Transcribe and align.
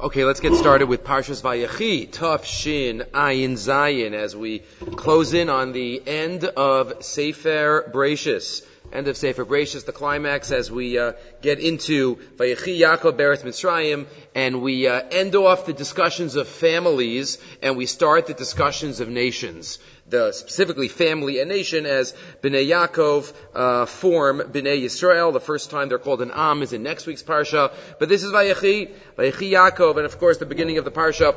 Okay, 0.00 0.24
let's 0.24 0.40
get 0.40 0.56
started 0.56 0.88
with 0.88 1.04
Parshas 1.04 1.40
Vayechi, 1.40 2.10
Tuf 2.10 2.44
Shin 2.44 3.04
Ayin 3.12 3.52
Zayin, 3.52 4.12
as 4.12 4.34
we 4.34 4.58
close 4.96 5.34
in 5.34 5.48
on 5.48 5.70
the 5.70 6.02
end 6.04 6.42
of 6.42 7.04
Sefer 7.04 7.92
Bereshis. 7.94 8.66
End 8.92 9.08
of 9.08 9.16
Sefer 9.16 9.44
Bereshis, 9.44 9.84
the 9.84 9.92
climax 9.92 10.52
as 10.52 10.70
we 10.70 10.98
uh, 10.98 11.12
get 11.42 11.58
into 11.58 12.16
Vayechi 12.36 12.78
Yaakov 12.78 13.16
Beretz 13.18 13.42
Mitzrayim, 13.42 14.06
and 14.34 14.62
we 14.62 14.86
uh, 14.86 15.02
end 15.10 15.34
off 15.34 15.66
the 15.66 15.72
discussions 15.72 16.36
of 16.36 16.46
families, 16.46 17.38
and 17.60 17.76
we 17.76 17.86
start 17.86 18.26
the 18.26 18.34
discussions 18.34 19.00
of 19.00 19.08
nations 19.08 19.78
the 20.08 20.32
specifically 20.32 20.88
family 20.88 21.40
and 21.40 21.48
nation 21.48 21.86
as 21.86 22.14
Bnei 22.42 22.68
Yaakov 22.68 23.32
uh, 23.54 23.86
form 23.86 24.38
Bnei 24.40 24.82
Yisrael. 24.82 25.32
The 25.32 25.40
first 25.40 25.70
time 25.70 25.88
they're 25.88 25.98
called 25.98 26.20
an 26.20 26.30
Am 26.34 26.62
is 26.62 26.72
in 26.72 26.82
next 26.82 27.06
week's 27.06 27.22
parsha, 27.22 27.72
but 27.98 28.08
this 28.08 28.22
is 28.22 28.30
Vayechi, 28.30 28.92
Vayechi 29.16 29.50
Yaakov, 29.52 29.96
and 29.96 30.04
of 30.04 30.18
course 30.18 30.38
the 30.38 30.46
beginning 30.46 30.78
of 30.78 30.84
the 30.84 30.90
parsha 30.90 31.34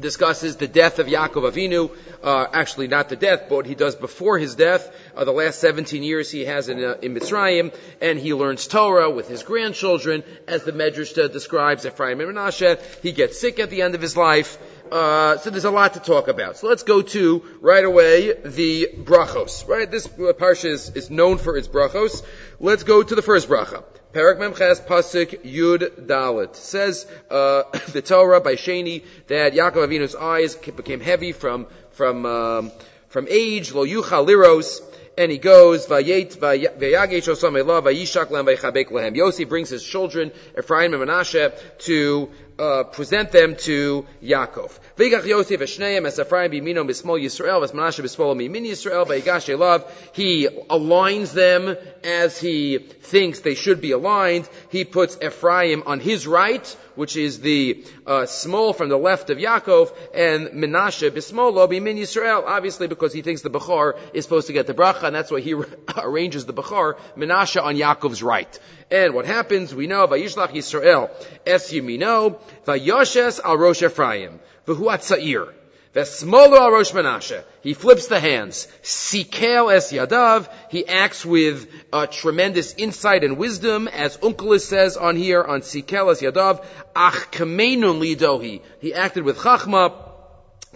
discusses 0.00 0.56
the 0.56 0.68
death 0.68 0.98
of 0.98 1.06
Yaakov 1.06 1.52
Avinu. 1.52 1.90
Uh, 2.22 2.46
actually, 2.52 2.88
not 2.88 3.08
the 3.08 3.16
death, 3.16 3.44
but 3.48 3.56
what 3.56 3.66
he 3.66 3.74
does 3.74 3.94
before 3.94 4.38
his 4.38 4.54
death. 4.54 4.94
Uh, 5.16 5.24
the 5.24 5.32
last 5.32 5.60
17 5.60 6.02
years 6.02 6.30
he 6.30 6.44
has 6.44 6.68
in, 6.68 6.82
uh, 6.82 6.96
in 7.02 7.14
Mitzrayim, 7.14 7.74
and 8.00 8.18
he 8.18 8.34
learns 8.34 8.66
Torah 8.66 9.10
with 9.10 9.28
his 9.28 9.42
grandchildren, 9.42 10.22
as 10.46 10.64
the 10.64 10.72
Medrash 10.72 11.14
describes 11.32 11.84
Ephraim 11.86 12.20
and 12.20 12.30
Menashe. 12.30 12.80
He 13.02 13.12
gets 13.12 13.40
sick 13.40 13.58
at 13.58 13.70
the 13.70 13.82
end 13.82 13.94
of 13.94 14.00
his 14.00 14.16
life. 14.16 14.58
Uh, 14.90 15.36
so 15.38 15.50
there's 15.50 15.64
a 15.64 15.70
lot 15.70 15.94
to 15.94 16.00
talk 16.00 16.28
about. 16.28 16.56
So 16.56 16.68
let's 16.68 16.82
go 16.82 17.02
to 17.02 17.44
right 17.60 17.84
away 17.84 18.32
the 18.32 18.88
brachos. 18.96 19.68
Right, 19.68 19.90
this 19.90 20.06
parsha 20.06 20.70
is, 20.70 20.90
is 20.90 21.10
known 21.10 21.38
for 21.38 21.56
its 21.56 21.68
brachos. 21.68 22.24
Let's 22.58 22.84
go 22.84 23.02
to 23.02 23.14
the 23.14 23.22
first 23.22 23.48
bracha. 23.48 23.84
Parak 24.12 24.38
Memches 24.38 24.80
Pasuk 24.86 25.44
Yud 25.44 26.06
Dalit 26.06 26.56
says 26.56 27.06
uh, 27.30 27.64
the 27.92 28.00
Torah 28.00 28.40
by 28.40 28.54
Sheni 28.54 29.04
that 29.26 29.52
Yaakov 29.52 29.86
Avinu's 29.86 30.14
eyes 30.14 30.56
became 30.56 31.00
heavy 31.00 31.32
from 31.32 31.66
from 31.90 32.24
um, 32.24 32.72
from 33.08 33.26
age. 33.28 33.72
Lo 33.72 33.84
yuchal 33.84 34.26
liros. 34.26 34.82
And 35.18 35.32
he 35.32 35.38
goes, 35.38 35.88
Vayet, 35.88 36.36
Vayagesh 36.36 37.26
Osam 37.26 37.60
Elav, 37.60 37.82
Vayishak 37.82 39.48
brings 39.48 39.68
his 39.68 39.82
children, 39.82 40.30
Ephraim 40.56 40.94
and 40.94 41.02
Menashe, 41.02 41.52
to 41.78 42.30
uh, 42.56 42.84
present 42.84 43.32
them 43.32 43.56
to 43.56 44.06
Yaakov. 44.22 44.78
V'igach 44.98 45.24
Yosef 45.24 45.60
Eshneim 45.60 46.06
as 46.08 46.18
Ephraim 46.18 46.50
b'mino 46.50 46.84
b'smol 46.84 47.22
Yisrael 47.22 47.62
as 47.62 47.70
Menashe 47.70 48.02
b'smol 48.02 48.34
mimin 48.34 48.66
Yisrael 48.66 49.06
v'yigash 49.06 49.46
elav. 49.56 49.88
He 50.12 50.48
aligns 50.48 51.32
them 51.32 51.76
as 52.02 52.40
he 52.40 52.78
thinks 52.78 53.38
they 53.38 53.54
should 53.54 53.80
be 53.80 53.92
aligned. 53.92 54.48
He 54.70 54.84
puts 54.84 55.16
Ephraim 55.22 55.84
on 55.86 56.00
his 56.00 56.26
right, 56.26 56.66
which 56.96 57.16
is 57.16 57.38
the 57.38 57.84
uh, 58.08 58.26
small 58.26 58.72
from 58.72 58.88
the 58.88 58.98
left 58.98 59.30
of 59.30 59.38
Yaakov, 59.38 59.94
and 60.12 60.48
Menashe 60.48 61.08
b'smolo 61.12 61.70
b'min 61.70 61.96
Yisrael, 61.96 62.42
obviously 62.44 62.88
because 62.88 63.12
he 63.12 63.22
thinks 63.22 63.42
the 63.42 63.50
Bechor 63.50 63.96
is 64.12 64.24
supposed 64.24 64.48
to 64.48 64.52
get 64.52 64.66
the 64.66 64.74
bracha, 64.74 65.04
and 65.04 65.14
that's 65.14 65.30
why 65.30 65.38
he 65.38 65.54
arranges 65.96 66.44
the 66.44 66.52
Bechor, 66.52 66.98
Menashe 67.16 67.62
on 67.62 67.76
Yaakov's 67.76 68.20
right. 68.20 68.58
And 68.90 69.14
what 69.14 69.26
happens, 69.26 69.72
we 69.72 69.86
know, 69.86 70.08
Vayishlach 70.08 70.50
Yisrael 70.50 71.08
es 71.46 71.70
yimino, 71.72 72.40
Vayoshes 72.66 73.38
al 73.44 73.58
Rosh 73.58 73.84
Ephraim, 73.84 74.40
V'hu 74.68 74.90
atza'ir. 74.94 75.54
Vesmolo 75.94 76.58
al 76.58 76.72
Menashe. 76.72 77.42
He 77.62 77.72
flips 77.72 78.08
the 78.08 78.20
hands. 78.20 78.68
Sikel 78.82 79.72
es 79.72 79.90
yadav. 79.90 80.48
He 80.70 80.86
acts 80.86 81.24
with 81.24 81.68
uh, 81.92 82.06
tremendous 82.06 82.74
insight 82.74 83.24
and 83.24 83.38
wisdom, 83.38 83.88
as 83.88 84.18
Onkelos 84.18 84.60
says 84.60 84.96
on 84.96 85.16
here 85.16 85.42
on 85.42 85.62
Sikel 85.62 86.12
es 86.12 86.20
yadav. 86.20 86.64
Ach 86.94 87.30
kamenun 87.32 88.00
lidohi. 88.00 88.60
He 88.80 88.92
acted 88.92 89.24
with 89.24 89.38
chachma. 89.38 90.04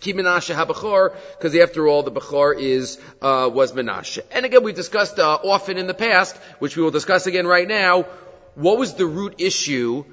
Ki 0.01 0.15
Menashe 0.15 0.49
because 1.39 1.55
after 1.55 1.87
all, 1.87 2.03
the 2.03 2.11
Bechor 2.11 2.59
is, 2.59 2.99
uh, 3.21 3.49
was 3.53 3.73
Menashe. 3.73 4.19
And 4.33 4.45
again, 4.45 4.65
we've 4.65 4.75
discussed, 4.75 5.21
uh, 5.21 5.39
often 5.45 5.79
in 5.79 5.87
the 5.87 5.95
past, 5.95 6.37
which 6.59 6.77
we 6.77 6.83
will 6.83 6.91
discuss 6.91 7.29
again 7.29 7.47
right 7.47 7.69
now, 7.69 8.07
what 8.57 8.79
was 8.79 8.95
the 8.95 9.07
root 9.07 9.37
issue 9.39 10.05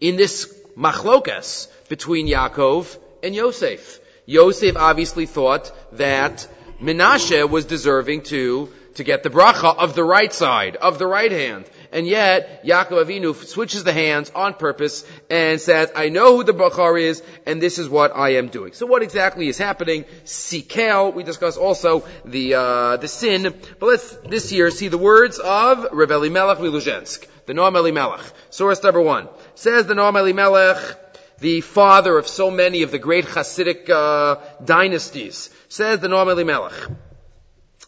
in 0.00 0.16
this 0.16 0.52
machlokas 0.76 1.68
between 1.88 2.26
Yaakov 2.26 2.98
and 3.26 3.34
Yosef? 3.34 4.00
Yosef 4.24 4.76
obviously 4.76 5.26
thought 5.26 5.72
that 5.92 6.48
Menashe 6.80 7.48
was 7.48 7.64
deserving 7.64 8.22
to, 8.22 8.72
to 8.94 9.04
get 9.04 9.22
the 9.22 9.30
bracha 9.30 9.76
of 9.76 9.94
the 9.94 10.04
right 10.04 10.32
side, 10.32 10.76
of 10.76 10.98
the 10.98 11.06
right 11.06 11.30
hand. 11.30 11.68
And 11.92 12.06
yet, 12.06 12.64
Yaakov 12.64 13.04
Avinu 13.04 13.34
switches 13.34 13.84
the 13.84 13.92
hands 13.92 14.30
on 14.34 14.54
purpose 14.54 15.04
and 15.30 15.60
says, 15.60 15.90
I 15.94 16.08
know 16.08 16.36
who 16.36 16.44
the 16.44 16.52
Bachar 16.52 17.00
is, 17.00 17.22
and 17.46 17.60
this 17.60 17.78
is 17.78 17.88
what 17.88 18.14
I 18.14 18.34
am 18.34 18.48
doing. 18.48 18.72
So 18.72 18.86
what 18.86 19.02
exactly 19.02 19.48
is 19.48 19.58
happening? 19.58 20.04
Sikel, 20.24 21.14
we 21.14 21.22
discuss 21.22 21.56
also 21.56 22.04
the, 22.24 22.54
uh, 22.54 22.96
the 22.98 23.08
sin, 23.08 23.54
but 23.78 23.86
let's 23.86 24.10
this 24.28 24.52
year 24.52 24.70
see 24.70 24.88
the 24.88 24.98
words 24.98 25.38
of 25.38 25.86
Reb 25.92 26.10
Elimelech 26.10 26.58
Miluzhensk, 26.58 27.26
the 27.46 27.54
Noam 27.54 27.76
Elimelech. 27.76 28.24
Source 28.50 28.82
number 28.82 29.00
one. 29.00 29.28
Says 29.54 29.86
the 29.86 29.94
Noam 29.94 30.18
Elimelech, 30.18 31.05
the 31.38 31.60
father 31.60 32.16
of 32.16 32.26
so 32.26 32.50
many 32.50 32.82
of 32.82 32.90
the 32.90 32.98
great 32.98 33.24
Hasidic 33.26 33.90
uh, 33.90 34.36
dynasties, 34.64 35.50
says 35.68 36.00
the 36.00 36.08
Noam 36.08 36.30
Elimelech. 36.30 36.90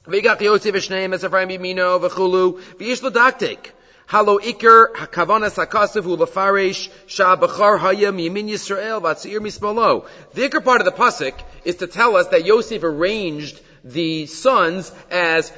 V'igach 0.06 0.40
Yosef 0.40 0.74
v'shneim 0.74 1.14
es 1.14 1.24
Ephraim 1.24 1.48
yimino 1.48 2.00
v'chulu 2.00 2.60
v'iyish 2.78 3.02
l'daktek. 3.02 3.72
Halo 4.06 4.38
Iker 4.38 4.94
Hakavanas 4.94 5.62
Hakasiv 5.62 6.04
Hu 6.04 6.16
Lafaresh 6.16 6.88
Shah 7.06 7.36
Bachar 7.36 7.78
Hayam 7.78 8.18
Yemin 8.18 8.48
Yisrael 8.48 9.02
Vatzir 9.02 9.38
Mismalo. 9.38 10.06
The 10.32 10.48
Iker 10.48 10.64
part 10.64 10.80
of 10.80 10.86
the 10.86 10.92
pasuk 10.92 11.34
is 11.64 11.76
to 11.76 11.86
tell 11.86 12.16
us 12.16 12.28
that 12.28 12.46
Yosef 12.46 12.82
arranged 12.84 13.60
the 13.84 14.24
sons 14.26 14.92
as 15.10 15.52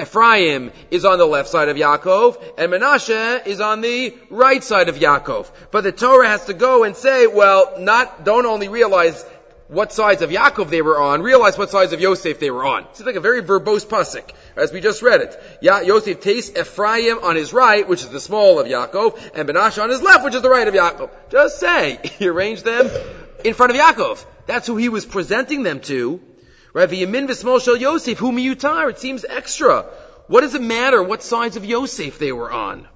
Ephraim 0.00 0.70
is 0.90 1.04
on 1.04 1.18
the 1.18 1.26
left 1.26 1.48
side 1.48 1.68
of 1.68 1.76
Yaakov, 1.76 2.40
and 2.56 2.72
Menashe 2.72 3.46
is 3.46 3.60
on 3.60 3.80
the 3.80 4.16
right 4.30 4.62
side 4.62 4.88
of 4.88 4.96
Yaakov. 4.96 5.50
But 5.70 5.82
the 5.82 5.92
Torah 5.92 6.28
has 6.28 6.44
to 6.46 6.54
go 6.54 6.84
and 6.84 6.96
say, 6.96 7.26
well, 7.26 7.74
not, 7.78 8.24
don't 8.24 8.46
only 8.46 8.68
realize 8.68 9.24
what 9.66 9.92
sides 9.92 10.22
of 10.22 10.30
Yaakov 10.30 10.70
they 10.70 10.82
were 10.82 10.98
on, 10.98 11.20
realize 11.20 11.58
what 11.58 11.70
sides 11.70 11.92
of 11.92 12.00
Yosef 12.00 12.38
they 12.38 12.50
were 12.50 12.64
on. 12.64 12.84
It's 12.84 13.00
like 13.00 13.16
a 13.16 13.20
very 13.20 13.42
verbose 13.42 13.84
pasuk, 13.84 14.30
as 14.56 14.72
we 14.72 14.80
just 14.80 15.02
read 15.02 15.20
it. 15.20 15.38
Ya- 15.60 15.80
Yosef 15.80 16.20
takes 16.20 16.48
Ephraim 16.50 17.18
on 17.22 17.36
his 17.36 17.52
right, 17.52 17.86
which 17.86 18.02
is 18.02 18.08
the 18.08 18.20
small 18.20 18.60
of 18.60 18.66
Yaakov, 18.66 19.32
and 19.34 19.48
Menashe 19.48 19.82
on 19.82 19.90
his 19.90 20.00
left, 20.00 20.24
which 20.24 20.34
is 20.34 20.42
the 20.42 20.48
right 20.48 20.66
of 20.66 20.74
Yaakov. 20.74 21.10
Just 21.30 21.58
say, 21.58 21.98
he 22.18 22.28
arranged 22.28 22.64
them 22.64 22.88
in 23.44 23.52
front 23.52 23.72
of 23.72 23.78
Yaakov. 23.78 24.24
That's 24.46 24.66
who 24.66 24.76
he 24.76 24.88
was 24.88 25.04
presenting 25.04 25.64
them 25.64 25.80
to. 25.80 26.20
Right? 26.78 26.88
V'yamin 26.88 27.26
v'smol 27.26 27.60
shel 27.60 27.76
Yosef, 27.76 28.18
who 28.18 28.30
miyutar. 28.30 28.88
It 28.90 29.00
seems 29.00 29.24
extra. 29.24 29.84
What 30.28 30.42
does 30.42 30.54
it 30.54 30.62
matter 30.62 31.02
what 31.02 31.24
sides 31.24 31.56
of 31.56 31.64
Yosef 31.64 32.20
they 32.20 32.30
were 32.30 32.52
on? 32.52 32.86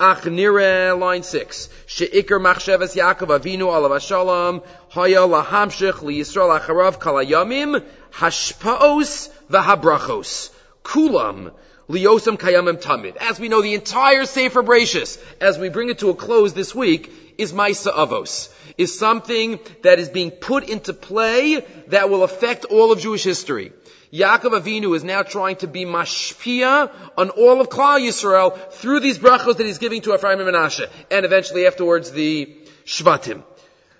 Ach 0.00 0.24
nire, 0.24 0.98
line 0.98 1.22
six. 1.22 1.68
She'ikr 1.86 2.40
machshavas 2.40 2.96
Yaakov 2.96 3.38
Avinu 3.38 3.68
alav 3.68 4.00
shalom 4.00 4.60
haya 4.88 5.20
lahamshich 5.20 6.00
liyisrael 6.00 6.58
acharav 6.58 6.98
kalayamim 6.98 7.80
hashpaos 8.14 9.30
v'habrachos 9.52 10.50
kulam 10.82 11.52
liyosam 11.88 12.36
kayamim 12.36 12.82
tamid. 12.82 13.14
As 13.18 13.38
we 13.38 13.48
know, 13.48 13.62
the 13.62 13.74
entire 13.74 14.24
Sefer 14.24 14.64
Bereshis, 14.64 15.22
as 15.40 15.60
we 15.60 15.68
bring 15.68 15.90
it 15.90 16.00
to 16.00 16.10
a 16.10 16.14
close 16.16 16.54
this 16.54 16.74
week, 16.74 17.25
is 17.38 17.52
Maisa 17.52 17.92
Avos. 17.92 18.52
Is 18.78 18.98
something 18.98 19.58
that 19.82 19.98
is 19.98 20.08
being 20.08 20.30
put 20.30 20.68
into 20.68 20.92
play 20.92 21.64
that 21.88 22.10
will 22.10 22.22
affect 22.22 22.64
all 22.66 22.92
of 22.92 23.00
Jewish 23.00 23.24
history. 23.24 23.72
Yaakov 24.12 24.60
Avinu 24.60 24.94
is 24.94 25.04
now 25.04 25.22
trying 25.22 25.56
to 25.56 25.66
be 25.66 25.84
mashpia 25.84 26.90
on 27.18 27.30
all 27.30 27.60
of 27.60 27.68
Klal 27.68 28.00
Yisrael 28.00 28.70
through 28.72 29.00
these 29.00 29.18
brachos 29.18 29.56
that 29.56 29.66
he's 29.66 29.78
giving 29.78 30.00
to 30.02 30.14
Ephraim 30.14 30.40
and 30.40 30.48
Menashe, 30.48 30.88
and 31.10 31.24
eventually 31.24 31.66
afterwards 31.66 32.12
the 32.12 32.56
Shvatim. 32.84 33.42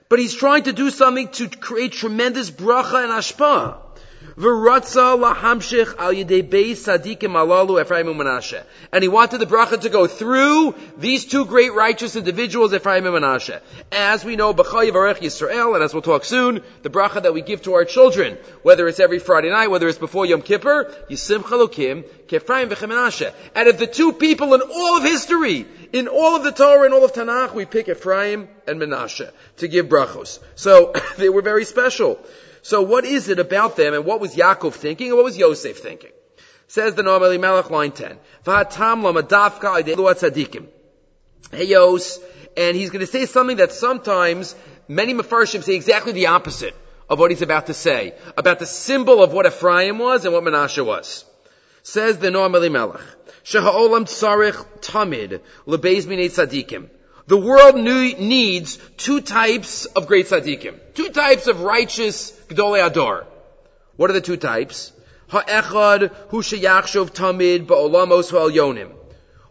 But 0.08 0.20
he's 0.20 0.34
trying 0.34 0.64
to 0.64 0.72
do 0.72 0.90
something 0.90 1.28
to 1.28 1.48
create 1.48 1.92
tremendous 1.92 2.50
bracha 2.50 3.02
and 3.02 3.12
ashpa. 3.12 3.85
Lahamshich 4.36 5.96
al 5.98 6.12
beis 6.12 6.76
sadikim 6.84 7.32
alalu 7.32 7.80
Ephraim 7.80 8.06
and 8.92 9.02
he 9.02 9.08
wanted 9.08 9.38
the 9.38 9.46
bracha 9.46 9.80
to 9.80 9.88
go 9.88 10.06
through 10.06 10.74
these 10.98 11.24
two 11.24 11.46
great 11.46 11.72
righteous 11.72 12.16
individuals, 12.16 12.74
Ephraim 12.74 13.06
and 13.06 13.16
Menashe. 13.16 13.60
As 13.90 14.24
we 14.24 14.36
know, 14.36 14.52
b'chay 14.52 14.90
varech 14.90 15.18
Yisrael, 15.18 15.74
and 15.74 15.82
as 15.82 15.94
we'll 15.94 16.02
talk 16.02 16.24
soon, 16.24 16.62
the 16.82 16.90
bracha 16.90 17.22
that 17.22 17.32
we 17.32 17.40
give 17.40 17.62
to 17.62 17.74
our 17.74 17.84
children, 17.84 18.36
whether 18.62 18.86
it's 18.88 19.00
every 19.00 19.18
Friday 19.18 19.50
night, 19.50 19.68
whether 19.68 19.88
it's 19.88 19.98
before 19.98 20.26
Yom 20.26 20.42
Kippur, 20.42 20.92
Yisim 21.08 21.42
Chalukim, 21.42 22.04
Kefraim 22.26 22.68
v'chem 22.68 22.90
Menashe. 22.90 23.32
And 23.54 23.68
of 23.68 23.78
the 23.78 23.86
two 23.86 24.12
people 24.12 24.52
in 24.54 24.60
all 24.60 24.98
of 24.98 25.04
history, 25.04 25.66
in 25.92 26.08
all 26.08 26.36
of 26.36 26.44
the 26.44 26.52
Torah 26.52 26.84
and 26.84 26.92
all 26.92 27.04
of 27.04 27.12
Tanakh, 27.12 27.54
we 27.54 27.64
pick 27.64 27.88
Ephraim 27.88 28.48
and 28.66 28.80
Menashe 28.80 29.30
to 29.58 29.68
give 29.68 29.86
brachos. 29.86 30.40
So, 30.56 30.92
they 31.16 31.30
were 31.30 31.42
very 31.42 31.64
special. 31.64 32.18
So 32.66 32.82
what 32.82 33.04
is 33.04 33.28
it 33.28 33.38
about 33.38 33.76
them 33.76 33.94
and 33.94 34.04
what 34.04 34.20
was 34.20 34.34
Yaakov 34.34 34.72
thinking 34.72 35.10
and 35.10 35.16
what 35.16 35.24
was 35.24 35.38
Yosef 35.38 35.78
thinking? 35.78 36.10
Says 36.66 36.96
the 36.96 37.04
Noam 37.04 37.20
Elimelech, 37.20 37.70
line 37.70 37.92
10. 37.92 38.18
V'hatam 38.44 39.04
lamadafka 39.04 39.80
idelu 39.80 40.12
tzadikim. 40.12 40.66
Heyos, 41.52 42.18
and 42.56 42.76
he's 42.76 42.90
going 42.90 43.06
to 43.06 43.06
say 43.06 43.26
something 43.26 43.58
that 43.58 43.70
sometimes 43.70 44.56
many 44.88 45.14
Mefarshim 45.14 45.62
say 45.62 45.76
exactly 45.76 46.10
the 46.10 46.26
opposite 46.26 46.74
of 47.08 47.20
what 47.20 47.30
he's 47.30 47.40
about 47.40 47.66
to 47.66 47.74
say, 47.74 48.14
about 48.36 48.58
the 48.58 48.66
symbol 48.66 49.22
of 49.22 49.32
what 49.32 49.46
Ephraim 49.46 50.00
was 50.00 50.24
and 50.24 50.34
what 50.34 50.42
Menashe 50.42 50.84
was. 50.84 51.24
Says 51.84 52.18
the 52.18 52.30
Noam 52.30 52.56
Elimelech, 52.56 53.00
Sheha'olam 53.44 54.06
tsarich 54.06 54.66
tamid 54.80 55.40
lebeis 55.68 56.06
minei 56.06 56.26
tzadikim. 56.26 56.88
The 57.26 57.36
world 57.36 57.74
needs 57.74 58.78
two 58.96 59.20
types 59.20 59.86
of 59.86 60.06
great 60.06 60.26
tzaddikim. 60.26 60.78
Two 60.94 61.08
types 61.08 61.48
of 61.48 61.62
righteous 61.62 62.30
Gdolei 62.48 62.86
Ador. 62.86 63.26
What 63.96 64.10
are 64.10 64.12
the 64.12 64.20
two 64.20 64.36
types? 64.36 64.92
Ha'echad 65.28 66.14
hu 66.28 66.42
sheyachshov 66.42 67.10
tamid 67.10 67.66
ba'olamos 67.66 68.30
yonim. 68.52 68.92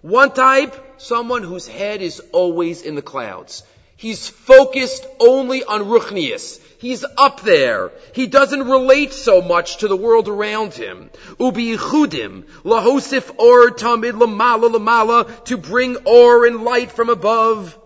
One 0.01 0.31
type, 0.31 0.74
someone 0.98 1.44
whose 1.44 1.68
head 1.68 2.01
is 2.01 2.22
always 2.31 2.81
in 2.81 2.95
the 2.95 3.01
clouds. 3.01 3.63
He's 3.98 4.30
focused 4.30 5.06
only 5.19 5.63
on 5.63 5.81
Ruchnius. 5.83 6.62
He's 6.77 7.06
up 7.18 7.42
there. 7.42 7.92
He 8.13 8.27
doesn't 8.27 8.68
relate 8.68 9.13
so 9.13 9.42
much 9.42 9.77
to 9.77 9.88
the 9.88 9.95
world 9.95 10.27
around 10.27 10.74
him. 10.74 11.10
Ubi 11.39 11.77
chudim, 11.77 12.44
lahosif 12.63 13.39
or 13.39 13.72
tamid 13.72 14.13
lamala 14.13 14.69
lamala, 14.74 15.45
to 15.45 15.57
bring 15.57 15.98
or 16.06 16.45
and 16.45 16.63
light 16.63 16.92
from 16.92 17.10
above. 17.10 17.77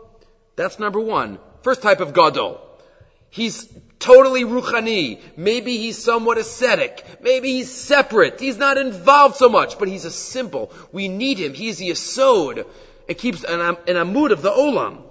That's 0.55 0.79
number 0.79 0.99
one. 0.99 1.39
First 1.61 1.81
type 1.81 1.99
of 1.99 2.13
gadol. 2.13 2.61
He's 3.29 3.67
totally 3.99 4.43
ruchani. 4.43 5.19
Maybe 5.37 5.77
he's 5.77 5.97
somewhat 5.97 6.37
ascetic. 6.37 7.05
Maybe 7.21 7.51
he's 7.53 7.71
separate. 7.71 8.39
He's 8.39 8.57
not 8.57 8.77
involved 8.77 9.35
so 9.35 9.49
much, 9.49 9.77
but 9.77 9.87
he's 9.87 10.05
a 10.05 10.11
simple. 10.11 10.71
We 10.91 11.07
need 11.07 11.37
him. 11.37 11.53
He's 11.53 11.77
the 11.77 11.89
asod. 11.91 12.65
It 13.07 13.17
keeps 13.17 13.43
an, 13.43 13.59
an 13.59 13.95
amud 13.95 14.31
of 14.31 14.41
the 14.41 14.51
olam. 14.51 15.03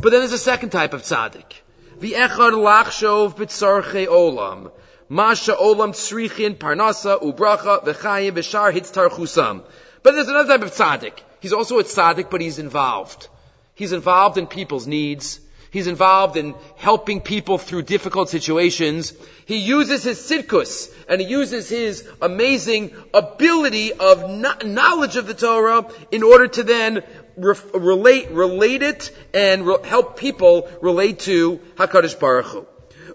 But 0.00 0.10
then 0.10 0.20
there's 0.20 0.32
a 0.32 0.38
second 0.38 0.70
type 0.70 0.92
of 0.92 1.02
tzaddik. 1.02 1.60
V'echad 2.04 2.52
lachshov 2.52 3.34
b'tzarche 3.34 4.06
olam. 4.06 4.70
Masha 5.08 5.52
olam 5.52 5.92
tzrichin 5.92 6.54
parnasa 6.56 7.18
ubracha 7.18 7.82
v'chayim 7.82 8.32
v'shar 8.32 8.72
hitztarchusam. 8.74 9.62
But 10.02 10.12
there's 10.12 10.28
another 10.28 10.58
type 10.58 10.66
of 10.66 10.74
tzaddik. 10.74 11.20
He's 11.40 11.54
also 11.54 11.78
a 11.78 11.84
tzaddik, 11.84 12.28
but 12.28 12.42
he's 12.42 12.58
involved. 12.58 13.28
He's 13.74 13.92
involved 13.92 14.36
in 14.36 14.46
people's 14.46 14.86
needs. 14.86 15.40
He's 15.70 15.86
involved 15.86 16.36
in 16.36 16.54
helping 16.76 17.22
people 17.22 17.56
through 17.56 17.82
difficult 17.82 18.28
situations. 18.28 19.14
He 19.46 19.56
uses 19.56 20.04
his 20.04 20.18
sidkus 20.18 20.88
and 21.08 21.20
he 21.20 21.26
uses 21.26 21.68
his 21.68 22.06
amazing 22.22 22.94
ability 23.12 23.92
of 23.94 24.30
knowledge 24.64 25.16
of 25.16 25.26
the 25.26 25.34
Torah 25.34 25.88
in 26.12 26.22
order 26.22 26.48
to 26.48 26.62
then 26.62 27.02
re- 27.36 27.54
relate, 27.72 28.30
relate 28.30 28.82
it 28.82 29.10
and 29.32 29.66
re- 29.66 29.76
help 29.84 30.18
people 30.18 30.68
relate 30.80 31.20
to 31.20 31.58
HaKadosh 31.76 32.18
Baruch 32.18 32.46
Hu. 32.46 32.66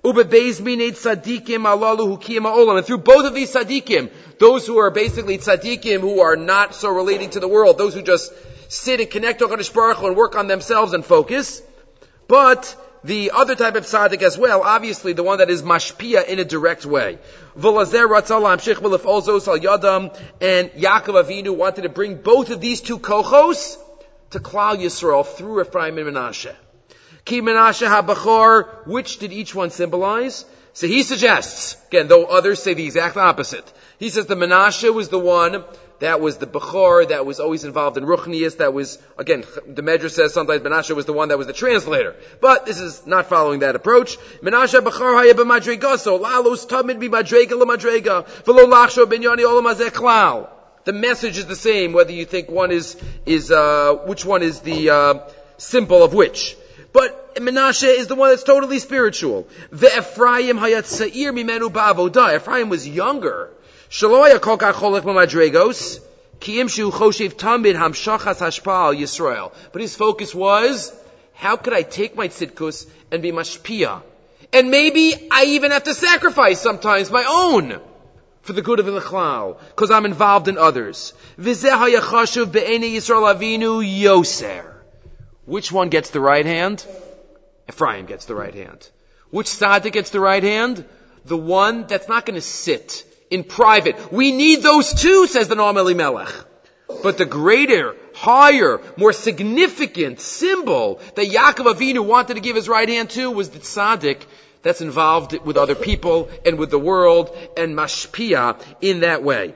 And 0.01 0.15
through 2.85 2.97
both 2.99 3.25
of 3.25 3.33
these 3.33 3.53
tzaddikim, 3.53 4.11
those 4.37 4.65
who 4.65 4.77
are 4.77 4.91
basically 4.91 5.37
tzaddikim 5.37 5.99
who 5.99 6.21
are 6.21 6.37
not 6.37 6.73
so 6.73 6.89
relating 6.89 7.31
to 7.31 7.41
the 7.41 7.47
world, 7.47 7.77
those 7.77 7.93
who 7.93 8.01
just 8.01 8.31
sit 8.69 9.01
and 9.01 9.09
connect 9.09 9.39
to 9.39 9.47
HaKadosh 9.47 9.73
Baruch 9.73 9.97
Hu 9.97 10.07
and 10.07 10.15
work 10.15 10.35
on 10.35 10.47
themselves 10.47 10.93
and 10.93 11.03
focus, 11.03 11.61
but 12.27 12.75
the 13.03 13.31
other 13.33 13.55
type 13.55 13.75
of 13.75 13.85
tzaddik 13.85 14.21
as 14.21 14.37
well, 14.37 14.61
obviously 14.61 15.13
the 15.13 15.23
one 15.23 15.39
that 15.39 15.49
is 15.49 15.63
mashpia 15.63 16.27
in 16.27 16.39
a 16.39 16.45
direct 16.45 16.85
way. 16.85 17.17
And 17.55 17.69
Yaakov 20.81 21.15
Avinu 21.23 21.55
wanted 21.55 21.81
to 21.83 21.89
bring 21.89 22.15
both 22.21 22.49
of 22.49 22.61
these 22.61 22.81
two 22.81 22.99
kochos 22.99 23.77
to 24.31 24.39
Klal 24.39 24.77
Yisrael 24.77 25.25
through 25.25 25.61
Ephraim 25.61 25.97
and 25.97 26.15
Menashe. 26.15 26.53
Ki 27.25 27.41
Menashe 27.41 27.87
HaBachor, 27.87 28.87
which 28.87 29.19
did 29.19 29.33
each 29.33 29.53
one 29.53 29.69
symbolize? 29.69 30.45
So 30.73 30.87
he 30.87 31.03
suggests, 31.03 31.75
again, 31.87 32.07
though 32.07 32.25
others 32.25 32.61
say 32.61 32.73
the 32.73 32.85
exact 32.85 33.17
opposite. 33.17 33.71
He 33.97 34.09
says 34.09 34.27
the 34.27 34.35
Menashe 34.35 34.93
was 34.93 35.09
the 35.09 35.19
one 35.19 35.63
that 35.99 36.21
was 36.21 36.37
the 36.37 36.47
Bechor 36.47 37.09
that 37.09 37.25
was 37.25 37.39
always 37.39 37.65
involved 37.65 37.97
in 37.97 38.05
Ruchnius, 38.05 38.57
that 38.57 38.73
was, 38.73 38.99
again, 39.17 39.43
the 39.67 39.81
Medrash 39.81 40.11
says 40.11 40.33
sometimes 40.33 40.61
Menashe 40.61 40.95
was 40.95 41.05
the 41.05 41.13
one 41.13 41.29
that 41.29 41.37
was 41.37 41.47
the 41.47 41.53
translator. 41.53 42.15
But 42.39 42.65
this 42.65 42.79
is 42.79 43.05
not 43.05 43.25
following 43.25 43.59
that 43.59 43.75
approach. 43.75 44.17
Menashe 44.41 44.79
Bechor 44.79 45.15
haya 45.15 45.33
b'madregaso, 45.33 46.19
lalos 46.19 46.65
tamid 46.67 47.01
b'madrega 47.01 47.51
l'madrega, 47.51 48.25
v'lo 48.43 48.65
lachsho 48.65 49.05
binyani 49.05 49.43
olam 49.43 49.73
klal. 49.89 50.49
The 50.85 50.93
message 50.93 51.37
is 51.37 51.45
the 51.45 51.55
same, 51.55 51.93
whether 51.93 52.11
you 52.11 52.25
think 52.25 52.49
one 52.49 52.71
is, 52.71 52.95
is, 53.25 53.51
uh, 53.51 53.95
which 54.05 54.25
one 54.25 54.43
is 54.43 54.61
the, 54.61 54.89
uh, 54.89 55.19
symbol 55.57 56.03
of 56.03 56.13
which. 56.13 56.55
But 56.91 57.35
Menashe 57.35 57.97
is 57.97 58.07
the 58.07 58.15
one 58.15 58.29
that's 58.29 58.43
totally 58.43 58.79
spiritual. 58.79 59.47
The 59.71 59.87
Ephraim 59.87 60.57
hayat 60.57 60.85
sa'ir 60.85 61.31
mimenu 61.33 61.69
ba'avodah. 61.69 62.37
Ephraim 62.37 62.69
was 62.69 62.87
younger. 62.87 63.49
Shaloya 63.89 64.41
kol 64.41 64.57
cholek 64.57 65.01
b'madregos. 65.01 65.99
Kiyim 66.39 66.69
shu 66.69 66.89
choshev 66.91 67.33
tamid 67.33 67.75
hamshachas 67.75 68.39
hashpa 68.39 68.95
Yisrael. 68.95 69.51
But 69.71 69.81
his 69.81 69.95
focus 69.95 70.33
was, 70.33 70.93
how 71.33 71.57
could 71.57 71.73
I 71.73 71.83
take 71.83 72.15
my 72.15 72.27
tzidkus 72.27 72.87
and 73.11 73.21
be 73.21 73.31
mashpia? 73.31 74.01
And 74.51 74.71
maybe 74.71 75.27
I 75.29 75.45
even 75.45 75.71
have 75.71 75.83
to 75.83 75.93
sacrifice 75.93 76.59
sometimes 76.59 77.11
my 77.11 77.25
own 77.27 77.79
for 78.49 78.53
the 78.53 78.63
good 78.63 78.79
of 78.79 78.87
the 78.87 78.99
Chlal, 78.99 79.59
because 79.67 79.91
I'm 79.91 80.05
involved 80.05 80.47
in 80.47 80.57
others. 80.57 81.13
Which 85.45 85.71
one 85.71 85.89
gets 85.89 86.09
the 86.09 86.19
right 86.19 86.45
hand? 86.47 86.87
Ephraim 87.69 88.07
gets 88.07 88.25
the 88.25 88.33
right 88.33 88.55
hand. 88.55 88.89
Which 89.29 89.45
tzaddik 89.45 89.91
gets 89.91 90.09
the 90.09 90.19
right 90.19 90.41
hand? 90.41 90.83
The 91.25 91.37
one 91.37 91.85
that's 91.85 92.07
not 92.07 92.25
going 92.25 92.41
to 92.41 92.41
sit 92.41 93.05
in 93.29 93.43
private. 93.43 94.11
We 94.11 94.31
need 94.31 94.63
those 94.63 94.91
two, 94.99 95.27
says 95.27 95.47
the 95.47 95.53
Noam 95.53 95.77
Elimelech. 95.77 96.33
But 97.03 97.19
the 97.19 97.25
greater, 97.25 97.95
higher, 98.15 98.81
more 98.97 99.13
significant 99.13 100.21
symbol 100.21 100.99
that 101.13 101.27
Yaakov 101.27 101.75
Avinu 101.75 102.03
wanted 102.03 102.33
to 102.33 102.39
give 102.39 102.55
his 102.55 102.67
right 102.67 102.89
hand 102.89 103.11
to 103.11 103.29
was 103.29 103.51
the 103.51 103.59
tzaddik 103.59 104.23
that's 104.61 104.81
involved 104.81 105.37
with 105.45 105.57
other 105.57 105.75
people 105.75 106.29
and 106.45 106.57
with 106.57 106.69
the 106.69 106.79
world 106.79 107.35
and 107.57 107.75
mashpia 107.75 108.61
in 108.81 109.01
that 109.01 109.23
way. 109.23 109.53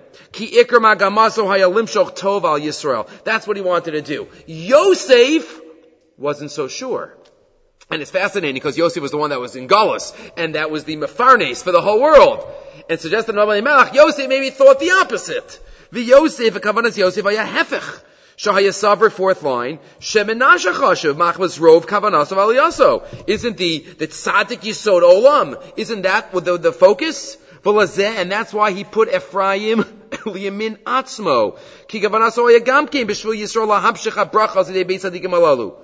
That's 3.24 3.48
what 3.48 3.58
he 3.58 3.64
wanted 3.64 3.92
to 3.92 4.02
do. 4.02 4.28
Yosef 4.48 5.62
wasn't 6.18 6.52
so 6.52 6.68
sure. 6.68 7.18
And 7.90 8.02
it's 8.02 8.12
fascinating 8.12 8.56
because 8.56 8.78
Yosef 8.78 9.02
was 9.02 9.12
the 9.12 9.18
one 9.18 9.32
that 9.32 9.40
was 9.40 9.56
in 9.56 9.68
Galus, 9.68 10.14
and 10.38 10.56
that 10.56 10.72
was 10.72 10.86
the 10.86 10.96
Mefarnes 10.96 11.62
for 11.62 11.72
the 11.72 11.82
whole 11.82 12.01
world. 12.01 12.48
And 12.89 13.00
suggested 13.00 13.36
Rabbi 13.36 13.62
Melech, 13.62 13.94
Yosef 13.94 14.27
maybe 14.27 14.50
thought 14.50 14.80
the 14.80 14.92
opposite. 14.92 15.60
The 15.92 16.01
Yosef, 16.01 16.56
a 16.56 16.60
Kavanas 16.60 16.98
Yosef, 16.98 17.24
hefech. 18.38 19.12
Fourth 19.12 19.44
line, 19.44 19.80
Shemenasha 20.00 20.74
Chashav, 20.74 21.16
Machmas 21.16 21.60
Rov 21.60 21.86
Kavanasav 21.86 22.38
Aliyaso. 22.38 23.04
Isn't 23.28 23.58
the, 23.58 23.80
the 23.80 24.08
Tzaddik 24.08 24.62
Yisod 24.62 25.02
Olam, 25.02 25.62
isn't 25.78 26.02
that 26.04 26.32
the, 26.32 26.58
the 26.58 26.72
focus? 26.72 27.38
And 27.66 28.30
that's 28.30 28.54
why 28.54 28.72
he 28.72 28.84
put 28.84 29.13
Ephraim 29.13 29.80
liyamin 30.25 30.78
atzmo. 30.80 31.58
Alalu. 35.32 35.75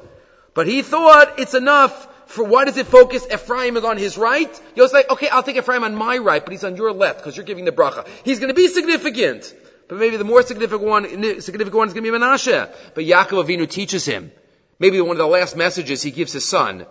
But 0.53 0.68
he 0.68 0.82
thought 0.82 1.39
it's 1.39 1.53
enough 1.53 2.08
for 2.29 2.44
why 2.44 2.65
does 2.65 2.77
it 2.77 2.86
focus? 2.86 3.25
Ephraim 3.34 3.77
is 3.77 3.84
on 3.84 3.98
his 3.98 4.18
right. 4.18 4.62
Yosef 4.75 4.94
like, 4.94 5.10
okay, 5.10 5.29
I'll 5.29 5.41
take 5.41 5.56
Ephraim 5.56 5.84
on 5.84 5.96
my 5.96 6.18
right, 6.18 6.44
but 6.44 6.51
he's 6.51 6.63
on 6.63 6.75
your 6.75 6.91
left 6.91 7.20
because 7.20 7.36
you're 7.36 7.46
giving 7.46 7.65
the 7.65 7.72
bracha. 7.72 8.06
He's 8.24 8.39
going 8.39 8.50
to 8.50 8.53
be 8.53 8.68
significant. 8.68 9.53
But 9.89 9.98
maybe 9.98 10.17
the 10.17 10.24
more 10.24 10.43
significant 10.43 10.88
one, 10.88 11.03
significant 11.41 11.75
one 11.75 11.88
is 11.88 11.96
going 11.96 12.05
to 12.05 12.12
be 12.12 12.17
Menashe. 12.17 12.72
But 12.93 13.05
Yaakov 13.05 13.46
Avinu 13.46 13.67
teaches 13.67 14.05
him. 14.05 14.31
Maybe 14.77 15.01
one 15.01 15.12
of 15.12 15.17
the 15.17 15.27
last 15.27 15.58
messages 15.58 16.03
he 16.03 16.12
gives 16.12 16.31
his 16.31 16.46
son 16.46 16.86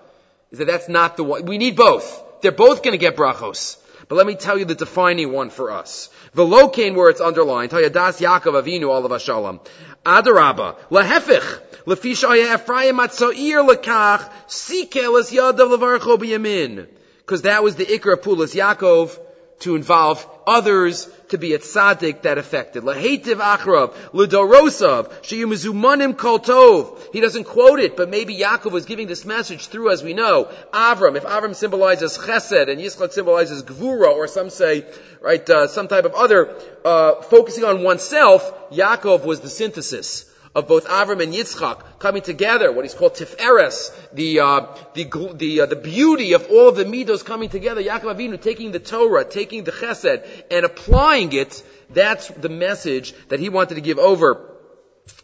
is 0.51 0.59
that 0.59 0.67
that's 0.67 0.89
not 0.89 1.17
the 1.17 1.23
one. 1.23 1.47
We 1.47 1.59
need 1.59 1.77
both. 1.77 2.25
They're 2.43 2.51
both 2.51 2.83
going 2.83 2.93
to 2.93 2.99
get 2.99 3.17
brachos. 3.17 3.79
But 4.09 4.17
let 4.17 4.27
me 4.27 4.35
tell 4.35 4.59
you 4.59 4.65
the 4.65 4.75
defining 4.75 5.33
one 5.33 5.51
for 5.51 5.71
us. 5.71 6.11
The 6.35 6.45
locain 6.45 6.97
where 6.97 7.09
it's 7.09 7.21
underlined, 7.21 7.71
Tayadas 7.71 8.21
Yaakov 8.21 8.65
Avinu 8.65 8.89
Olav 8.89 9.23
Shalom. 9.23 9.61
Adarabba, 10.05 10.77
lahefich, 10.91 11.61
lefishaya 11.87 12.55
Ephraim 12.55 12.97
atzoir 12.97 13.69
lekach, 13.69 14.29
sikel 14.49 15.21
es 15.21 15.31
yadav 15.31 15.77
levarcho 15.77 16.19
b'yamin. 16.19 16.89
Because 17.19 17.43
that 17.43 17.63
was 17.63 17.77
the 17.77 17.87
ikra 17.87 18.15
of 18.15 18.23
Pulas 18.23 18.57
Yaakov, 18.57 19.17
to 19.61 19.77
involve 19.77 20.27
others 20.47 21.09
to 21.31 21.39
be 21.39 21.55
a 21.55 21.59
tzaddik 21.59 22.23
that 22.23 22.39
affected. 22.39 22.83
Lahetiv 22.83 23.37
achrav, 23.37 23.95
l'dorosav, 24.13 25.11
sheyumizumanim 25.23 26.17
kol 26.17 26.39
tov. 26.39 26.99
He 27.13 27.21
doesn't 27.21 27.45
quote 27.45 27.81
it, 27.81 27.97
but 27.97 28.09
maybe 28.09 28.37
Yaakov 28.37 28.73
was 28.73 28.85
giving 28.85 29.07
this 29.07 29.25
message 29.25 29.67
through, 29.67 29.91
as 29.91 30.03
we 30.03 30.15
know, 30.15 30.49
Avram. 30.73 31.17
If 31.17 31.25
Avram 31.25 31.55
symbolizes 31.55 32.19
chesed 32.19 32.69
and 32.69 32.81
Yitzchak 32.81 33.13
symbolizes 33.13 33.63
gvura, 33.63 34.09
or 34.09 34.29
some 34.29 34.51
say, 34.51 34.87
right, 35.21 35.49
uh, 35.49 35.67
some 35.67 35.89
type 35.89 36.05
of 36.05 36.15
other, 36.15 36.55
uh, 36.85 37.23
focusing 37.23 37.65
on 37.65 37.83
oneself, 37.83 38.71
Yaakov 38.71 39.25
was 39.25 39.41
the 39.41 39.49
synthesis 39.49 40.28
of 40.55 40.69
both 40.69 40.87
Avram 40.87 41.23
and 41.23 41.33
Yitzchak 41.33 41.99
coming 41.99 42.23
together, 42.23 42.73
what 42.73 42.85
he's 42.85 42.95
called 42.95 43.15
Tiferes, 43.15 43.93
the, 44.13 44.41
uh, 44.41 44.67
the, 44.95 45.35
the, 45.35 45.61
uh, 45.61 45.67
the 45.67 45.77
beauty 45.77 46.33
of 46.33 46.51
all 46.51 46.69
of 46.69 46.77
the 46.77 46.85
Midos 46.85 47.25
coming 47.25 47.49
together, 47.49 47.83
Yaakov 47.83 48.17
Avinu 48.17 48.41
taking 48.41 48.73
the 48.73 48.79
Torah, 48.79 49.25
taking 49.25 49.65
the 49.65 49.73
Chesed, 49.73 50.27
and 50.51 50.65
applying 50.65 51.33
it, 51.33 51.63
that's 51.91 52.29
the 52.29 52.49
message 52.49 53.15
that 53.29 53.41
he 53.41 53.49
wanted 53.49 53.77
to 53.77 53.81
give 53.81 53.99
over 53.99 54.57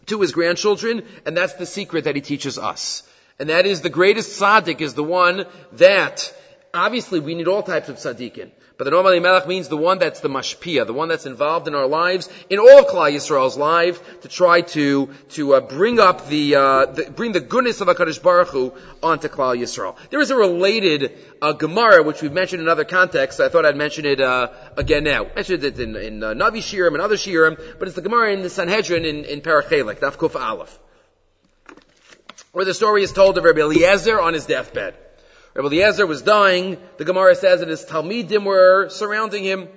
to 0.06 0.20
his 0.20 0.32
grandchildren, 0.32 1.02
and 1.24 1.36
that's 1.36 1.54
the 1.54 1.66
secret 1.66 2.04
that 2.04 2.14
he 2.14 2.20
teaches 2.20 2.58
us. 2.58 3.02
And 3.38 3.48
that 3.48 3.66
is 3.66 3.80
the 3.80 3.90
greatest 3.90 4.40
tzaddik 4.40 4.80
is 4.80 4.94
the 4.94 5.02
one 5.02 5.46
that, 5.72 6.32
obviously 6.72 7.20
we 7.20 7.34
need 7.34 7.48
all 7.48 7.62
types 7.62 7.88
of 7.88 7.96
tzaddikin. 7.96 8.50
But 8.76 8.84
the 8.84 8.90
Noam 8.90 9.22
Melech 9.22 9.46
means 9.46 9.68
the 9.68 9.76
one 9.76 9.98
that's 9.98 10.18
the 10.18 10.28
mashpia, 10.28 10.84
the 10.84 10.92
one 10.92 11.08
that's 11.08 11.26
involved 11.26 11.68
in 11.68 11.76
our 11.76 11.86
lives, 11.86 12.28
in 12.50 12.58
all 12.58 12.80
of 12.80 12.86
Klal 12.86 13.12
Yisrael's 13.12 13.56
life, 13.56 14.20
to 14.22 14.28
try 14.28 14.62
to 14.62 15.10
to 15.30 15.54
uh, 15.54 15.60
bring 15.60 16.00
up 16.00 16.26
the, 16.26 16.56
uh, 16.56 16.86
the, 16.86 17.04
bring 17.04 17.30
the 17.30 17.40
goodness 17.40 17.80
of 17.80 17.86
Hakadosh 17.86 18.20
Baruch 18.20 18.48
Hu 18.48 18.72
onto 19.00 19.28
Klal 19.28 19.56
Yisrael. 19.56 19.94
There 20.10 20.20
is 20.20 20.32
a 20.32 20.36
related 20.36 21.16
uh, 21.40 21.52
Gemara 21.52 22.02
which 22.02 22.20
we've 22.20 22.32
mentioned 22.32 22.62
in 22.62 22.68
other 22.68 22.84
contexts. 22.84 23.40
I 23.40 23.48
thought 23.48 23.64
I'd 23.64 23.76
mention 23.76 24.06
it 24.06 24.20
uh, 24.20 24.48
again 24.76 25.04
now. 25.04 25.26
I 25.26 25.34
mentioned 25.36 25.62
it 25.62 25.78
in, 25.78 25.94
in 25.94 26.22
uh, 26.24 26.34
Navi 26.34 26.58
Shirim 26.58 26.94
and 26.94 27.00
other 27.00 27.16
Shirim, 27.16 27.56
but 27.78 27.86
it's 27.86 27.94
the 27.94 28.02
Gemara 28.02 28.32
in 28.32 28.42
the 28.42 28.50
Sanhedrin 28.50 29.04
in, 29.04 29.24
in 29.24 29.40
Parachelek, 29.40 30.00
Daf 30.00 30.16
Kuf 30.16 30.34
Aleph, 30.34 30.76
where 32.50 32.64
the 32.64 32.74
story 32.74 33.04
is 33.04 33.12
told 33.12 33.38
of 33.38 33.44
Rabbi 33.44 33.60
Eliezer 33.60 34.20
on 34.20 34.34
his 34.34 34.46
deathbed. 34.46 34.96
Rabbi 35.54 35.68
Eliezer 35.68 36.04
was 36.04 36.22
dying. 36.22 36.78
The 36.96 37.04
Gemara 37.04 37.36
says 37.36 37.60
that 37.60 37.68
his 37.68 37.84
Talmidim 37.84 38.44
were 38.44 38.88
surrounding 38.88 39.44
him. 39.44 39.68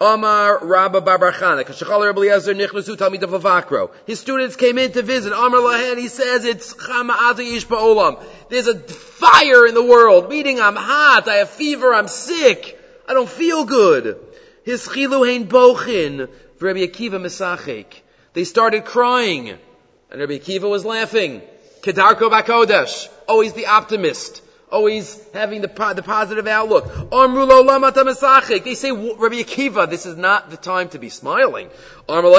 Amar 0.00 0.64
Rabba 0.64 1.00
Barbarchana, 1.00 1.64
Kashachal 1.64 2.04
Rabbi 2.04 2.18
Eliezer 2.20 2.54
Nichnasu 2.54 2.96
Talmid 2.96 3.20
Vavakro. 3.20 3.90
His 4.06 4.20
students 4.20 4.54
came 4.54 4.78
in 4.78 4.92
to 4.92 5.02
visit. 5.02 5.32
Amar 5.32 5.60
Lahen, 5.60 5.98
he 5.98 6.06
says 6.06 6.44
it's 6.44 6.74
Chama 6.74 7.38
Ish 7.38 7.66
Ba'olam. 7.66 8.22
There's 8.48 8.68
a 8.68 8.78
fire 8.78 9.66
in 9.66 9.74
the 9.74 9.82
world, 9.82 10.28
meaning 10.28 10.60
I'm 10.60 10.76
hot, 10.76 11.28
I 11.28 11.36
have 11.36 11.50
fever, 11.50 11.92
I'm 11.92 12.08
sick, 12.08 12.78
I 13.08 13.14
don't 13.14 13.28
feel 13.28 13.64
good. 13.64 14.18
His 14.64 14.86
Chilu 14.86 15.26
Hein 15.26 15.48
Bochin, 15.48 16.28
Rabbi 16.60 16.80
Akiva 16.80 17.20
Mesachik. 17.20 17.86
They 18.34 18.44
started 18.44 18.84
crying, 18.84 19.50
and 19.50 20.20
Rabbi 20.20 20.38
Akiva 20.38 20.70
was 20.70 20.84
laughing. 20.84 21.42
Kedarko 21.80 22.30
Bakodesh, 22.30 23.08
always 23.28 23.52
the 23.52 23.66
optimist 23.66 24.42
always 24.72 25.20
having 25.32 25.60
the, 25.60 25.68
the 25.68 26.02
positive 26.02 26.48
outlook. 26.48 26.86
They 28.64 28.74
say, 28.74 28.90
Rabbi 28.90 29.42
Akiva, 29.42 29.88
this 29.88 30.06
is 30.06 30.16
not 30.16 30.50
the 30.50 30.56
time 30.56 30.88
to 30.88 30.98
be 30.98 31.10
smiling. 31.10 31.68
Well, 32.08 32.32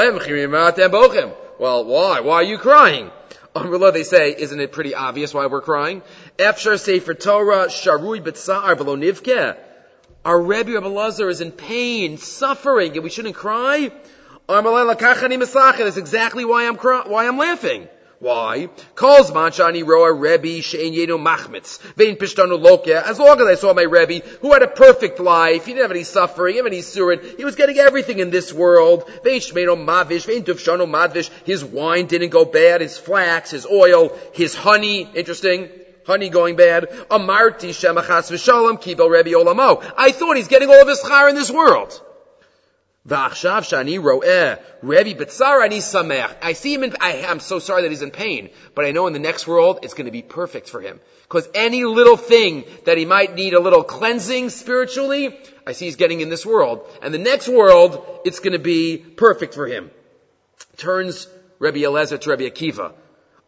why? 1.85 2.19
Why 2.21 2.33
are 2.33 2.43
you 2.43 2.57
crying? 2.57 3.11
They 3.55 4.03
say, 4.03 4.35
isn't 4.35 4.59
it 4.59 4.71
pretty 4.71 4.95
obvious 4.95 5.31
why 5.33 5.45
we're 5.45 5.61
crying? 5.61 6.01
Efshar 6.39 6.79
Sefer 6.79 7.13
Torah, 7.13 7.67
Sharui 7.67 8.19
B'tsa'ar 8.19 8.75
V'lo 8.75 8.97
Nivkeh. 8.97 9.55
Our 10.25 10.41
Rebbe 10.41 10.71
Rabbi 10.71 10.87
Lazar 10.87 11.29
is 11.29 11.41
in 11.41 11.51
pain, 11.51 12.17
suffering, 12.17 12.93
and 12.93 13.03
we 13.03 13.11
shouldn't 13.11 13.35
cry? 13.35 13.91
That's 14.47 15.97
exactly 15.97 16.45
why 16.45 16.67
I'm, 16.67 16.77
cry- 16.77 17.03
why 17.05 17.27
I'm 17.27 17.37
laughing. 17.37 17.87
Why? 18.23 18.69
Calls 18.95 19.31
Manchani 19.31 19.85
Roa 19.85 20.13
Rebbe 20.13 20.61
Shein 20.61 20.95
Yenu 20.95 21.21
Machmitz. 21.21 21.81
Vein 21.95 22.15
Pishtanu 22.15 22.57
Lokia. 22.57 23.03
As 23.03 23.19
long 23.19 23.41
as 23.41 23.47
I 23.47 23.55
saw 23.55 23.73
my 23.73 23.81
Rebbe, 23.81 24.25
who 24.39 24.53
had 24.53 24.63
a 24.63 24.67
perfect 24.67 25.19
life, 25.19 25.65
he 25.65 25.73
didn't 25.73 25.81
have 25.81 25.91
any 25.91 26.05
suffering, 26.05 26.53
he 26.55 26.61
didn't 26.61 26.71
have 26.71 26.73
any 26.73 26.81
surin, 26.83 27.37
he 27.37 27.43
was 27.43 27.55
getting 27.55 27.79
everything 27.79 28.19
in 28.19 28.29
this 28.29 28.53
world. 28.53 29.11
Vein 29.25 29.41
Shmeino 29.41 29.75
Mavish, 29.75 30.25
Vein 30.25 30.45
Dufshanu 30.45 30.89
Madvish. 30.89 31.29
His 31.43 31.65
wine 31.65 32.05
didn't 32.05 32.29
go 32.29 32.45
bad, 32.45 32.79
his 32.79 32.97
flax, 32.97 33.51
his 33.51 33.65
oil, 33.65 34.17
his 34.31 34.55
honey, 34.55 35.01
interesting 35.13 35.67
honey 36.05 36.29
going 36.29 36.55
bad. 36.55 36.89
Amarti 37.11 37.71
shemachas 37.71 38.31
v'shalom 38.31 38.81
kibel 38.81 39.09
Rebbe 39.09 39.31
olamo. 39.31 39.83
I 39.97 40.13
thought 40.13 40.37
he's 40.37 40.47
getting 40.47 40.69
all 40.69 40.81
of 40.81 40.87
his 40.87 41.01
char 41.01 41.27
in 41.27 41.35
this 41.35 41.51
world. 41.51 42.01
V'achshav 43.07 43.63
shani 43.63 44.01
ro'eh 44.01 44.59
Rebbe 44.81 45.11
ani 45.11 45.79
sameach. 45.79 46.35
I 46.41 46.53
see 46.53 46.73
him 46.73 46.83
in, 46.83 46.95
I, 47.01 47.15
am 47.27 47.41
so 47.41 47.59
sorry 47.59 47.81
that 47.81 47.91
he's 47.91 48.01
in 48.01 48.11
pain, 48.11 48.49
but 48.75 48.85
I 48.85 48.91
know 48.91 49.07
in 49.07 49.13
the 49.13 49.19
next 49.19 49.45
world 49.45 49.79
it's 49.83 49.93
going 49.93 50.05
to 50.05 50.11
be 50.11 50.21
perfect 50.21 50.69
for 50.69 50.79
him. 50.79 51.01
Because 51.23 51.49
any 51.53 51.83
little 51.83 52.15
thing 52.15 52.63
that 52.85 52.97
he 52.97 53.05
might 53.05 53.35
need 53.35 53.53
a 53.53 53.59
little 53.59 53.83
cleansing 53.83 54.49
spiritually, 54.51 55.37
I 55.67 55.73
see 55.73 55.85
he's 55.85 55.97
getting 55.97 56.21
in 56.21 56.29
this 56.29 56.45
world. 56.45 56.87
And 57.01 57.13
the 57.13 57.17
next 57.17 57.49
world, 57.49 58.21
it's 58.23 58.39
going 58.39 58.53
to 58.53 58.59
be 58.59 58.97
perfect 58.97 59.53
for 59.53 59.67
him. 59.67 59.91
Turns 60.77 61.27
Rebbe 61.59 61.83
Eliezer 61.83 62.17
to 62.17 62.29
Rebbe 62.29 62.49
Akiva. 62.49 62.93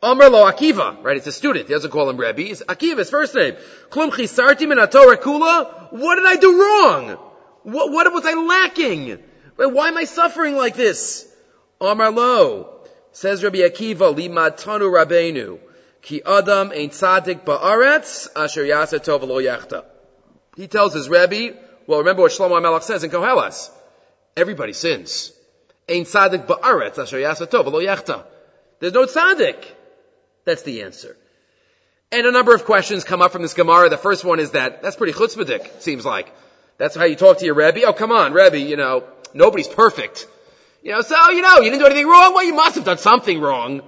Amr 0.03 0.29
lo 0.29 0.51
Akiva, 0.51 1.01
right? 1.01 1.15
It's 1.15 1.27
a 1.27 1.31
student. 1.31 1.67
He 1.67 1.73
doesn't 1.73 1.91
call 1.91 2.09
him 2.09 2.17
Rebbe. 2.17 2.41
It's 2.41 2.61
Akiva, 2.61 2.97
his 2.97 3.09
first 3.09 3.33
name. 3.33 3.55
Klum 3.89 4.09
chisarti 4.11 4.67
min 4.67 4.79
kula. 4.79 5.93
What 5.93 6.15
did 6.15 6.25
I 6.25 6.35
do 6.35 6.59
wrong? 6.59 7.17
What, 7.63 7.91
what 7.91 8.11
was 8.11 8.25
I 8.25 8.33
lacking? 8.33 9.19
Why 9.55 9.87
am 9.87 9.97
I 9.97 10.03
suffering 10.03 10.55
like 10.55 10.75
this? 10.75 11.27
Amar 11.79 12.11
lo, 12.11 12.79
says 13.11 13.43
Rabbi 13.43 13.59
Akiva, 13.59 14.13
limatanu 14.15 14.91
rabenu, 14.91 15.59
ki 16.01 16.21
adam 16.23 16.71
ein 16.71 16.89
tzadik 16.89 17.45
ba'aretz, 17.45 18.27
asher 18.35 18.63
yasa 18.63 18.99
tov 18.99 19.27
lo 19.27 19.41
yachta. 19.41 19.85
He 20.55 20.67
tells 20.67 20.93
his 20.93 21.09
Rebbe, 21.09 21.57
well 21.87 21.99
remember 21.99 22.23
what 22.23 22.31
Shlomo 22.31 22.59
HaMelech 22.59 22.83
says 22.83 23.03
in 23.03 23.11
Koheles, 23.11 23.69
everybody 24.35 24.73
sins. 24.73 25.31
Ein 25.89 26.03
tzadik 26.03 26.47
ba'aretz, 26.47 26.97
asher 26.97 27.17
yasa 27.17 27.47
tov 27.47 27.65
lo 27.65 27.79
yachta. 27.79 28.23
There's 28.79 28.93
no 28.93 29.05
tzaddik. 29.05 29.63
That's 30.43 30.63
the 30.63 30.83
answer. 30.83 31.17
And 32.11 32.27
a 32.27 32.31
number 32.31 32.53
of 32.53 32.65
questions 32.65 33.03
come 33.03 33.21
up 33.21 33.31
from 33.31 33.41
this 33.41 33.53
Gemara. 33.53 33.89
The 33.89 33.97
first 33.97 34.23
one 34.23 34.39
is 34.39 34.51
that, 34.51 34.81
that's 34.81 34.95
pretty 34.95 35.13
chutzpahdik, 35.13 35.81
seems 35.81 36.05
like. 36.05 36.31
That's 36.77 36.95
how 36.95 37.05
you 37.05 37.15
talk 37.15 37.39
to 37.39 37.45
your 37.45 37.55
Rebbe. 37.55 37.83
Oh, 37.85 37.93
come 37.93 38.11
on, 38.11 38.33
Rebbe, 38.33 38.59
you 38.59 38.77
know, 38.77 39.05
Nobody's 39.35 39.67
perfect. 39.67 40.27
You 40.81 40.93
know, 40.93 41.01
so, 41.01 41.29
you 41.31 41.41
know, 41.41 41.57
you 41.57 41.69
didn't 41.69 41.79
do 41.79 41.85
anything 41.85 42.07
wrong? 42.07 42.33
Well, 42.33 42.45
you 42.45 42.53
must 42.53 42.75
have 42.75 42.85
done 42.85 42.97
something 42.97 43.41
wrong. 43.41 43.81
A 43.81 43.83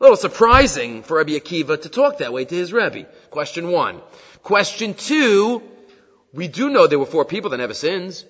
little 0.00 0.16
surprising 0.16 1.04
for 1.04 1.18
Rabbi 1.18 1.32
Akiva 1.32 1.80
to 1.82 1.88
talk 1.88 2.18
that 2.18 2.32
way 2.32 2.44
to 2.44 2.54
his 2.54 2.72
Rebbe. 2.72 3.06
Question 3.30 3.70
one. 3.70 4.00
Question 4.42 4.94
two, 4.94 5.62
we 6.32 6.48
do 6.48 6.70
know 6.70 6.88
there 6.88 6.98
were 6.98 7.06
four 7.06 7.24
people 7.24 7.50
that 7.50 7.58
never 7.58 7.72
sins. 7.72 8.24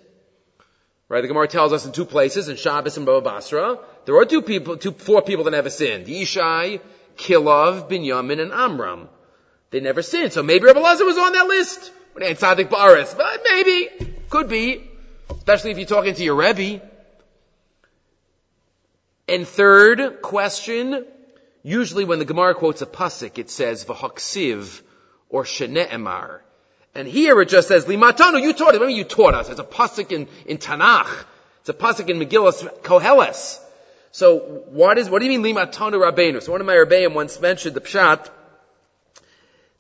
Right? 1.08 1.23
The 1.23 1.28
Gemara 1.28 1.49
tells 1.49 1.73
us 1.73 1.87
in 1.87 1.92
two 1.92 2.04
places, 2.04 2.50
in 2.50 2.56
Shabbos 2.56 2.99
and 2.99 3.06
Baba 3.06 3.23
Basra, 3.23 3.78
there 4.04 4.16
are 4.16 4.26
two 4.26 4.42
people, 4.42 4.76
two, 4.76 4.92
four 4.92 5.23
people 5.23 5.44
that 5.44 5.52
never 5.52 5.70
sinned. 5.70 6.06
Yishai, 6.06 6.82
Kilov, 7.16 7.88
Binyamin, 7.88 8.38
and 8.38 8.52
Amram. 8.52 9.08
They 9.70 9.80
never 9.80 10.02
sinned. 10.02 10.35
So 10.35 10.42
maybe 10.42 10.66
Rabbi 10.66 10.80
Lazar 10.80 11.06
was 11.06 11.16
on 11.16 11.32
that 11.32 11.47
list. 11.47 11.92
Tzadik 12.16 12.68
Baris. 12.68 13.14
But 13.14 13.40
maybe. 13.50 13.88
Could 14.28 14.49
be 14.50 14.88
especially 15.30 15.70
if 15.70 15.78
you're 15.78 15.87
talking 15.87 16.14
to 16.14 16.25
your 16.25 16.35
Rebbe. 16.35 16.82
And 19.26 19.47
third 19.47 20.23
question, 20.23 21.04
usually 21.62 22.04
when 22.04 22.18
the 22.18 22.25
Gemara 22.25 22.54
quotes 22.54 22.82
a 22.82 22.87
pasuk, 22.87 23.38
it 23.38 23.50
says 23.50 23.85
v'haksiv 23.85 24.80
or 25.28 25.44
shene'emar. 25.44 26.40
And 26.94 27.06
here 27.06 27.40
it 27.42 27.49
just 27.49 27.68
says 27.68 27.85
limatanu. 27.85 28.42
You 28.42 28.52
taught 28.52 28.75
it. 28.75 28.80
Remember, 28.80 28.97
you 28.97 29.04
taught 29.04 29.35
us. 29.35 29.50
It's 29.50 29.61
a 29.61 29.64
pasuk 29.64 30.11
in, 30.11 30.28
in 30.47 30.58
Tanakh. 30.58 31.25
It's 31.61 31.68
a 31.68 31.75
pasuk 31.75 32.08
in 32.08 32.18
Megillah 32.18 32.80
Koheles. 32.82 33.61
So 34.11 34.38
what 34.70 34.99
is 34.99 35.11
what 35.11 35.20
do 35.20 35.26
you 35.26 35.38
mean 35.38 35.54
limatanu 35.54 36.00
rabbeinu? 36.00 36.42
So 36.42 36.52
one 36.52 36.61
of 36.61 36.66
my 36.66 36.75
rebbeim 36.75 37.14
once 37.14 37.40
mentioned 37.40 37.76
the 37.76 37.80
pshat 37.80 38.30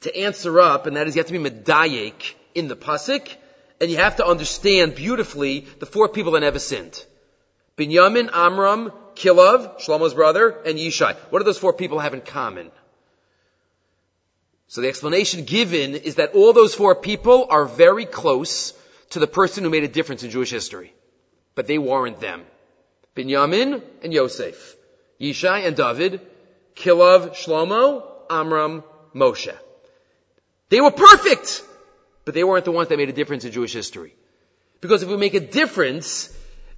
to 0.02 0.16
answer 0.16 0.60
up, 0.60 0.86
and 0.86 0.96
that 0.96 1.08
is 1.08 1.16
you 1.16 1.20
have 1.20 1.26
to 1.26 1.32
be 1.32 1.50
medayek 1.50 2.34
in 2.54 2.68
the 2.68 2.76
pasuk 2.76 3.34
and 3.80 3.90
you 3.90 3.96
have 3.96 4.16
to 4.16 4.26
understand 4.26 4.94
beautifully 4.94 5.60
the 5.78 5.86
four 5.86 6.08
people 6.08 6.32
that 6.32 6.40
never 6.40 6.58
sinned. 6.58 7.04
Binyamin, 7.76 8.30
Amram, 8.32 8.92
Kilov, 9.14 9.80
Shlomo's 9.80 10.14
brother, 10.14 10.50
and 10.66 10.78
Yishai. 10.78 11.14
What 11.30 11.38
do 11.38 11.44
those 11.44 11.58
four 11.58 11.72
people 11.72 11.98
have 12.00 12.14
in 12.14 12.20
common? 12.20 12.70
So 14.66 14.80
the 14.80 14.88
explanation 14.88 15.44
given 15.44 15.94
is 15.94 16.16
that 16.16 16.34
all 16.34 16.52
those 16.52 16.74
four 16.74 16.94
people 16.94 17.46
are 17.48 17.64
very 17.64 18.04
close 18.04 18.74
to 19.10 19.18
the 19.18 19.26
person 19.26 19.64
who 19.64 19.70
made 19.70 19.84
a 19.84 19.88
difference 19.88 20.22
in 20.22 20.30
Jewish 20.30 20.50
history. 20.50 20.92
But 21.54 21.66
they 21.66 21.78
weren't 21.78 22.20
them. 22.20 22.42
Binyamin 23.16 23.82
and 24.02 24.12
Yosef. 24.12 24.76
Yishai 25.20 25.66
and 25.66 25.76
David. 25.76 26.20
Kilav, 26.76 27.30
Shlomo, 27.30 28.04
Amram, 28.28 28.84
Moshe. 29.14 29.56
They 30.68 30.80
were 30.80 30.90
perfect! 30.90 31.64
But 32.28 32.34
they 32.34 32.44
weren't 32.44 32.66
the 32.66 32.72
ones 32.72 32.90
that 32.90 32.98
made 32.98 33.08
a 33.08 33.14
difference 33.14 33.46
in 33.46 33.52
Jewish 33.52 33.72
history. 33.72 34.14
Because 34.82 35.02
if 35.02 35.08
we 35.08 35.16
make 35.16 35.32
a 35.32 35.40
difference, 35.40 36.28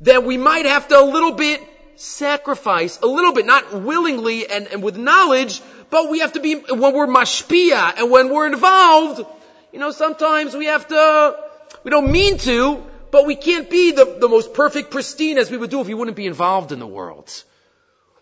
then 0.01 0.25
we 0.25 0.37
might 0.37 0.65
have 0.65 0.87
to 0.87 0.97
a 0.97 1.03
little 1.03 1.33
bit 1.33 1.61
sacrifice, 1.97 3.01
a 3.01 3.07
little 3.09 3.33
bit, 3.33 3.47
not 3.47 3.73
willingly 3.75 4.49
and, 4.49 4.69
and 4.69 4.81
with 4.81 4.97
knowledge, 4.97 5.61
but 5.91 6.09
we 6.09 6.21
have 6.21 6.35
to 6.35 6.41
be, 6.41 6.55
when 6.55 6.95
we're 6.95 7.09
mashpia 7.09 7.95
and 7.99 8.13
when 8.13 8.29
we're 8.29 8.47
involved, 8.47 9.27
you 9.73 9.81
know, 9.81 9.91
sometimes 9.91 10.55
we 10.55 10.67
have 10.67 10.87
to, 10.87 11.37
we 11.83 11.91
don't 11.91 12.13
mean 12.13 12.39
to, 12.39 12.87
but 13.11 13.27
we 13.27 13.35
can't 13.35 13.69
be 13.69 13.91
the, 13.91 14.19
the 14.21 14.29
most 14.29 14.55
perfect 14.55 14.93
pristine 14.93 15.37
as 15.37 15.51
we 15.51 15.57
would 15.57 15.71
do 15.71 15.81
if 15.81 15.89
we 15.89 15.95
wouldn't 15.95 16.17
be 16.17 16.27
involved 16.27 16.71
in 16.71 16.79
the 16.79 16.87
world. 16.87 17.29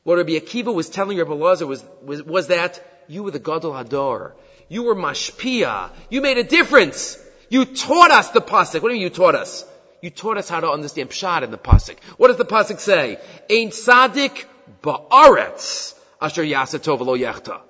What 0.02 0.16
Rabbi 0.16 0.30
Akiva 0.30 0.72
was 0.72 0.88
telling 0.88 1.18
Rabbi 1.18 1.34
Lazar 1.34 1.66
was, 1.66 1.84
was, 2.02 2.22
was 2.22 2.46
that 2.46 3.04
you 3.06 3.22
were 3.22 3.32
the 3.32 3.38
Gadol 3.38 3.72
Hador. 3.72 4.32
You 4.68 4.82
were 4.84 4.94
mashpia. 4.94 5.90
You 6.10 6.20
made 6.20 6.38
a 6.38 6.44
difference. 6.44 7.18
You 7.48 7.64
taught 7.64 8.10
us 8.10 8.30
the 8.30 8.40
pasuk. 8.40 8.82
What 8.82 8.88
do 8.90 8.94
you 8.94 9.00
mean 9.00 9.02
you 9.02 9.10
taught 9.10 9.34
us? 9.34 9.64
You 10.02 10.10
taught 10.10 10.36
us 10.36 10.48
how 10.48 10.60
to 10.60 10.70
understand 10.70 11.10
pshat 11.10 11.42
in 11.42 11.50
the 11.50 11.58
pasuk. 11.58 11.96
What 12.18 12.28
does 12.28 12.36
the 12.36 12.44
pasuk 12.44 12.78
say? 12.78 13.18
Ein 13.50 13.72
sadik 13.72 14.46
ba'aretz 14.82 15.94
asher 16.20 16.42
yasatov 16.42 17.00
lo 17.00 17.16
yechta. 17.16 17.60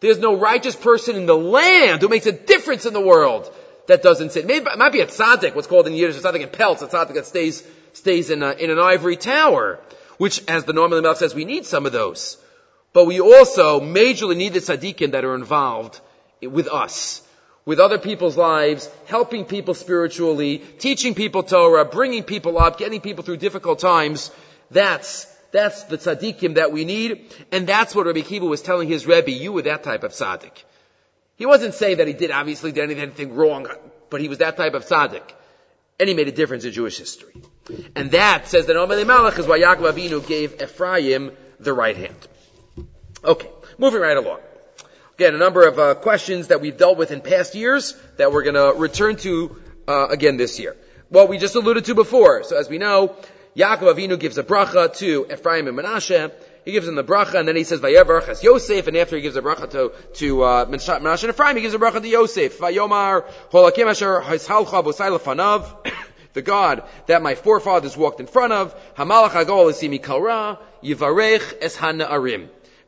There's 0.00 0.18
no 0.18 0.36
righteous 0.36 0.76
person 0.76 1.16
in 1.16 1.26
the 1.26 1.36
land 1.36 2.02
who 2.02 2.08
makes 2.08 2.26
a 2.26 2.32
difference 2.32 2.86
in 2.86 2.92
the 2.92 3.00
world 3.00 3.52
that 3.88 4.02
doesn't 4.02 4.32
sin. 4.32 4.46
Maybe, 4.46 4.66
it 4.66 4.78
might 4.78 4.92
be 4.92 5.00
a 5.00 5.06
tzaddik, 5.06 5.54
what's 5.54 5.66
called 5.66 5.86
in 5.86 5.94
Yiddish 5.94 6.16
a 6.16 6.20
tzaddik 6.20 6.40
in 6.40 6.48
pelts, 6.48 6.82
a 6.82 6.86
tzaddik 6.86 7.14
that 7.14 7.26
stays, 7.26 7.64
stays 7.94 8.30
in, 8.30 8.42
a, 8.42 8.52
in 8.52 8.70
an 8.70 8.78
ivory 8.78 9.16
tower, 9.16 9.80
which, 10.18 10.42
as 10.48 10.64
the 10.64 10.72
Noam 10.72 10.92
Elimelech 10.92 11.16
says, 11.16 11.34
we 11.34 11.44
need 11.44 11.66
some 11.66 11.84
of 11.84 11.92
those. 11.92 12.36
But 12.92 13.06
we 13.06 13.20
also 13.20 13.80
majorly 13.80 14.36
need 14.36 14.52
the 14.52 14.60
tzaddikim 14.60 15.12
that 15.12 15.24
are 15.24 15.34
involved 15.34 16.00
with 16.42 16.68
us, 16.68 17.22
with 17.64 17.80
other 17.80 17.98
people's 17.98 18.36
lives, 18.36 18.90
helping 19.06 19.44
people 19.44 19.74
spiritually, 19.74 20.58
teaching 20.78 21.14
people 21.14 21.42
Torah, 21.42 21.84
bringing 21.84 22.22
people 22.22 22.58
up, 22.58 22.78
getting 22.78 23.00
people 23.00 23.24
through 23.24 23.38
difficult 23.38 23.78
times. 23.78 24.30
That's 24.70 25.26
that's 25.50 25.84
the 25.84 25.96
tzaddikim 25.96 26.56
that 26.56 26.72
we 26.72 26.84
need, 26.84 27.34
and 27.50 27.66
that's 27.66 27.94
what 27.94 28.06
Rabbi 28.06 28.20
Kiva 28.20 28.44
was 28.44 28.60
telling 28.60 28.88
his 28.88 29.06
Rebbe. 29.06 29.30
You 29.30 29.52
were 29.52 29.62
that 29.62 29.82
type 29.82 30.04
of 30.04 30.12
tzaddik. 30.12 30.52
He 31.36 31.46
wasn't 31.46 31.74
saying 31.74 31.98
that 31.98 32.06
he 32.06 32.12
did 32.12 32.30
obviously 32.30 32.72
did 32.72 32.90
anything 32.90 33.34
wrong, 33.34 33.66
but 34.10 34.20
he 34.20 34.28
was 34.28 34.38
that 34.38 34.56
type 34.56 34.74
of 34.74 34.84
tzaddik. 34.84 35.22
And 36.00 36.08
he 36.08 36.14
made 36.14 36.28
a 36.28 36.32
difference 36.32 36.64
in 36.64 36.72
Jewish 36.72 36.98
history. 36.98 37.32
And 37.96 38.10
that, 38.12 38.46
says 38.46 38.66
that 38.66 38.76
Noam 38.76 38.88
Malach, 38.88 39.38
is 39.38 39.46
why 39.46 39.58
Yaakov 39.58 39.92
Avinu 39.92 40.26
gave 40.26 40.62
Ephraim 40.62 41.32
the 41.58 41.72
right 41.72 41.96
hand. 41.96 42.16
Okay, 43.24 43.48
moving 43.78 44.00
right 44.00 44.16
along. 44.16 44.40
Again, 45.18 45.34
a 45.34 45.38
number 45.38 45.66
of 45.66 45.80
uh, 45.80 45.94
questions 45.96 46.46
that 46.46 46.60
we've 46.60 46.76
dealt 46.76 46.96
with 46.96 47.10
in 47.10 47.20
past 47.20 47.56
years 47.56 47.96
that 48.18 48.30
we're 48.30 48.44
going 48.44 48.54
to 48.54 48.78
return 48.78 49.16
to 49.16 49.60
uh, 49.88 50.06
again 50.06 50.36
this 50.36 50.60
year. 50.60 50.76
Well, 51.10 51.26
we 51.26 51.38
just 51.38 51.56
alluded 51.56 51.86
to 51.86 51.96
before. 51.96 52.44
So 52.44 52.56
as 52.56 52.68
we 52.68 52.78
know, 52.78 53.16
Yaakov 53.56 53.96
Avinu 53.96 54.16
gives 54.20 54.38
a 54.38 54.44
bracha 54.44 54.96
to 54.98 55.26
Ephraim 55.28 55.66
and 55.66 55.76
Menashe. 55.76 56.30
He 56.64 56.70
gives 56.70 56.86
them 56.86 56.94
the 56.94 57.02
bracha, 57.02 57.34
and 57.34 57.48
then 57.48 57.56
he 57.56 57.64
says 57.64 57.80
Vayevarach 57.80 58.28
as 58.28 58.44
Yosef, 58.44 58.86
and 58.86 58.96
after 58.96 59.16
he 59.16 59.22
gives 59.22 59.34
a 59.34 59.42
bracha 59.42 59.68
to 59.70 59.92
to 60.20 60.42
uh, 60.44 60.66
Menashe 60.66 61.24
and 61.24 61.32
Ephraim, 61.32 61.56
he 61.56 61.62
gives 61.62 61.74
a 61.74 61.78
bracha 61.78 62.00
to 62.00 62.08
Yosef. 62.08 62.56
Vayomar 62.60 63.24
Holakim 63.50 63.90
Asher 63.90 64.20
Hishalcha 64.20 64.84
Bosai 64.84 65.18
Lefanav. 65.18 65.64
The 66.34 66.42
God 66.42 66.84
that 67.06 67.22
my 67.22 67.34
forefathers 67.34 67.96
walked 67.96 68.20
in 68.20 68.26
front 68.26 68.52
of, 68.52 68.94
Hamalach 68.94 69.30
Agol 69.30 69.72
Esimi 69.72 70.00
Kalra, 70.00 70.58
Yivarech 70.84 71.54
Es 71.60 71.74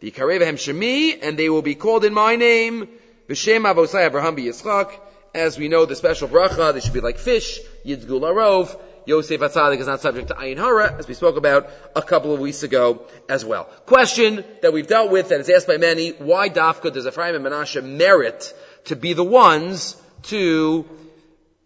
Arim. 0.02 0.12
V'yikarevahem 0.12 0.54
Shemi, 0.54 1.18
and 1.22 1.38
they 1.38 1.48
will 1.48 1.62
be 1.62 1.74
called 1.74 2.04
in 2.04 2.14
my 2.14 2.36
name, 2.36 2.88
V'shem 3.28 3.72
Avosai 3.72 4.06
Abraham 4.06 4.36
Yitzchak. 4.36 4.92
As 5.34 5.58
we 5.58 5.68
know, 5.68 5.86
the 5.86 5.94
special 5.94 6.28
bracha, 6.28 6.74
they 6.74 6.80
should 6.80 6.92
be 6.92 7.00
like 7.00 7.18
fish, 7.18 7.60
Yidzgul 7.86 8.22
Arov, 8.22 8.76
Yosef 9.06 9.40
Atzadik 9.40 9.78
is 9.78 9.86
not 9.86 10.00
subject 10.00 10.28
to 10.28 10.34
Ayin 10.34 10.56
Hara, 10.56 10.96
as 10.98 11.06
we 11.06 11.14
spoke 11.14 11.36
about 11.36 11.70
a 11.94 12.02
couple 12.02 12.34
of 12.34 12.40
weeks 12.40 12.62
ago 12.62 13.06
as 13.28 13.44
well. 13.44 13.64
Question 13.86 14.44
that 14.62 14.72
we've 14.72 14.86
dealt 14.86 15.10
with 15.10 15.28
that 15.28 15.40
is 15.40 15.48
asked 15.48 15.68
by 15.68 15.76
many, 15.76 16.10
why 16.10 16.48
Dafka 16.48 16.92
does 16.92 17.06
Ephraim 17.06 17.36
and 17.36 17.44
Menashe 17.44 17.82
merit 17.82 18.52
to 18.86 18.96
be 18.96 19.12
the 19.12 19.24
ones 19.24 19.96
to 20.24 20.88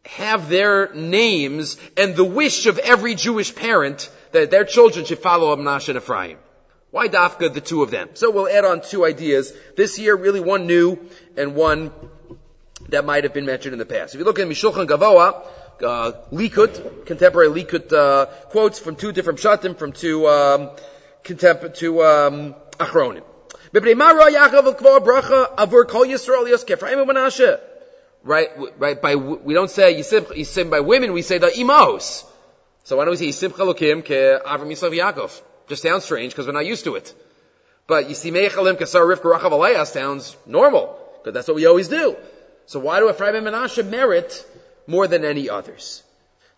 have 0.05 0.50
their 0.50 0.95
names 0.95 1.79
and 1.97 2.14
the 2.14 2.25
wish 2.25 2.67
of 2.67 2.79
every 2.79 3.14
Jewish 3.14 3.55
parent 3.55 4.11
that 4.33 4.50
their 4.50 4.64
children 4.64 5.07
should 5.07 5.19
follow 5.19 5.57
Menashe 5.57 5.88
and 5.88 5.97
Ephraim? 5.97 6.38
Why 6.95 7.09
Dafka, 7.09 7.53
the 7.53 7.61
two 7.61 7.83
of 7.83 7.91
them? 7.91 8.11
So 8.15 8.31
we'll 8.31 8.47
add 8.49 8.65
on 8.65 8.81
two 8.81 9.05
ideas 9.05 9.53
this 9.75 9.99
year, 9.99 10.15
really 10.15 10.39
one 10.39 10.69
new 10.69 10.97
and 11.37 11.57
one 11.57 11.91
that 12.91 13.05
might 13.05 13.25
have 13.25 13.35
been 13.35 13.47
mentioned 13.47 13.73
in 13.73 13.81
the 13.81 13.85
past. 13.85 14.15
If 14.15 14.21
you 14.21 14.25
look 14.25 14.39
at 14.39 14.47
Mishulchan 14.47 14.87
Gavoa, 14.87 15.45
uh, 15.83 16.13
Likut, 16.31 17.05
contemporary 17.05 17.49
Likut 17.49 17.93
uh, 17.93 18.26
quotes 18.26 18.78
from 18.78 18.95
two 18.95 19.11
different 19.11 19.41
pshatim, 19.41 19.76
from 19.76 19.91
two 19.91 20.28
um, 20.28 20.71
to 21.25 22.04
um, 22.04 22.54
Achronim. 22.78 23.25
Right, 28.23 28.50
right. 28.78 29.02
By 29.02 29.17
we 29.17 29.52
don't 29.52 29.69
say 29.69 29.97
yisim, 29.97 30.71
by 30.71 30.78
women. 30.78 31.13
We 31.13 31.23
say 31.23 31.39
the 31.39 31.49
imos. 31.49 32.25
So 32.85 32.99
why 32.99 33.04
don't 33.04 33.19
we 33.19 33.33
say 33.33 33.49
yisim 33.49 33.50
chalukim 33.50 34.04
ke 34.04 34.41
Avram 34.47 34.71
Yisrael 34.71 34.97
Yaakov? 34.97 35.43
Just 35.69 35.83
sounds 35.83 36.05
strange 36.05 36.33
because 36.33 36.47
we're 36.47 36.53
not 36.53 36.67
used 36.67 36.85
to 36.85 36.95
it. 36.97 37.15
But 37.87 38.09
you 38.09 38.15
see 38.15 38.31
Mechalim 38.31 38.77
Kasar 38.77 39.05
Rivka 39.05 39.39
Rachav 39.39 39.87
sounds 39.87 40.37
normal 40.47 40.99
because 41.19 41.35
that's 41.35 41.49
what 41.49 41.57
we 41.57 41.67
always 41.67 41.89
do. 41.89 42.17
So 42.67 42.81
why 42.81 43.00
do 43.00 43.11
Ephraim 43.11 43.35
and 43.35 43.47
Menashe 43.47 43.87
merit 43.87 44.45
more 44.87 45.07
than 45.07 45.25
any 45.25 45.49
others. 45.50 46.03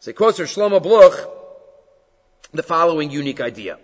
So 0.00 0.12
quotes 0.12 0.38
Shlomo 0.38 0.82
Bluch 0.82 1.16
the 2.52 2.62
following 2.62 3.10
unique 3.10 3.40
idea. 3.40 3.78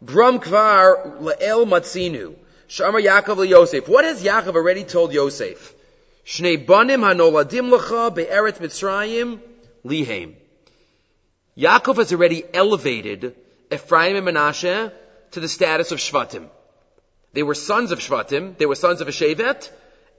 Bram 0.00 0.40
kvar 0.40 1.20
le'el 1.20 1.66
matzinu. 1.66 2.34
Shamar 2.68 3.02
Yaakov 3.02 3.48
Yosef. 3.48 3.88
What 3.88 4.04
has 4.04 4.22
Yaakov 4.22 4.54
already 4.54 4.84
told 4.84 5.12
Yosef? 5.12 5.74
Shnei 6.24 6.64
banim 6.64 7.00
hanoladim 7.00 7.70
lecha 7.70 8.14
be'eret 8.14 8.58
Mitzrayim 8.58 9.40
lihem. 9.84 10.34
Yaakov 11.56 11.96
has 11.96 12.12
already 12.12 12.44
elevated 12.54 13.34
Ephraim 13.72 14.16
and 14.16 14.26
Menashe 14.26 14.92
to 15.32 15.40
the 15.40 15.48
status 15.48 15.92
of 15.92 15.98
Shvatim. 15.98 16.48
They 17.32 17.42
were 17.42 17.54
sons 17.54 17.92
of 17.92 18.00
Shvatim. 18.00 18.56
They 18.58 18.66
were 18.66 18.74
sons 18.74 19.00
of 19.00 19.08
a 19.08 19.12
Shevet 19.12 19.70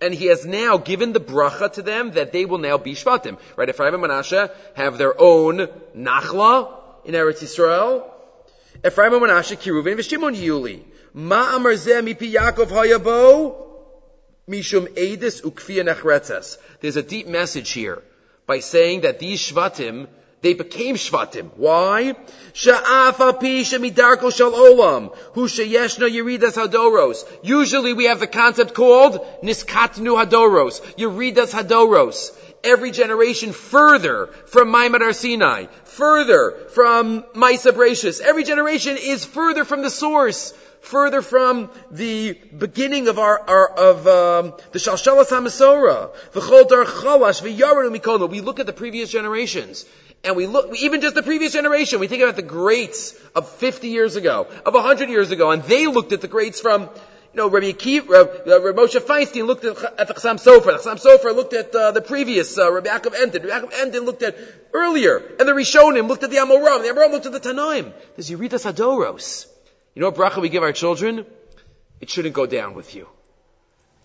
and 0.02 0.14
he 0.14 0.26
has 0.26 0.46
now 0.46 0.78
given 0.78 1.14
the 1.14 1.20
bracha 1.20 1.72
to 1.74 1.84
them 1.84 2.12
that 2.12 2.32
they 2.32 2.46
will 2.46 2.58
now 2.58 2.78
be 2.78 2.94
Shvatim. 2.94 3.38
Right? 3.56 3.70
Ephraim 3.70 3.94
and 3.94 4.04
Menashe 4.04 4.52
have 4.74 4.98
their 4.98 5.20
own 5.20 5.68
Nachla 5.96 6.74
in 7.06 7.14
Eretz 7.14 7.44
Yisrael. 7.44 8.10
Ephraim 8.86 9.14
and 9.14 9.24
Menashe, 9.24 9.58
Kiruvin, 9.58 9.98
V'Shimon 9.98 10.36
Yuli. 10.36 10.82
Ma 11.14 11.56
amar 11.56 11.74
mipi 11.74 12.34
Yaakov 12.34 12.68
hayabo, 12.68 13.68
mishum 14.50 14.88
edis 14.96 15.42
ukfia 15.44 15.88
nechretzes. 15.88 16.58
There's 16.80 16.96
a 16.96 17.04
deep 17.04 17.28
message 17.28 17.70
here 17.72 18.02
by 18.48 18.60
saying 18.60 19.02
that 19.02 19.20
these 19.20 19.40
Shvatim 19.40 20.08
they 20.41 20.56
became 20.56 20.95
Shvatim. 20.95 21.51
Why? 21.56 22.15
Usually 27.43 27.93
we 27.93 28.06
have 28.06 28.19
the 28.19 28.27
concept 28.27 28.73
called 28.73 29.19
niskatnu 29.43 30.25
hadoros. 30.25 30.82
Yeridas 30.95 31.54
hadoros. 31.54 32.32
Every 32.63 32.91
generation 32.91 33.54
further 33.54 34.27
from 34.47 34.71
Maimad 34.71 35.01
Ar 35.01 35.13
Sinai, 35.13 35.65
further 35.84 36.67
from 36.69 37.23
Maisa 37.34 37.71
Brachus. 37.71 38.21
Every 38.21 38.43
generation 38.43 38.97
is 38.97 39.25
further 39.25 39.65
from 39.65 39.82
the 39.82 39.89
source 39.89 40.54
further 40.82 41.22
from 41.22 41.70
the 41.91 42.34
beginning 42.34 43.08
of 43.08 43.20
our, 43.20 43.39
our 43.48 43.67
of 43.67 44.08
um, 44.08 44.54
the 44.72 44.80
Shalshalas 44.80 45.30
Hamasora, 45.30 46.12
the 46.34 46.41
Dar 46.70 46.86
Chalash, 46.86 47.41
v'Yarenu 47.41 47.96
Mikolo. 47.96 48.30
We 48.30 48.41
look 48.41 48.60
at 48.60 48.65
the 48.65 48.74
previous 48.74 49.10
generations, 49.10 49.86
and 50.24 50.36
we 50.36 50.48
look, 50.48 50.76
even 50.78 51.02
just 51.02 51.15
the 51.15 51.24
previous 51.24 51.54
generation, 51.54 52.00
we 52.00 52.08
think 52.08 52.24
about 52.24 52.36
the 52.36 52.41
greats 52.41 53.15
of 53.36 53.48
50 53.48 53.88
years 53.88 54.15
ago, 54.15 54.48
of 54.65 54.74
100 54.74 55.10
years 55.10 55.32
ago, 55.32 55.52
and 55.52 55.63
they 55.63 55.88
looked 55.88 56.13
at 56.13 56.22
the 56.22 56.28
greats 56.28 56.60
from, 56.60 56.82
you 56.82 56.89
know, 57.36 57.50
Rabbi 57.50 57.72
Akiva, 57.72 58.48
uh, 58.48 58.62
Rabbi 58.62 58.82
Moshe 58.82 59.00
Feinstein 59.00 59.46
looked 59.46 59.65
at, 59.65 59.78
at 60.00 60.08
the 60.08 60.13
Chassam 60.15 60.38
Sofer. 60.44 60.65
The 60.65 60.89
Chassam 60.89 61.00
Sofer 61.00 61.36
looked 61.36 61.54
at 61.54 61.74
uh, 61.74 61.91
the 61.91 62.02
previous 62.02 62.58
uh, 62.58 62.72
Rabbi 62.72 62.89
Yaakov 62.89 63.20
Emden. 63.20 63.44
Rabbi 63.44 63.67
Yaakov 63.67 63.82
Emden 63.82 64.04
looked 64.04 64.24
at 64.24 64.36
earlier, 64.74 65.17
and 65.17 65.48
the 65.48 65.54
Rishonim 65.54 66.08
looked 66.08 66.24
at 66.24 66.32
the 66.32 66.38
Amoram. 66.38 66.82
The 66.82 66.89
Amoram 66.89 67.12
looked 67.12 67.28
at 67.28 67.32
the 67.32 67.39
Tanoim. 67.39 67.94
There's 68.15 68.30
Yeridas 68.30 68.72
Hadoros. 68.72 69.51
You 69.93 70.01
know 70.01 70.10
what 70.10 70.15
bracha 70.15 70.41
we 70.41 70.49
give 70.49 70.63
our 70.63 70.71
children? 70.71 71.25
It 71.99 72.10
shouldn't 72.10 72.34
go 72.34 72.45
down 72.45 72.73
with 72.73 72.95
you. 72.95 73.08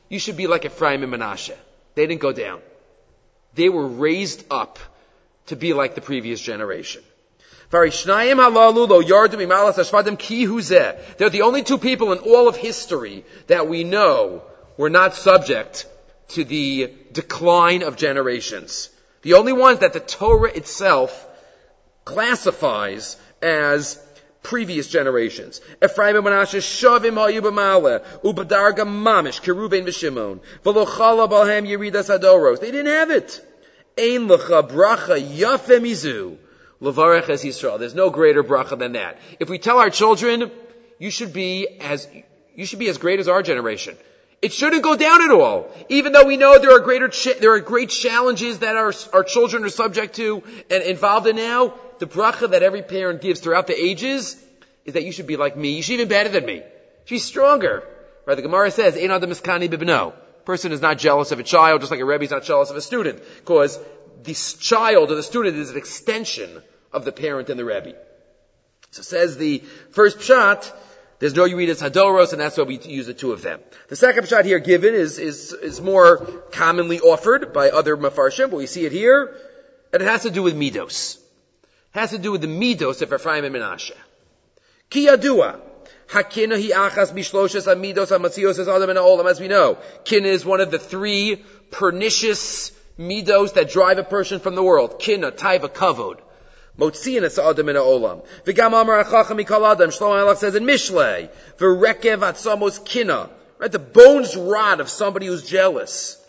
You 0.09 0.19
should 0.19 0.37
be 0.37 0.47
like 0.47 0.65
Ephraim 0.65 1.03
and 1.03 1.13
Menashe. 1.13 1.57
They 1.95 2.07
didn't 2.07 2.21
go 2.21 2.33
down. 2.33 2.61
They 3.55 3.69
were 3.69 3.87
raised 3.87 4.45
up 4.51 4.79
to 5.47 5.57
be 5.57 5.73
like 5.73 5.95
the 5.95 6.01
previous 6.01 6.41
generation. 6.41 7.03
They're 7.71 7.89
the 11.31 11.43
only 11.43 11.63
two 11.63 11.79
people 11.79 12.13
in 12.13 12.19
all 12.19 12.49
of 12.49 12.57
history 12.57 13.25
that 13.49 13.67
we 13.67 13.83
know 13.83 14.43
were 14.77 14.91
not 14.91 15.15
subject 15.15 15.87
to 16.29 16.45
the 16.45 16.93
decline 17.13 17.83
of 17.83 17.97
generations. 17.97 18.91
The 19.23 19.35
only 19.35 19.53
ones 19.53 19.81
that 19.81 19.93
the 19.93 20.01
Torah 20.01 20.51
itself 20.51 21.27
classifies 22.05 23.17
as 23.43 24.01
previous 24.47 24.89
generations. 24.89 25.61
Ephraim 25.83 26.17
and 26.17 26.27
Menashe 26.27 26.61
shavim 26.61 27.15
hayu 27.15 27.41
b'male, 27.41 28.05
ubadarga 28.23 28.87
mamish, 28.87 29.41
keruben 29.43 29.85
v'shimon, 29.85 30.39
v'lochala 30.65 31.29
balhem 31.29 31.67
yeridas 31.67 32.09
hadoros. 32.17 32.61
They 32.61 32.71
didn't 32.71 32.87
have 32.87 33.11
it. 33.11 33.45
Ein 33.99 34.29
lecha 34.29 34.69
bracha 34.71 35.21
yafem 35.21 35.85
izu. 35.85 36.37
Levarech 36.81 37.29
es 37.29 37.45
Yisrael. 37.45 37.81
There's 37.81 37.95
no 37.95 38.11
greater 38.11 38.45
bracha 38.45 38.79
than 38.79 38.93
that. 38.93 39.19
If 39.41 39.49
we 39.49 39.59
tell 39.59 39.79
our 39.79 39.91
children, 39.91 40.53
you 41.01 41.11
should 41.11 41.33
be 41.33 41.67
as, 41.81 42.07
you 42.55 42.67
should 42.67 42.79
be 42.79 42.89
as 42.89 42.99
great 42.99 43.19
as 43.19 43.29
our 43.29 43.43
generation. 43.43 43.97
It 44.47 44.53
shouldn't 44.53 44.85
go 44.85 44.95
down 44.95 45.23
at 45.23 45.33
all. 45.33 45.69
Even 45.89 46.13
though 46.13 46.25
we 46.25 46.37
know 46.37 46.57
there 46.61 46.71
are 46.71 46.79
greater, 46.79 47.11
there 47.41 47.55
are 47.55 47.59
great 47.59 47.91
challenges 47.91 48.61
that 48.61 48.77
our, 48.77 48.93
our 49.13 49.25
children 49.25 49.65
are 49.65 49.69
subject 49.69 50.15
to 50.17 50.41
and 50.71 50.85
involved 50.85 51.27
in 51.27 51.35
now, 51.35 51.75
the 51.99 52.07
bracha 52.07 52.49
that 52.53 52.63
every 52.63 52.83
parent 52.83 53.23
gives 53.23 53.41
throughout 53.41 53.67
the 53.67 53.75
ages 53.75 54.37
is 54.85 54.95
that 54.95 55.03
you 55.03 55.11
should 55.11 55.27
be 55.27 55.37
like 55.37 55.57
me. 55.57 55.71
You 55.71 55.83
should 55.83 55.97
be 55.97 56.03
even 56.03 56.09
better 56.09 56.29
than 56.29 56.47
me. 56.47 56.63
She's 57.07 57.25
stronger. 57.25 57.83
Right? 58.25 58.37
The 58.37 58.43
Gemara 58.43 58.71
says, 58.71 58.97
Ein 58.97 59.11
adam 59.11 59.31
miskani 59.31 59.69
bibno. 59.69 60.13
Person 60.45 60.71
is 60.71 60.81
not 60.81 60.97
jealous 60.99 61.33
of 61.33 61.41
a 61.41 61.43
child, 61.43 61.81
just 61.81 61.91
like 61.91 61.99
a 61.99 62.05
Rebbe 62.05 62.23
is 62.23 62.31
not 62.31 62.45
jealous 62.45 62.71
of 62.71 62.77
a 62.77 62.81
student. 62.81 63.21
Because 63.39 63.81
the 64.23 64.35
child 64.61 65.11
or 65.11 65.17
the 65.17 65.25
student 65.25 65.57
is 65.57 65.71
an 65.71 65.77
extension 65.77 66.63
of 66.93 67.05
the 67.05 67.11
parent 67.11 67.51
and 67.51 67.59
the 67.59 67.65
Rebbe. 67.65 67.95
So 68.93 69.03
says 69.03 69.37
the 69.37 69.59
first 69.91 70.21
pshat, 70.21 70.73
there's 71.19 71.35
no 71.35 71.45
Yeridas 71.45 71.83
Hadoros, 71.83 72.33
and 72.33 72.41
that's 72.41 72.59
why 72.59 72.65
we 72.65 72.79
use 72.79 73.07
the 73.07 73.15
two 73.15 73.33
of 73.33 73.43
them. 73.43 73.61
The 73.89 73.97
second 73.97 74.29
shot 74.29 74.45
here 74.45 74.59
given 74.59 74.95
is, 74.95 75.19
is, 75.19 75.53
is 75.53 75.81
more 75.81 76.19
commonly 76.53 77.01
offered 77.01 77.53
by 77.53 77.71
other 77.71 77.97
mafarshim, 77.97 78.51
but 78.51 78.57
we 78.57 78.67
see 78.67 78.85
it 78.85 78.93
here, 78.93 79.35
and 79.93 80.03
it 80.03 80.07
has 80.07 80.23
to 80.23 80.31
do 80.31 80.43
with 80.43 80.55
midos. 80.55 81.17
It 81.17 81.99
has 81.99 82.11
to 82.11 82.19
do 82.19 82.33
with 82.33 82.43
the 82.43 82.49
midos 82.49 83.01
of 83.01 83.13
Ephraim 83.13 83.45
and 83.45 83.55
Menashe. 83.55 83.93
Ki 84.91 85.07
yadua, 85.07 85.61
hakina 86.09 86.61
hi 86.61 86.89
achas 86.91 87.13
mishloshes 87.13 87.67
amidos 87.67 88.17
amatsios 88.17 88.59
as 88.59 88.69
adam 88.69 88.91
and 88.91 88.99
olam, 88.99 89.31
as 89.31 89.41
we 89.41 89.49
know. 89.49 89.79
Kina 90.05 90.29
is 90.29 90.45
one 90.45 90.61
of 90.61 90.71
the 90.71 90.79
three 90.79 91.43
pernicious 91.71 92.73
midos 92.99 93.55
that 93.55 93.71
drive 93.71 93.97
a 93.99 94.05
person 94.05 94.39
from 94.39 94.55
the 94.55 94.63
world. 94.63 94.99
Kina, 94.99 95.33
taiva, 95.33 95.69
kavod. 95.69 96.21
Motziin 96.79 97.23
es 97.25 97.39
adam 97.39 97.69
in 97.69 97.77
olam. 97.77 98.25
V'gam 98.45 98.81
amar 98.81 99.03
achacham 99.05 99.43
mikol 99.43 99.71
adam. 99.71 99.91
Shlomo 99.91 100.17
Melech 100.17 100.39
says 100.39 100.55
in 100.55 100.65
Mishlei, 100.65 101.31
v'rekev 101.59 102.85
kina. 102.85 103.31
Right, 103.59 103.73
the 103.73 103.79
bones 103.79 104.37
rot 104.37 104.81
of 104.81 104.91
somebody 104.91 105.27
who's 105.27 105.49
jealous. 105.49 106.23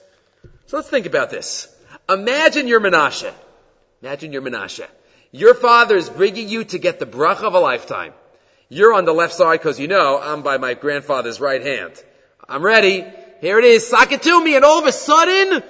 So 0.67 0.77
let's 0.77 0.89
think 0.89 1.05
about 1.05 1.29
this. 1.29 1.67
Imagine 2.07 2.67
you're 2.67 2.79
Menashe. 2.79 3.33
Imagine 4.01 4.31
you're 4.31 4.41
Menashe. 4.41 4.87
Your 5.31 5.53
father 5.53 5.97
is 5.97 6.09
bringing 6.09 6.47
you 6.47 6.63
to 6.65 6.77
get 6.77 6.99
the 6.99 7.05
bracha 7.05 7.43
of 7.43 7.53
a 7.53 7.59
lifetime. 7.59 8.13
You're 8.69 8.93
on 8.93 9.03
the 9.03 9.13
left 9.13 9.33
side 9.33 9.59
because 9.59 9.79
you 9.79 9.87
know 9.87 10.19
I'm 10.19 10.41
by 10.41 10.57
my 10.57 10.73
grandfather's 10.73 11.41
right 11.41 11.61
hand. 11.61 12.01
I'm 12.47 12.63
ready. 12.63 13.05
Here 13.41 13.59
it 13.59 13.65
is. 13.65 13.87
Sock 13.87 14.11
it 14.13 14.23
to 14.23 14.43
me. 14.43 14.55
And 14.55 14.63
all 14.63 14.79
of 14.79 14.85
a 14.85 14.91
sudden, 14.91 15.63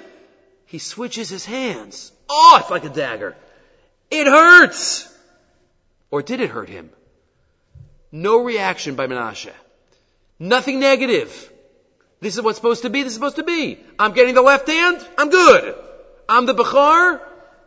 he 0.65 0.77
switches 0.77 1.29
his 1.29 1.45
hands. 1.45 2.11
Oh, 2.29 2.57
it's 2.61 2.69
like 2.69 2.85
a 2.85 2.89
dagger. 2.89 3.35
It 4.09 4.27
hurts! 4.27 5.13
Or 6.11 6.21
did 6.21 6.41
it 6.41 6.49
hurt 6.49 6.69
him? 6.69 6.89
No 8.11 8.43
reaction 8.43 8.95
by 8.95 9.07
Menashe. 9.07 9.51
Nothing 10.39 10.79
negative. 10.79 11.51
This 12.19 12.35
is 12.35 12.41
what's 12.41 12.57
supposed 12.57 12.83
to 12.83 12.89
be, 12.89 13.03
this 13.03 13.11
is 13.11 13.15
supposed 13.15 13.35
to 13.35 13.43
be. 13.43 13.79
I'm 13.99 14.13
getting 14.13 14.33
the 14.33 14.41
left 14.41 14.67
hand, 14.67 15.05
I'm 15.17 15.29
good. 15.29 15.75
I'm 16.29 16.45
the 16.45 16.55
Bechar, 16.55 17.21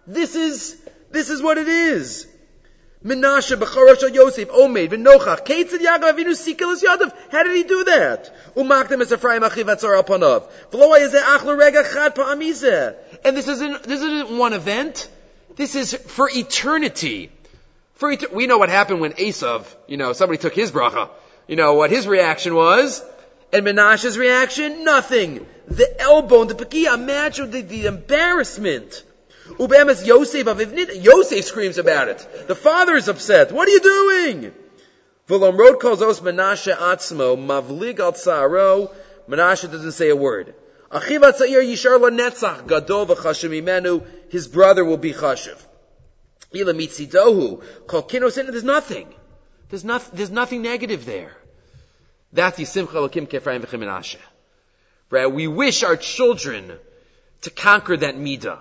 this 0.06 0.34
is, 0.34 0.80
this 1.10 1.30
is 1.30 1.42
what 1.42 1.58
it 1.58 1.68
is. 1.68 2.26
Menashe, 3.04 3.56
Bechar 3.56 4.12
Yosef, 4.12 4.48
Omeid, 4.48 4.90
V'nochach, 4.90 5.46
Keitzid 5.46 5.78
Yaakov 5.78 6.12
Avinu 6.12 6.34
Sikilas 6.34 6.82
Yadav. 6.82 7.14
How 7.30 7.42
did 7.44 7.56
he 7.56 7.62
do 7.62 7.84
that? 7.84 8.54
Umakdem 8.54 9.00
es 9.00 9.12
Ephraim 9.12 9.42
Achiv 9.42 9.74
Atzar 9.74 10.02
Apanav. 10.02 10.50
V'lo 10.70 10.98
Yezeh 10.98 11.20
Achlo 11.20 11.58
Rega 11.58 11.82
Chad 11.82 12.14
Pa'amizeh. 12.14 12.96
And 13.24 13.36
this 13.36 13.48
isn't, 13.48 13.84
this 13.84 14.02
isn't 14.02 14.36
one 14.36 14.52
event. 14.52 15.08
This 15.60 15.74
is 15.74 15.92
for 15.92 16.30
eternity. 16.32 17.30
For 17.96 18.10
et- 18.10 18.32
we 18.32 18.46
know 18.46 18.56
what 18.56 18.70
happened 18.70 19.02
when 19.02 19.12
Esav, 19.12 19.66
you 19.86 19.98
know, 19.98 20.14
somebody 20.14 20.38
took 20.38 20.54
his 20.54 20.70
bracha. 20.70 21.10
You 21.46 21.56
know 21.56 21.74
what 21.74 21.90
his 21.90 22.06
reaction 22.08 22.54
was, 22.54 23.04
and 23.52 23.66
Menashe's 23.66 24.16
reaction, 24.16 24.84
nothing. 24.84 25.46
The 25.68 26.00
elbow, 26.00 26.44
the 26.44 26.54
pekia, 26.54 26.94
imagine 26.94 27.50
the, 27.50 27.60
the 27.60 27.84
embarrassment. 27.84 29.04
Ubemes 29.58 30.06
Yosef 30.06 30.46
Avivnit, 30.46 31.04
Yosef 31.04 31.44
screams 31.44 31.76
about 31.76 32.08
it. 32.08 32.26
The 32.48 32.54
father 32.54 32.96
is 32.96 33.08
upset. 33.08 33.52
What 33.52 33.68
are 33.68 33.72
you 33.72 33.80
doing? 33.80 34.54
V'lomrod 35.28 35.78
calls 35.78 36.00
os 36.00 36.20
Menashe 36.20 36.74
atzmo, 36.74 37.36
mavlig 37.36 38.00
al 38.00 38.14
tzaro, 38.14 38.90
Menashe 39.28 39.70
doesn't 39.70 39.92
say 39.92 40.08
a 40.08 40.16
word. 40.16 40.54
Achiv 40.90 41.20
atzayir 41.20 41.62
yishar 41.62 42.00
lanetzach, 42.00 42.66
gadol 42.66 43.06
v'chashem 43.06 43.62
imenu, 43.62 44.04
his 44.28 44.48
brother 44.48 44.84
will 44.84 44.96
be 44.96 45.12
chashiv. 45.12 45.56
Ila 46.54 46.72
mitzidohu, 46.74 47.62
kol 47.86 48.02
kinos 48.02 48.34
there's 48.34 48.64
nothing. 48.64 49.08
There's 49.68 49.84
not, 49.84 50.04
there's 50.12 50.32
nothing 50.32 50.62
negative 50.62 51.04
there. 51.04 51.32
That's 52.32 52.56
the 52.56 52.64
simcha 52.64 52.96
lakim 52.96 53.28
kefraim 53.28 53.60
v'chim 53.60 53.84
Menashe. 53.84 54.16
Right? 55.10 55.30
We 55.30 55.46
wish 55.46 55.84
our 55.84 55.96
children 55.96 56.72
to 57.42 57.50
conquer 57.50 57.96
that 57.96 58.16
midah. 58.16 58.58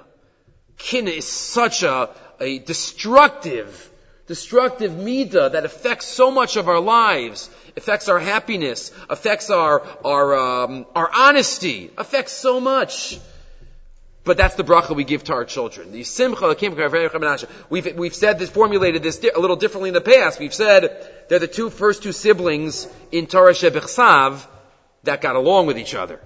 Kina 0.78 1.12
is 1.12 1.28
such 1.28 1.84
a, 1.84 2.10
a 2.40 2.60
destructive, 2.60 3.89
destructive 4.30 4.92
midah 4.92 5.52
that 5.54 5.66
affects 5.66 6.06
so 6.06 6.30
much 6.30 6.56
of 6.56 6.70
our 6.70 6.80
lives, 6.80 7.50
affects 7.76 8.08
our 8.08 8.20
happiness, 8.20 8.92
affects 9.10 9.50
our 9.50 9.82
our 10.06 10.28
um, 10.38 10.86
our 10.96 11.10
honesty, 11.14 11.90
affects 11.98 12.32
so 12.32 12.62
much. 12.62 13.20
But 14.24 14.38
that's 14.38 14.54
the 14.54 14.64
bracha 14.64 14.96
we 14.96 15.04
give 15.04 15.24
to 15.26 15.34
our 15.34 15.46
children. 15.46 15.92
The 15.92 16.04
simcha 16.04 17.48
We've 17.72 17.98
we've 17.98 18.14
said 18.14 18.38
this, 18.38 18.50
formulated 18.52 19.02
this 19.02 19.20
a 19.36 19.40
little 19.40 19.56
differently 19.56 19.90
in 19.90 19.96
the 19.96 20.10
past. 20.16 20.40
We've 20.40 20.54
said 20.54 20.84
they're 21.28 21.40
the 21.40 21.48
two 21.48 21.72
first 21.72 22.04
two 22.04 22.12
siblings 22.12 22.88
in 23.12 23.26
Torah 23.26 23.54
Shebichsav 23.54 24.46
that 25.06 25.22
got 25.22 25.36
along 25.36 25.66
with 25.66 25.80
each 25.80 25.96
other, 25.96 26.20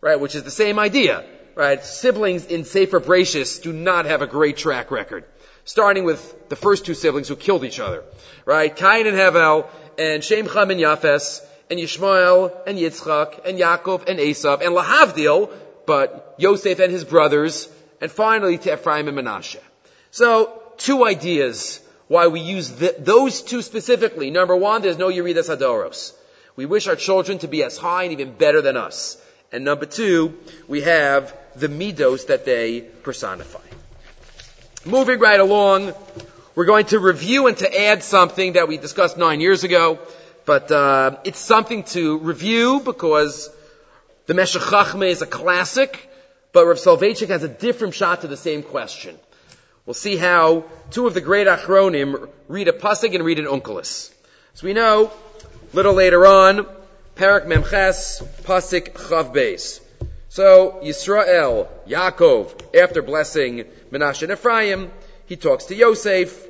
right? 0.00 0.18
Which 0.18 0.34
is 0.34 0.42
the 0.42 0.50
same 0.50 0.80
idea 0.80 1.24
right? 1.54 1.84
Siblings 1.84 2.46
in 2.46 2.64
Sefer 2.64 3.00
Bereshis 3.00 3.62
do 3.62 3.72
not 3.72 4.06
have 4.06 4.22
a 4.22 4.26
great 4.26 4.56
track 4.56 4.90
record. 4.90 5.24
Starting 5.64 6.04
with 6.04 6.48
the 6.48 6.56
first 6.56 6.84
two 6.86 6.94
siblings 6.94 7.28
who 7.28 7.36
killed 7.36 7.64
each 7.64 7.80
other, 7.80 8.02
right? 8.44 8.74
Cain 8.74 9.06
and 9.06 9.16
Hevel, 9.16 9.68
and 9.98 10.24
Shem 10.24 10.48
Cham 10.48 10.70
and 10.70 10.80
Yafes, 10.80 11.44
and 11.70 11.78
Yishmael, 11.78 12.52
and 12.66 12.78
Yitzchak, 12.78 13.46
and 13.46 13.58
Yaakov, 13.58 14.08
and 14.08 14.18
Esav, 14.18 14.60
and 14.60 14.74
Lahavdil, 14.74 15.50
but 15.86 16.34
Yosef 16.38 16.80
and 16.80 16.90
his 16.90 17.04
brothers, 17.04 17.68
and 18.00 18.10
finally 18.10 18.58
to 18.58 18.72
Ephraim 18.72 19.08
and 19.08 19.18
Menashe. 19.18 19.60
So, 20.10 20.60
two 20.78 21.04
ideas 21.06 21.80
why 22.08 22.26
we 22.26 22.40
use 22.40 22.70
those 22.98 23.42
two 23.42 23.62
specifically. 23.62 24.32
Number 24.32 24.56
one, 24.56 24.82
there's 24.82 24.98
no 24.98 25.08
Yeridas 25.08 25.48
Hadoros. 25.48 26.12
We 26.56 26.66
wish 26.66 26.88
our 26.88 26.96
children 26.96 27.38
to 27.38 27.48
be 27.48 27.62
as 27.62 27.78
high 27.78 28.02
and 28.02 28.12
even 28.12 28.32
better 28.32 28.60
than 28.62 28.76
us. 28.76 29.16
And 29.52 29.64
number 29.64 29.86
two, 29.86 30.36
we 30.66 30.80
have 30.80 31.36
the 31.54 31.68
midos 31.68 32.26
that 32.26 32.44
they 32.44 32.80
personify. 32.80 33.69
Moving 34.86 35.18
right 35.18 35.38
along, 35.38 35.92
we're 36.54 36.64
going 36.64 36.86
to 36.86 36.98
review 36.98 37.48
and 37.48 37.56
to 37.58 37.80
add 37.82 38.02
something 38.02 38.54
that 38.54 38.66
we 38.66 38.78
discussed 38.78 39.18
nine 39.18 39.42
years 39.42 39.62
ago, 39.62 39.98
but 40.46 40.72
uh, 40.72 41.18
it's 41.22 41.38
something 41.38 41.84
to 41.92 42.16
review 42.16 42.80
because 42.80 43.50
the 44.24 44.32
Meshech 44.32 44.62
Chachma 44.62 45.10
is 45.10 45.20
a 45.20 45.26
classic, 45.26 46.08
but 46.52 46.64
Rav 46.64 46.78
Soloveitchik 46.78 47.28
has 47.28 47.42
a 47.42 47.48
different 47.48 47.92
shot 47.92 48.22
to 48.22 48.26
the 48.26 48.38
same 48.38 48.62
question. 48.62 49.18
We'll 49.84 49.92
see 49.92 50.16
how 50.16 50.64
two 50.90 51.06
of 51.06 51.12
the 51.12 51.20
great 51.20 51.46
Achronim 51.46 52.30
read 52.48 52.68
a 52.68 52.72
pasuk 52.72 53.14
and 53.14 53.22
read 53.22 53.38
an 53.38 53.44
Onkelos. 53.44 54.10
As 54.54 54.62
we 54.62 54.72
know, 54.72 55.10
a 55.10 55.76
little 55.76 55.92
later 55.92 56.26
on, 56.26 56.66
Parak 57.16 57.44
Memches, 57.44 58.24
Pasik 58.44 58.94
Chav 58.94 59.34
Beis. 59.34 59.82
So 60.30 60.80
Yisrael, 60.82 61.68
Yaakov, 61.86 62.74
after 62.74 63.02
blessing 63.02 63.66
Menashe 63.90 64.22
and 64.22 64.32
Ephraim, 64.32 64.90
he 65.26 65.36
talks 65.36 65.64
to 65.66 65.74
Yosef, 65.74 66.46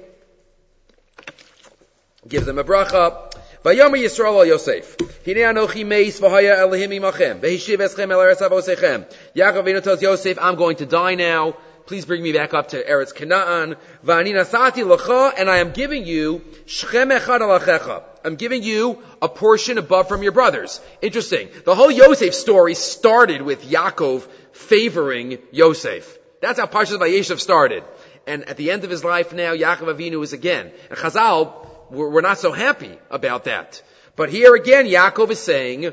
gives 2.28 2.46
them 2.46 2.58
a 2.58 2.64
bracha. 2.64 3.32
Vayomer 3.64 3.98
Yisrael 3.98 4.38
al 4.38 4.46
Yosef. 4.46 4.96
Hine 5.24 5.36
anochi 5.36 5.86
meis 5.86 6.18
v'haya 6.20 6.56
Elohim 6.56 6.90
imachem. 6.90 7.40
V'hishiv 7.40 7.78
eschem 7.78 8.10
el 8.10 8.18
eretz 8.18 8.40
avosechem. 8.40 9.04
Yaakov 9.36 9.64
Avinu 9.64 9.82
tells 9.82 10.00
Yosef, 10.00 10.38
I'm 10.40 10.56
going 10.56 10.76
to 10.76 10.86
die 10.86 11.14
now. 11.14 11.56
Please 11.86 12.04
bring 12.04 12.22
me 12.22 12.32
back 12.32 12.54
up 12.54 12.68
to 12.68 12.82
Eretz 12.82 13.14
Canaan. 13.14 13.76
V'ani 14.04 14.32
nasati 14.32 14.86
l'cha, 14.86 15.32
and 15.36 15.50
I 15.50 15.58
am 15.58 15.72
giving 15.72 16.06
you 16.06 16.42
shchem 16.66 17.18
echad 17.18 17.40
alachecha. 17.40 18.02
I'm 18.24 18.36
giving 18.36 18.62
you 18.62 19.02
a 19.20 19.28
portion 19.28 19.76
above 19.76 20.08
from 20.08 20.22
your 20.22 20.32
brothers. 20.32 20.80
Interesting. 21.02 21.48
The 21.64 21.74
whole 21.74 21.90
Yosef 21.90 22.34
story 22.34 22.74
started 22.74 23.42
with 23.42 23.62
Yaakov 23.64 24.26
favoring 24.52 25.38
Yosef. 25.50 26.19
That's 26.40 26.58
how 26.58 26.66
Parshas 26.66 26.98
Vayeshev 26.98 27.38
started. 27.38 27.84
And 28.26 28.48
at 28.48 28.56
the 28.56 28.70
end 28.70 28.84
of 28.84 28.90
his 28.90 29.04
life 29.04 29.32
now, 29.32 29.54
Yaakov 29.54 29.94
Avinu 29.94 30.22
is 30.22 30.32
again. 30.32 30.72
And 30.88 30.98
Chazal, 30.98 31.52
we're 31.90 32.20
not 32.20 32.38
so 32.38 32.52
happy 32.52 32.98
about 33.10 33.44
that. 33.44 33.82
But 34.16 34.30
here 34.30 34.54
again, 34.54 34.86
Yaakov 34.86 35.30
is 35.30 35.38
saying 35.38 35.92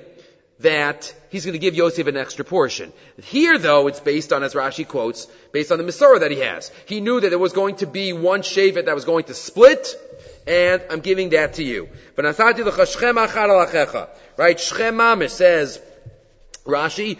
that 0.59 1.13
he's 1.29 1.45
going 1.45 1.53
to 1.53 1.59
give 1.59 1.75
Yosef 1.75 2.07
an 2.07 2.17
extra 2.17 2.43
portion. 2.43 2.91
Here 3.21 3.57
though, 3.57 3.87
it's 3.87 3.99
based 3.99 4.33
on, 4.33 4.43
as 4.43 4.53
Rashi 4.53 4.87
quotes, 4.87 5.27
based 5.51 5.71
on 5.71 5.77
the 5.77 5.83
Masorah 5.83 6.21
that 6.21 6.31
he 6.31 6.39
has. 6.39 6.71
He 6.85 6.99
knew 6.99 7.19
that 7.19 7.29
there 7.29 7.39
was 7.39 7.53
going 7.53 7.75
to 7.77 7.85
be 7.85 8.13
one 8.13 8.41
Shevet 8.41 8.85
that 8.85 8.95
was 8.95 9.05
going 9.05 9.25
to 9.25 9.33
split, 9.33 9.87
and 10.47 10.81
I'm 10.89 11.01
giving 11.01 11.29
that 11.29 11.53
to 11.55 11.63
you. 11.63 11.89
Right? 12.15 12.35
Shchem 14.57 15.29
says, 15.29 15.79
Rashi, 16.65 17.17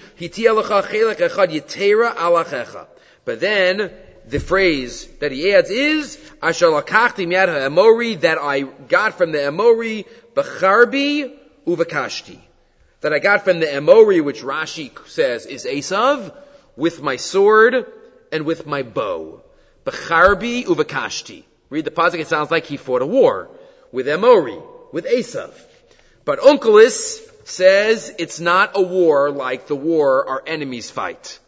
But 3.28 3.42
then, 3.42 3.92
the 4.26 4.40
phrase 4.40 5.06
that 5.20 5.34
he 5.34 5.54
adds 5.54 5.70
is, 5.70 6.18
Asher 6.42 6.68
lakachti 6.68 7.28
miad 7.28 7.50
ha'emori, 7.50 8.22
that 8.22 8.38
I 8.38 8.62
got 8.62 9.18
from 9.18 9.34
the 9.34 9.40
Emori, 9.40 10.06
b'charbi 10.34 11.38
uvakashti. 11.68 12.40
That 13.02 13.12
I 13.12 13.20
got 13.20 13.44
from 13.44 13.60
the 13.60 13.66
Emori, 13.66 14.24
which 14.24 14.44
Rashi 14.44 14.92
says 15.10 15.46
is 15.46 15.66
Esav, 15.66 16.34
with 16.78 17.02
my 17.02 17.18
sword 17.18 17.86
and 18.32 18.46
with 18.46 18.66
my 18.66 18.84
bow. 18.84 19.42
B'charbi 19.86 20.64
uvakashti. 20.64 21.44
Read 21.70 21.84
the 21.84 21.92
pasuk, 21.92 22.20
it 22.20 22.30
sounds 22.30 22.50
like 22.50 22.66
he 22.66 22.78
fought 22.78 23.02
a 23.02 23.06
war 23.06 23.50
with 23.92 24.08
Emori, 24.08 24.64
with 24.94 25.06
Esav. 25.06 25.52
But 26.24 26.40
Onkelos 26.40 27.20
says 27.46 28.10
it's 28.18 28.40
not 28.40 28.72
a 28.76 28.82
war 28.82 29.32
like 29.32 29.68
the 29.68 29.76
war 29.76 30.30
our 30.30 30.44
enemies 30.48 30.90
fight. 30.90 31.40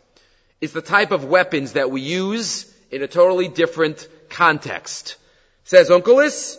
It's 0.61 0.73
the 0.73 0.81
type 0.81 1.11
of 1.11 1.25
weapons 1.25 1.73
that 1.73 1.89
we 1.89 2.01
use 2.01 2.71
in 2.91 3.01
a 3.01 3.07
totally 3.07 3.47
different 3.47 4.07
context. 4.29 5.15
Says 5.63 5.89
Onkelos, 5.89 6.57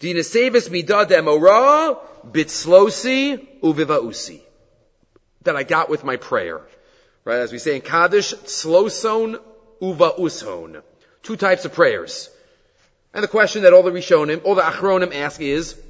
Dinasevis 0.00 0.68
midad 0.68 1.08
emora 1.08 1.98
bitslosi 2.30 3.60
uvivausi. 3.62 4.40
That 5.42 5.56
I 5.56 5.62
got 5.62 5.88
with 5.88 6.04
my 6.04 6.16
prayer. 6.16 6.60
Right, 7.24 7.38
as 7.38 7.50
we 7.50 7.58
say 7.58 7.76
in 7.76 7.82
Kaddish, 7.82 8.34
sloson 8.34 9.40
uva 9.80 10.82
Two 11.22 11.36
types 11.36 11.64
of 11.64 11.72
prayers. 11.72 12.30
And 13.12 13.24
the 13.24 13.28
question 13.28 13.62
that 13.62 13.72
all 13.72 13.82
the 13.82 13.90
Rishonim, 13.90 14.44
all 14.44 14.54
the 14.54 14.62
Achronim 14.62 15.14
ask 15.14 15.40
is, 15.40 15.80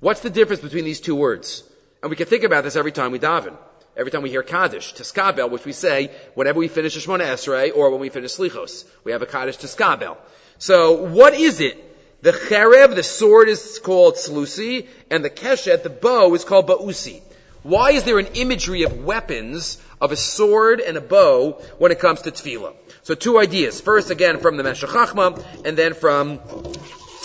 what's 0.00 0.20
the 0.20 0.30
difference 0.30 0.62
between 0.62 0.84
these 0.84 1.00
two 1.00 1.14
words? 1.14 1.62
And 2.02 2.10
we 2.10 2.16
can 2.16 2.26
think 2.26 2.44
about 2.44 2.64
this 2.64 2.74
every 2.76 2.92
time 2.92 3.12
we 3.12 3.18
daven. 3.18 3.56
Every 3.96 4.10
time 4.10 4.22
we 4.22 4.30
hear 4.30 4.42
Kaddish, 4.42 4.94
Teskabel, 4.94 5.50
which 5.50 5.64
we 5.64 5.72
say 5.72 6.10
whenever 6.34 6.58
we 6.58 6.68
finish 6.68 6.96
Shemona 6.96 7.24
Esrei 7.24 7.74
or 7.74 7.90
when 7.90 8.00
we 8.00 8.08
finish 8.08 8.36
Slichos. 8.36 8.84
We 9.04 9.12
have 9.12 9.22
a 9.22 9.26
Kaddish 9.26 9.58
Teskabel. 9.58 10.16
So, 10.58 11.02
what 11.02 11.34
is 11.34 11.60
it? 11.60 11.76
The 12.22 12.32
Cherev, 12.32 12.94
the 12.94 13.02
sword 13.02 13.48
is 13.48 13.80
called 13.82 14.14
Slusi, 14.14 14.86
and 15.10 15.24
the 15.24 15.30
Keshet, 15.30 15.82
the 15.82 15.90
bow, 15.90 16.34
is 16.34 16.44
called 16.44 16.68
Ba'usi. 16.68 17.22
Why 17.62 17.92
is 17.92 18.04
there 18.04 18.18
an 18.18 18.28
imagery 18.34 18.82
of 18.82 19.04
weapons, 19.04 19.82
of 20.00 20.12
a 20.12 20.16
sword 20.16 20.80
and 20.80 20.96
a 20.96 21.00
bow, 21.00 21.52
when 21.78 21.92
it 21.92 21.98
comes 21.98 22.22
to 22.22 22.30
tefillah? 22.30 22.74
So 23.02 23.14
two 23.14 23.38
ideas. 23.38 23.80
First, 23.80 24.10
again, 24.10 24.38
from 24.38 24.56
the 24.56 24.62
Meshech 24.62 24.90
Chachma, 24.90 25.42
and 25.64 25.76
then 25.76 25.94
from 25.94 26.40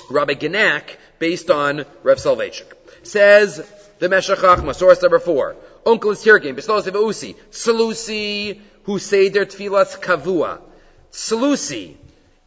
Rabbi 0.09 0.33
Genack, 0.33 0.95
based 1.19 1.51
on 1.51 1.85
Rev 2.03 2.17
Soloveitchik. 2.17 2.71
Says 3.03 3.69
the 3.99 4.09
Meshech 4.09 4.39
Chachma, 4.39 4.73
source 4.73 5.01
number 5.01 5.19
four. 5.19 5.55
Onkelos 5.85 6.23
Tirgim, 6.23 6.55
Bislos 6.55 6.91
Usi, 6.91 7.35
Salusi, 7.51 8.59
who 8.83 8.97
say 8.97 9.29
their 9.29 9.45
tefillas 9.45 9.99
kavua. 9.99 10.59
Salusi 11.11 11.95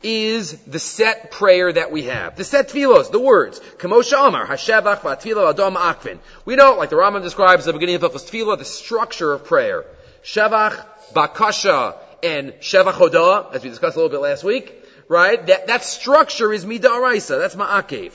is 0.03 0.59
the 0.63 0.79
set 0.79 1.31
prayer 1.31 1.73
that 1.73 1.91
we 1.93 2.05
have. 2.05 2.37
The 2.37 2.45
set 2.45 2.69
tefillos, 2.69 3.11
the 3.11 3.21
words. 3.21 3.61
Kamosha 3.79 4.29
Amar, 4.29 4.47
Hashevach 4.47 5.01
v'atfilah 5.01 5.55
adom 5.55 5.77
akvin. 5.77 6.19
We 6.45 6.57
know, 6.57 6.75
like 6.75 6.91
the 6.91 6.97
Rambam 6.97 7.23
describes 7.23 7.65
the 7.65 7.73
beginning 7.73 7.97
of 7.97 8.01
the 8.01 8.09
tefillah, 8.09 8.59
the 8.59 8.65
structure 8.65 9.33
of 9.33 9.45
prayer. 9.45 9.85
Shevach, 10.25 10.85
Bakasha, 11.13 11.97
and 12.23 12.53
Shevach 12.55 12.93
Hodah, 12.93 13.55
as 13.55 13.63
we 13.63 13.71
discussed 13.71 13.97
a 13.97 14.01
little 14.01 14.11
bit 14.11 14.21
last 14.21 14.43
week, 14.43 14.85
right? 15.09 15.47
That, 15.47 15.69
that 15.69 15.85
structure 15.85 16.53
is 16.53 16.65
Midaraisa. 16.65 17.39
That's 17.39 17.55
Ma'akev. 17.55 18.13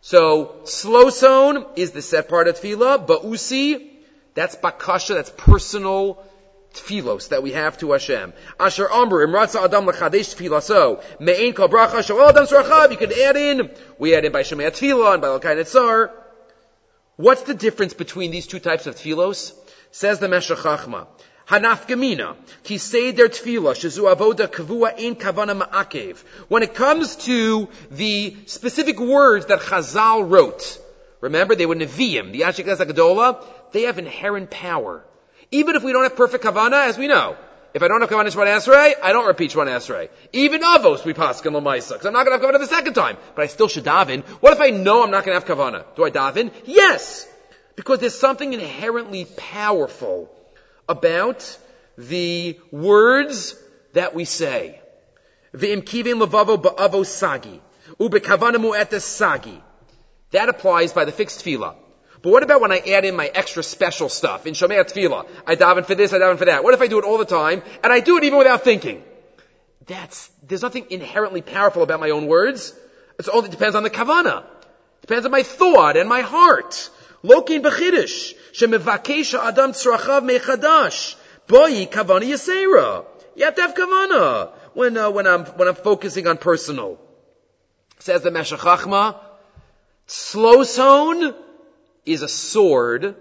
So, 0.00 0.60
Sloson 0.64 1.66
is 1.76 1.90
the 1.90 2.02
set 2.02 2.28
part 2.28 2.48
of 2.48 2.58
Tefillah. 2.58 3.06
Ba'usi, 3.06 3.95
that's 4.36 4.54
Bakasha, 4.54 5.14
that's 5.14 5.30
personal 5.30 6.22
tfilos 6.74 7.30
that 7.30 7.42
we 7.42 7.52
have 7.52 7.78
to 7.78 7.92
Hashem. 7.92 8.32
Asher 8.60 8.88
Amr, 8.88 9.26
Imratza 9.26 9.64
Adam 9.64 9.86
Lachadesh 9.86 10.36
Tfilaso, 10.36 11.02
Me'en 11.18 11.54
Kal 11.54 11.68
Bracha, 11.68 12.04
Shal 12.04 12.20
Adam 12.28 12.46
Srachav, 12.46 12.90
you 12.90 12.96
could 12.96 13.12
add 13.12 13.36
in, 13.36 13.70
we 13.98 14.14
add 14.14 14.24
in 14.24 14.32
by 14.32 14.42
Shemaya 14.42 14.70
Tfilah 14.70 15.14
and 15.14 15.22
by 15.22 15.28
Lakai 15.28 15.56
Netzar. 15.56 16.10
What's 17.16 17.42
the 17.42 17.54
difference 17.54 17.94
between 17.94 18.30
these 18.30 18.46
two 18.46 18.58
types 18.58 18.86
of 18.86 18.94
tfilos? 18.94 19.52
Says 19.90 20.18
the 20.18 20.28
Meshech 20.28 20.58
Chachma. 20.58 21.06
Hanafgamina, 21.48 22.34
ki 22.64 22.76
seder 22.76 23.28
tefillah, 23.28 23.74
shezu 23.74 24.12
avoda 24.12 24.48
kavua 24.48 24.98
in 24.98 25.14
kavana 25.14 25.58
ma'akev. 25.58 26.18
When 26.48 26.62
it 26.62 26.74
comes 26.74 27.16
to 27.24 27.68
the 27.90 28.36
specific 28.46 28.98
words 28.98 29.46
that 29.46 29.60
Chazal 29.60 30.28
wrote, 30.28 30.78
remember 31.20 31.54
they 31.54 31.64
were 31.64 31.76
Nevi'im, 31.76 32.32
the 32.32 32.40
Ashik 32.40 32.66
Gadola, 32.66 33.42
they 33.76 33.82
have 33.82 33.98
inherent 33.98 34.50
power. 34.50 35.04
Even 35.50 35.76
if 35.76 35.84
we 35.84 35.92
don't 35.92 36.04
have 36.04 36.16
perfect 36.16 36.42
kavana, 36.42 36.88
as 36.88 36.96
we 36.96 37.08
know. 37.08 37.36
If 37.74 37.82
I 37.82 37.88
don't 37.88 38.00
have 38.00 38.08
kavana 38.08 38.28
Shemon 38.28 38.46
Esrei, 38.46 38.94
I 39.02 39.12
don't 39.12 39.26
repeat 39.26 39.50
Shemon 39.50 39.66
Esrei. 39.66 40.08
Even 40.32 40.62
Avos 40.62 41.04
we 41.04 41.12
paskin 41.12 41.52
l'maisa, 41.52 41.92
because 41.92 42.06
I'm 42.06 42.14
not 42.14 42.24
going 42.24 42.40
to 42.40 42.46
have 42.46 42.54
kavana 42.54 42.58
the 42.58 42.74
second 42.74 42.94
time. 42.94 43.18
But 43.34 43.42
I 43.42 43.48
still 43.48 43.68
should 43.68 43.84
daven. 43.84 44.22
What 44.40 44.54
if 44.54 44.62
I 44.62 44.70
know 44.70 45.02
I'm 45.02 45.10
not 45.10 45.26
going 45.26 45.38
to 45.38 45.46
have 45.46 45.58
kavana? 45.58 45.84
Do 45.94 46.04
I 46.04 46.10
daven? 46.10 46.52
Yes! 46.64 47.28
Because 47.76 47.98
there's 47.98 48.18
something 48.18 48.54
inherently 48.54 49.26
powerful 49.36 50.30
about 50.88 51.58
the 51.98 52.58
words 52.70 53.54
that 53.92 54.14
we 54.14 54.24
say. 54.24 54.80
Sagi. 55.54 57.60
Sagi. 59.00 59.62
That 60.30 60.48
applies 60.48 60.92
by 60.94 61.04
the 61.04 61.12
fixed 61.12 61.44
tefillah. 61.44 61.74
But 62.26 62.32
what 62.32 62.42
about 62.42 62.60
when 62.60 62.72
I 62.72 62.78
add 62.78 63.04
in 63.04 63.14
my 63.14 63.28
extra 63.28 63.62
special 63.62 64.08
stuff 64.08 64.48
in 64.48 64.54
Shomei 64.54 64.84
Tefillah? 64.84 65.28
I 65.46 65.54
daven 65.54 65.86
for 65.86 65.94
this, 65.94 66.12
I 66.12 66.18
daven 66.18 66.38
for 66.38 66.46
that. 66.46 66.64
What 66.64 66.74
if 66.74 66.80
I 66.80 66.88
do 66.88 66.98
it 66.98 67.04
all 67.04 67.18
the 67.18 67.24
time 67.24 67.62
and 67.84 67.92
I 67.92 68.00
do 68.00 68.18
it 68.18 68.24
even 68.24 68.36
without 68.36 68.64
thinking? 68.64 69.04
That's, 69.86 70.28
there's 70.42 70.62
nothing 70.62 70.86
inherently 70.90 71.40
powerful 71.40 71.84
about 71.84 72.00
my 72.00 72.10
own 72.10 72.26
words. 72.26 72.74
It's 73.20 73.28
all, 73.28 73.44
it 73.44 73.52
depends 73.52 73.76
on 73.76 73.84
the 73.84 73.90
kavana. 73.90 74.42
Depends 75.02 75.24
on 75.24 75.30
my 75.30 75.44
thought 75.44 75.96
and 75.96 76.08
my 76.08 76.22
heart. 76.22 76.90
Lokin 77.22 77.62
b'chidish. 77.62 78.34
Shemevakesh 78.54 79.38
adam 79.38 79.70
tzrachav 79.70 80.28
mechadash. 80.28 81.14
Boyi 81.46 81.88
kavana 81.88 82.24
yasera. 82.24 83.04
You 83.36 83.44
have 83.44 83.54
to 83.54 83.62
have 83.62 83.74
kavana 83.76 84.50
when, 84.74 84.96
uh, 84.96 85.10
when 85.10 85.28
I'm, 85.28 85.44
when 85.44 85.68
I'm 85.68 85.76
focusing 85.76 86.26
on 86.26 86.38
personal. 86.38 86.98
Says 88.00 88.22
the 88.22 88.32
Meshech 88.32 88.58
Chachma, 88.58 89.14
Sloson 90.08 91.45
is 92.06 92.22
a 92.22 92.28
sword, 92.28 93.16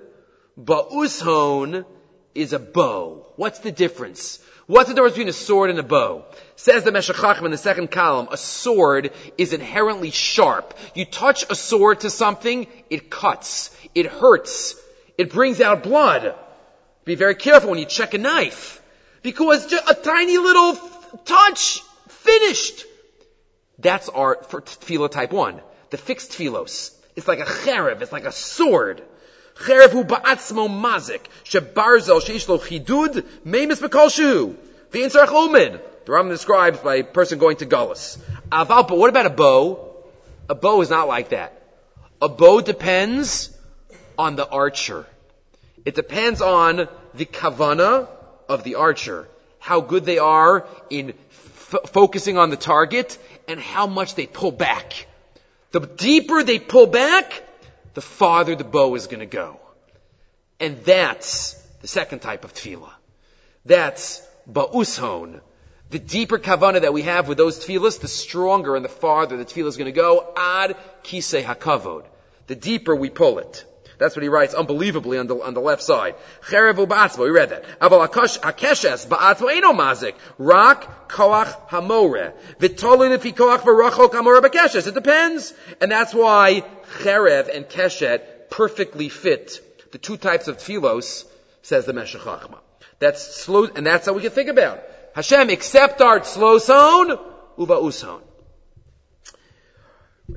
ba'ushon 0.59 1.85
is 2.33 2.53
a 2.53 2.59
bow. 2.59 3.25
What's 3.35 3.59
the 3.59 3.71
difference? 3.71 4.39
What's 4.67 4.89
the 4.89 4.95
difference 4.95 5.13
between 5.13 5.29
a 5.29 5.33
sword 5.33 5.69
and 5.69 5.79
a 5.79 5.83
bow? 5.83 6.25
Says 6.55 6.83
the 6.83 6.91
Meshech 6.91 7.15
Chachma 7.15 7.45
in 7.45 7.51
the 7.51 7.57
second 7.57 7.91
column, 7.91 8.29
a 8.31 8.37
sword 8.37 9.11
is 9.37 9.53
inherently 9.53 10.11
sharp. 10.11 10.73
You 10.95 11.05
touch 11.05 11.45
a 11.49 11.55
sword 11.55 11.99
to 12.01 12.09
something, 12.09 12.67
it 12.89 13.09
cuts, 13.11 13.75
it 13.93 14.07
hurts, 14.07 14.75
it 15.17 15.31
brings 15.31 15.61
out 15.61 15.83
blood. 15.83 16.35
Be 17.03 17.15
very 17.15 17.35
careful 17.35 17.69
when 17.69 17.79
you 17.79 17.85
check 17.85 18.13
a 18.13 18.17
knife. 18.17 18.81
Because 19.21 19.71
a 19.71 19.93
tiny 19.93 20.37
little 20.37 20.75
touch, 21.25 21.81
finished. 22.07 22.85
That's 23.77 24.09
our, 24.09 24.43
for 24.43 24.61
tefillah 24.61 25.11
type 25.11 25.31
one. 25.31 25.61
The 25.91 25.97
fixed 25.97 26.31
tefillos. 26.31 26.95
It's 27.15 27.27
like 27.27 27.39
a 27.39 27.45
cherev, 27.45 28.01
it's 28.01 28.11
like 28.11 28.25
a 28.25 28.31
sword. 28.31 29.01
Cherev 29.55 29.91
hu 29.91 30.03
ba'atzmo 30.03 30.67
mazik, 30.67 31.21
shebarzel 31.45 32.21
sheish 32.21 32.47
lo 32.49 32.57
chidud, 32.57 33.25
memis 33.45 33.79
bekol 33.79 34.07
shehu. 34.07 34.55
V'in 34.91 35.09
sarach 35.09 35.31
omen. 35.31 35.79
The 36.05 36.11
Rambam 36.11 36.29
describes 36.29 36.79
by 36.79 36.95
a 36.95 37.03
person 37.03 37.39
going 37.39 37.57
to 37.57 37.65
Gullus. 37.65 38.17
Aval, 38.51 38.87
but 38.87 38.97
what 38.97 39.09
about 39.09 39.25
a 39.25 39.31
bow? 39.31 39.95
A 40.49 40.53
bow 40.55 40.81
is 40.81 40.89
not 40.89 41.07
like 41.07 41.29
that. 41.29 41.63
A 42.21 42.29
bow 42.29 42.61
depends 42.61 43.49
on 44.17 44.35
the 44.35 44.47
archer. 44.47 45.05
It 45.83 45.95
depends 45.95 46.41
on 46.41 46.87
the 47.15 47.25
kavana 47.25 48.07
of 48.47 48.63
the 48.63 48.75
archer. 48.75 49.27
How 49.59 49.81
good 49.81 50.05
they 50.05 50.19
are 50.19 50.67
in 50.89 51.13
f- 51.31 51.89
focusing 51.91 52.37
on 52.37 52.51
the 52.51 52.57
target 52.57 53.17
and 53.47 53.59
how 53.59 53.87
much 53.87 54.15
they 54.15 54.27
pull 54.27 54.51
back. 54.51 55.07
The 55.75 55.85
deeper 55.85 56.41
they 56.41 56.57
pull 56.57 56.87
back, 56.87 57.43
the 57.95 58.01
farther 58.01 58.55
the 58.55 58.63
bow 58.63 58.95
is 58.95 59.07
going 59.07 59.19
to 59.19 59.25
go. 59.25 59.59
And 60.57 60.77
that's 60.85 61.55
the 61.81 61.87
second 61.89 62.19
type 62.19 62.45
of 62.45 62.53
tefillah. 62.53 62.93
That's 63.65 64.25
ba'ushon. 64.49 65.41
The 65.89 65.99
deeper 65.99 66.39
kavana 66.39 66.79
that 66.79 66.93
we 66.93 67.01
have 67.01 67.27
with 67.27 67.37
those 67.37 67.59
tefillahs, 67.59 67.99
the 67.99 68.07
stronger 68.07 68.77
and 68.77 68.85
the 68.85 68.95
farther 69.03 69.35
the 69.35 69.43
tefillah 69.43 69.67
is 69.67 69.75
going 69.75 69.93
to 69.93 69.99
go. 69.99 70.33
Ad 70.37 70.77
kisei 71.03 71.43
hakavod. 71.43 72.05
The 72.47 72.55
deeper 72.55 72.95
we 72.95 73.09
pull 73.09 73.39
it. 73.39 73.65
That's 73.97 74.15
what 74.15 74.23
he 74.23 74.29
writes 74.29 74.53
unbelievably 74.53 75.17
on 75.17 75.27
the, 75.27 75.35
on 75.35 75.53
the 75.53 75.61
left 75.61 75.81
side. 75.81 76.15
Cherev 76.47 76.75
u'ba'atzmo, 76.75 77.19
we 77.19 77.29
read 77.29 77.49
that. 77.49 77.79
Aval 77.79 78.07
akeshes 78.07 79.07
ba'atzmo 79.07 79.55
eno 79.55 79.73
mazik. 79.73 80.15
Rak 80.37 81.09
koach 81.09 81.69
hamore. 81.69 82.33
V'tolin 82.59 83.17
ifi 83.17 83.33
koach 83.33 83.59
v'rachok 83.59 84.11
hamore 84.11 84.41
b'keshes. 84.41 84.87
It 84.87 84.93
depends. 84.93 85.53
And 85.81 85.91
that's 85.91 86.13
why 86.13 86.63
cherev 86.99 87.55
and 87.55 87.65
keshet 87.65 88.49
perfectly 88.49 89.09
fit 89.09 89.61
the 89.91 89.97
two 89.97 90.17
types 90.17 90.47
of 90.47 90.57
tfilos, 90.57 91.25
says 91.61 91.85
the 91.85 91.93
Meshech 91.93 92.21
Chachma. 92.21 92.59
That's 92.99 93.21
slow, 93.35 93.65
and 93.65 93.85
that's 93.85 94.05
how 94.05 94.13
we 94.13 94.21
can 94.21 94.31
think 94.31 94.49
about. 94.49 94.83
Hashem, 95.13 95.49
accept 95.49 96.01
our 96.01 96.23
slow 96.23 96.57
zone, 96.57 97.17
uba 97.57 97.75
uson. 97.75 98.21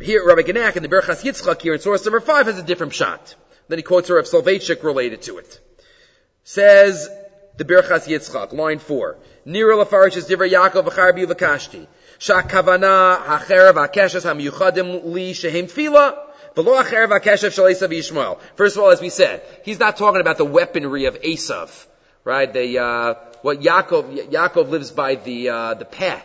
Here, 0.01 0.25
Rabbi 0.25 0.42
Genack 0.42 0.77
in 0.77 0.83
the 0.83 0.88
Berchas 0.88 1.25
Yitzchak 1.25 1.62
here 1.62 1.75
in 1.75 1.81
source 1.81 2.05
number 2.05 2.21
five 2.21 2.47
has 2.47 2.59
a 2.59 2.62
different 2.62 2.94
shot. 2.94 3.35
Then 3.68 3.78
he 3.78 3.83
quotes 3.83 4.09
her 4.09 4.18
of 4.18 4.26
Soloveitchik 4.26 4.83
related 4.83 5.22
to 5.22 5.38
it. 5.38 5.61
Says 6.44 7.09
the 7.57 7.64
Berchas 7.64 8.07
Yitzchak, 8.07 8.52
line 8.52 8.78
four. 8.78 9.18
Nira 9.46 9.85
lafarish 9.85 10.16
is 10.16 10.26
diver 10.26 10.48
Yaakov 10.48 10.85
v'charbi 10.88 11.26
v'kashti. 11.26 11.87
Shakavana 12.18 13.22
hacherev 13.22 13.74
hakeshes 13.74 14.24
hamiyuchadim 14.24 15.12
li 15.12 15.33
shehem 15.33 15.66
tefillah. 15.66 16.24
First 18.57 18.76
of 18.76 18.83
all, 18.83 18.90
as 18.90 19.00
we 19.00 19.11
said, 19.11 19.42
he's 19.64 19.78
not 19.78 19.96
talking 19.96 20.20
about 20.20 20.38
the 20.38 20.44
weaponry 20.44 21.04
of 21.04 21.20
Esav, 21.20 21.87
right? 22.24 22.52
The, 22.52 22.78
uh, 22.81 23.14
what 23.42 23.61
Yaakov, 23.61 24.31
Yaakov 24.31 24.68
lives 24.68 24.90
by 24.90 25.14
the, 25.14 25.50
uh, 25.50 25.74
the 25.74 25.85
peh 25.85 26.20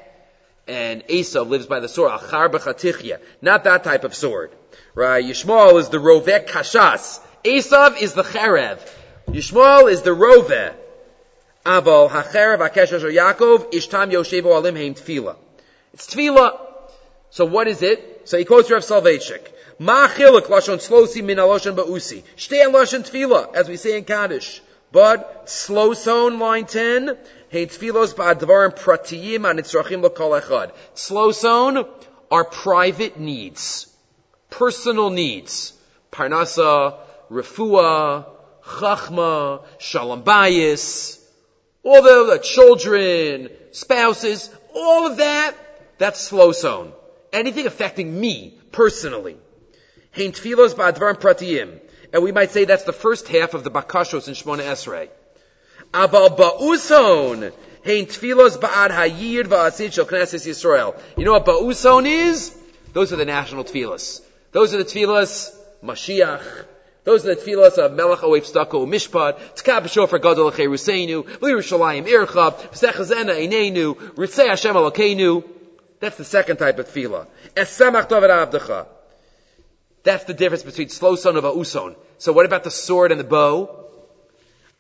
and 0.68 1.04
Esav 1.04 1.50
lives 1.50 1.68
by 1.68 1.82
the 1.82 1.88
sword, 1.88 2.14
achar 2.14 2.50
b'chatichya. 2.50 3.20
Not 3.44 3.66
that 3.66 3.84
type 3.84 4.06
of 4.06 4.16
sword. 4.16 4.52
Right? 4.96 5.24
Yishmael 5.24 5.80
is 5.80 5.90
the 5.90 6.00
rovek 6.00 6.48
kashas. 6.48 7.20
Esav 7.44 8.02
is 8.02 8.14
the 8.14 8.24
cherev. 8.24 8.80
Yishmael 9.28 9.92
is 9.92 10.02
the 10.02 10.12
roveh. 10.12 10.74
Aval 11.66 12.10
hacherev 12.10 12.70
hakeshash 12.70 13.02
Yaakov 13.02 13.72
ishtam 13.74 14.12
yoshevo 14.12 14.56
alim 14.56 14.76
heim 14.76 14.96
tefila. 14.96 15.36
It's 15.94 16.08
tefila. 16.08 16.60
So 17.30 17.46
what 17.46 17.68
is 17.68 17.82
it? 17.82 18.22
So 18.26 18.38
he 18.38 18.46
quotes 18.46 18.70
Rav 18.72 18.84
Soloveitchik. 18.84 19.48
Ma 19.80 20.08
chiluk 20.08 20.44
lashon 20.44 20.78
slosi 20.78 21.24
min 21.24 21.38
aloshan 21.38 21.76
ba'usi. 21.76 22.24
Shtei 22.38 22.72
lashon 22.72 23.10
tefila, 23.10 23.54
as 23.54 23.68
we 23.68 23.78
say 23.78 23.98
in 23.98 24.06
Kaddish. 24.06 24.62
But 24.92 25.50
slow 25.50 25.90
line 26.30 26.66
10, 26.66 27.18
Hein 27.54 27.68
tfilos 27.68 28.14
ba'advarim 28.16 28.76
pratiyim 28.76 29.42
anitzrachim 29.42 30.02
l'kol 30.02 30.40
echad. 30.42 30.72
Slow 30.94 31.32
zone 31.32 31.86
are 32.32 32.46
private 32.46 33.20
needs, 33.20 33.88
personal 34.50 35.10
needs. 35.10 35.74
Parnasa, 36.12 36.98
refuah, 37.34 38.26
chachma, 38.64 39.64
shalom 39.80 40.24
bayis, 40.24 41.20
all 41.84 42.02
the, 42.02 42.34
the 42.34 42.40
children, 42.40 43.50
spouses, 43.72 44.50
all 44.74 45.08
of 45.08 45.18
that, 45.18 45.54
that's 45.98 46.20
slow 46.20 46.52
zone. 46.52 46.94
Anything 47.32 47.68
affecting 47.68 48.20
me 48.20 48.58
personally. 48.72 49.38
Hein 50.16 50.32
tfilos 50.32 50.76
ba'advarim 50.76 51.16
pratiyim. 51.16 51.80
And 52.14 52.24
we 52.24 52.32
might 52.32 52.52
say 52.52 52.66
that's 52.66 52.84
the 52.84 52.94
first 52.94 53.28
half 53.28 53.54
of 53.54 53.64
the 53.64 53.72
bakashos 53.72 54.28
in 54.28 54.36
Shmona 54.36 54.62
Esrei. 54.62 55.10
Abal 55.94 56.38
ba'uson. 56.38 57.52
Hein 57.84 58.06
tfilos 58.06 58.58
ba'ad 58.58 58.92
hayir 58.92 59.44
va'asid 59.44 59.94
shel 59.94 60.06
Knesset 60.06 60.48
Yisrael. 60.48 61.00
You 61.18 61.26
know 61.26 61.34
what 61.34 61.46
ba'uson 61.46 62.06
is? 62.06 62.56
Those 62.94 63.12
are 63.12 63.16
the 63.16 63.26
national 63.26 63.64
tfilos. 63.64 64.22
Those 64.52 64.74
are 64.74 64.78
the 64.78 64.86
tfilos, 64.86 65.56
Mashiach. 65.84 66.66
Those 67.04 67.26
are 67.26 67.36
the 67.36 67.42
tfilos 67.42 67.78
of 67.78 67.94
Melech 67.94 68.20
Oev 68.20 68.50
Stako 68.50 68.88
Mishpat, 68.88 69.38
Tkab 69.62 69.90
Shofar 69.90 70.20
Gadol 70.20 70.52
Cheruseinu, 70.52 71.42
L'Yerushalayim 71.42 72.08
Irchav, 72.08 72.72
V'sechazena 72.72 73.36
Einenu, 73.36 73.96
Ritzei 74.16 74.48
Hashem 74.48 74.76
Elokeinu. 74.76 75.44
That's 76.00 76.18
the 76.18 76.24
second 76.24 76.58
type 76.58 76.80
of 76.80 76.88
tefillah. 76.88 77.28
Esamach 77.56 78.08
David 78.08 78.30
Abdecha. 78.30 78.88
That's 80.04 80.24
the 80.26 80.34
difference 80.34 80.64
between 80.64 80.90
slow 80.90 81.16
son 81.16 81.38
of 81.38 81.44
a 81.44 81.52
uson. 81.52 81.96
So 82.18 82.32
what 82.32 82.46
about 82.46 82.64
the 82.64 82.72
sword 82.72 83.12
and 83.12 83.20
the 83.20 83.26
bow? 83.26 83.70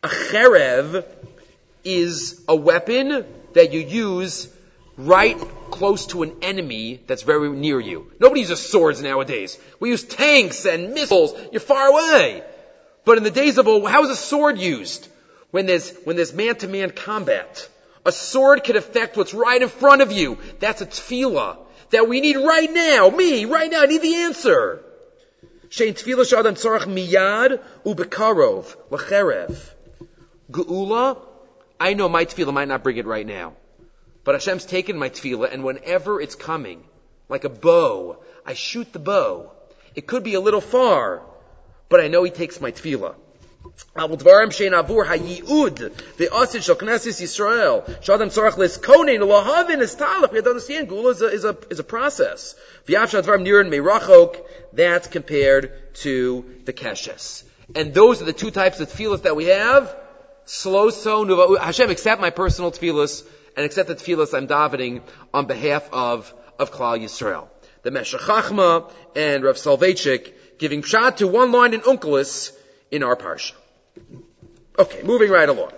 A 0.01 0.07
cherev 0.07 1.05
is 1.83 2.41
a 2.47 2.55
weapon 2.55 3.25
that 3.53 3.73
you 3.73 3.79
use 3.81 4.47
right 4.97 5.37
close 5.71 6.07
to 6.07 6.23
an 6.23 6.37
enemy 6.41 7.01
that's 7.07 7.23
very 7.23 7.49
near 7.49 7.79
you. 7.79 8.11
Nobody 8.19 8.41
uses 8.41 8.59
swords 8.59 9.01
nowadays. 9.01 9.57
We 9.79 9.89
use 9.89 10.03
tanks 10.03 10.65
and 10.65 10.93
missiles. 10.93 11.33
You're 11.51 11.61
far 11.61 11.87
away. 11.87 12.43
But 13.05 13.17
in 13.17 13.23
the 13.23 13.31
days 13.31 13.57
of 13.57 13.67
old, 13.67 13.89
how 13.89 14.03
is 14.03 14.09
a 14.09 14.15
sword 14.15 14.59
used? 14.59 15.07
When 15.51 15.65
there's, 15.65 15.91
when 16.03 16.15
there's 16.15 16.33
man-to-man 16.33 16.91
combat. 16.91 17.67
A 18.05 18.11
sword 18.11 18.63
can 18.63 18.75
affect 18.75 19.17
what's 19.17 19.33
right 19.33 19.61
in 19.61 19.69
front 19.69 20.01
of 20.01 20.11
you. 20.11 20.37
That's 20.59 20.81
a 20.81 20.85
tefillah. 20.85 21.57
That 21.91 22.07
we 22.07 22.21
need 22.21 22.37
right 22.37 22.71
now. 22.71 23.09
Me, 23.09 23.45
right 23.45 23.69
now, 23.69 23.83
I 23.83 23.85
need 23.85 24.01
the 24.01 24.15
answer. 24.15 24.83
Shein 25.69 25.93
tefillah 25.93 26.25
shadam 26.25 26.53
tzorach 26.53 26.85
miyad 26.85 27.61
ubekarov 27.85 28.75
lecherev. 28.89 29.57
Geula, 30.51 31.19
I 31.79 31.93
know 31.93 32.09
my 32.09 32.25
tefillah 32.25 32.53
might 32.53 32.67
not 32.67 32.83
bring 32.83 32.97
it 32.97 33.05
right 33.05 33.25
now. 33.25 33.53
But 34.24 34.34
Hashem's 34.34 34.64
taken 34.64 34.98
my 34.98 35.08
tefillah, 35.08 35.52
and 35.52 35.64
whenever 35.64 36.20
it's 36.20 36.34
coming, 36.34 36.84
like 37.28 37.44
a 37.44 37.48
bow, 37.48 38.18
I 38.44 38.54
shoot 38.54 38.92
the 38.92 38.98
bow. 38.98 39.52
It 39.94 40.06
could 40.06 40.22
be 40.22 40.34
a 40.34 40.40
little 40.40 40.60
far, 40.60 41.22
but 41.88 42.00
I 42.00 42.08
know 42.08 42.22
He 42.24 42.30
takes 42.30 42.60
my 42.60 42.70
tefillah. 42.70 43.14
אבל 43.96 44.16
דברם 44.16 44.50
שאין 44.50 44.74
עבור 44.74 45.02
הייעוד 45.08 45.80
והאוסד 46.18 46.60
של 46.60 46.74
כנסת 46.74 47.20
ישראל, 47.20 47.72
שאדם 48.00 48.28
צורך 48.28 48.58
לסקונן 48.58 49.22
ולהבין 49.22 49.82
אסתלך, 49.82 50.30
we 50.30 50.36
have 50.36 50.44
to 50.44 50.50
understand, 50.50 50.88
Gula 50.88 51.10
is 51.10 51.22
a, 51.22 51.26
is 51.26 51.44
a, 51.44 51.56
is 51.70 51.78
a 51.78 51.84
process. 51.84 52.54
ואף 52.88 53.10
שהדברים 53.10 53.42
נראים 53.42 53.70
מרחוק, 53.70 54.36
that's 54.74 55.06
compared 55.06 55.70
to 55.94 56.44
the 56.64 56.72
keshes. 56.72 57.44
And 57.74 57.92
those 57.94 58.22
are 58.22 58.24
the 58.24 58.32
two 58.32 58.50
types 58.50 58.80
of 58.80 58.88
tefillahs 58.88 59.22
that 59.22 59.36
we 59.36 59.46
have. 59.46 59.94
Slow 60.46 60.90
so, 60.90 61.56
Hashem, 61.56 61.90
accept 61.90 62.20
my 62.20 62.30
personal 62.30 62.70
tefillahs, 62.72 63.22
and 63.55 63.65
accept 63.65 63.87
the 63.87 63.95
tefillahs 63.95 64.35
I'm 64.35 64.47
davening 64.47 65.01
on 65.33 65.45
behalf 65.45 65.87
of, 65.91 66.33
of 66.59 66.71
Klal 66.71 66.99
Yisrael. 66.99 67.47
The 67.83 67.91
Meshech 67.91 68.21
Chachma 68.21 68.91
and 69.15 69.43
Rav 69.43 69.55
Soloveitchik 69.55 70.33
giving 70.57 70.81
pshat 70.81 71.17
to 71.17 71.27
one 71.27 71.51
line 71.51 71.73
in 71.73 71.81
Onkelos 71.81 72.55
in 72.91 73.03
our 73.03 73.15
parsha. 73.15 73.53
Okay, 74.79 75.03
moving 75.03 75.29
right 75.29 75.49
along. 75.49 75.71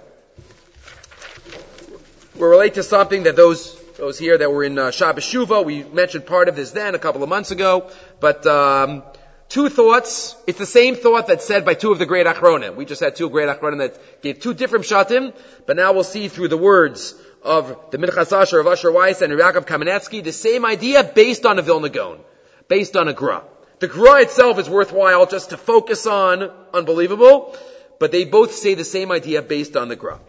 We'll 2.35 2.49
relate 2.49 2.75
to 2.75 2.83
something 2.83 3.23
that 3.23 3.35
those 3.35 3.81
those 3.97 4.19
here 4.19 4.37
that 4.37 4.51
were 4.51 4.63
in 4.63 4.77
uh, 4.77 4.91
Shabbos 4.91 5.23
Shuva, 5.23 5.63
we 5.63 5.83
mentioned 5.83 6.25
part 6.25 6.49
of 6.49 6.55
this 6.55 6.71
then 6.71 6.95
a 6.95 6.99
couple 6.99 7.23
of 7.23 7.29
months 7.29 7.51
ago, 7.51 7.89
but 8.19 8.45
um, 8.45 9.03
two 9.47 9.69
thoughts. 9.69 10.35
It's 10.45 10.59
the 10.59 10.65
same 10.65 10.95
thought 10.95 11.27
that's 11.27 11.45
said 11.45 11.63
by 11.65 11.75
two 11.75 11.91
of 11.93 11.99
the 11.99 12.05
great 12.05 12.27
Achronim. 12.27 12.75
We 12.75 12.85
just 12.85 13.01
had 13.01 13.15
two 13.15 13.29
great 13.29 13.47
Achronim 13.47 13.77
that 13.77 14.21
gave 14.21 14.41
two 14.41 14.53
different 14.53 14.85
shatim, 14.85 15.33
but 15.65 15.77
now 15.77 15.93
we'll 15.93 16.03
see 16.03 16.27
through 16.27 16.49
the 16.49 16.57
words 16.57 17.15
of 17.45 17.91
the 17.91 17.97
Minchas 17.97 18.35
Asher 18.35 18.59
of 18.59 18.67
Asher 18.67 18.91
Weiss 18.91 19.21
and 19.21 19.31
Yaakov 19.31 19.67
Kamenetsky, 19.67 20.23
the 20.23 20.33
same 20.33 20.65
idea 20.65 21.03
based 21.03 21.45
on 21.45 21.59
a 21.59 21.61
Vilna 21.61 21.89
Gaon, 21.89 22.19
based 22.67 22.95
on 22.97 23.07
a 23.07 23.13
Gra. 23.13 23.43
The 23.79 23.87
Gra 23.87 24.21
itself 24.21 24.57
is 24.57 24.69
worthwhile 24.69 25.27
just 25.27 25.51
to 25.51 25.57
focus 25.57 26.07
on, 26.07 26.49
unbelievable, 26.73 27.55
but 27.99 28.11
they 28.11 28.25
both 28.25 28.53
say 28.53 28.73
the 28.73 28.83
same 28.83 29.11
idea 29.11 29.41
based 29.41 29.77
on 29.77 29.89
the 29.89 29.95
Gra. 29.95 30.19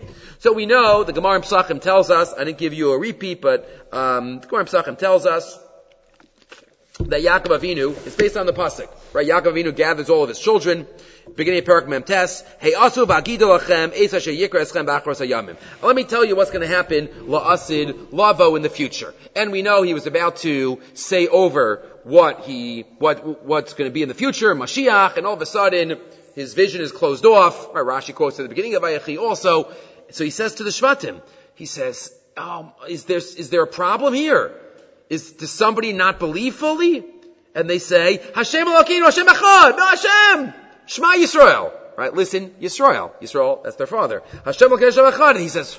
So 0.40 0.52
we 0.52 0.66
know 0.66 1.04
the 1.04 1.14
Gemara 1.14 1.40
Psachim 1.40 1.80
tells 1.80 2.10
us, 2.10 2.34
I 2.34 2.44
didn't 2.44 2.58
give 2.58 2.74
you 2.74 2.92
a 2.92 2.98
repeat, 2.98 3.40
but 3.40 3.66
um, 3.92 4.40
the 4.40 4.46
Gemara 4.46 4.66
Psachim 4.66 4.98
tells 4.98 5.24
us 5.24 5.58
that 6.98 7.20
Yaakov 7.20 7.58
Avinu 7.58 8.06
is 8.06 8.16
based 8.16 8.36
on 8.36 8.46
the 8.46 8.52
pasuk, 8.52 8.88
right? 9.12 9.26
Yaakov 9.26 9.52
Avinu 9.52 9.74
gathers 9.74 10.08
all 10.08 10.22
of 10.22 10.28
his 10.28 10.38
children, 10.38 10.86
beginning 11.34 11.60
of 11.60 11.64
Parak 11.66 11.86
Memtes, 11.86 12.42
Hey 12.58 12.72
asu 12.72 13.06
ba'gidu 13.06 13.58
lachem, 13.58 13.92
esa 13.94 14.16
sheyikra 14.16 14.62
eschem 14.62 14.86
b'achros 14.86 15.20
hayamim. 15.24 15.56
Let 15.82 15.94
me 15.94 16.04
tell 16.04 16.24
you 16.24 16.36
what's 16.36 16.50
going 16.50 16.66
to 16.66 16.74
happen, 16.74 17.08
la'asid, 17.08 18.12
lavo 18.12 18.56
in 18.56 18.62
the 18.62 18.70
future. 18.70 19.12
And 19.34 19.52
we 19.52 19.62
know 19.62 19.82
he 19.82 19.94
was 19.94 20.06
about 20.06 20.36
to 20.38 20.80
say 20.94 21.28
over 21.28 21.86
what 22.04 22.40
he, 22.40 22.82
what, 22.98 23.44
what's 23.44 23.74
going 23.74 23.90
to 23.90 23.92
be 23.92 24.02
in 24.02 24.08
the 24.08 24.14
future, 24.14 24.54
Mashiach, 24.54 25.16
and 25.16 25.26
all 25.26 25.34
of 25.34 25.42
a 25.42 25.46
sudden, 25.46 25.98
his 26.34 26.54
vision 26.54 26.80
is 26.80 26.92
closed 26.92 27.26
off. 27.26 27.74
Right, 27.74 27.84
Rashi 27.84 28.14
quotes 28.14 28.38
at 28.38 28.44
the 28.44 28.48
beginning 28.48 28.74
of 28.74 28.82
Vayechi 28.82 29.18
also. 29.18 29.72
So 30.10 30.24
he 30.24 30.30
says 30.30 30.54
to 30.56 30.64
the 30.64 30.70
Shvatim, 30.70 31.20
he 31.56 31.66
says, 31.66 32.14
oh, 32.36 32.72
is 32.88 33.04
there, 33.04 33.18
is 33.18 33.50
there 33.50 33.62
a 33.62 33.66
problem 33.66 34.14
here? 34.14 34.54
Is, 35.08 35.32
does 35.32 35.50
somebody 35.50 35.92
not 35.92 36.18
believe 36.18 36.54
fully? 36.54 37.04
And 37.54 37.70
they 37.70 37.78
say, 37.78 38.20
Hashem 38.34 38.66
Elokeinu, 38.66 39.04
Hashem 39.04 39.26
Echad, 39.26 39.76
no 39.76 39.86
Hashem! 39.86 40.54
Shema 40.86 41.14
Yisrael. 41.14 41.72
Right, 41.96 42.12
listen, 42.12 42.50
Yisrael. 42.60 43.12
Yisrael, 43.22 43.62
that's 43.62 43.76
their 43.76 43.86
father. 43.86 44.22
Hashem 44.44 44.68
Elokeinu, 44.68 44.94
Hashem 44.94 45.04
Echad. 45.04 45.30
And 45.30 45.40
he 45.40 45.48
says, 45.48 45.78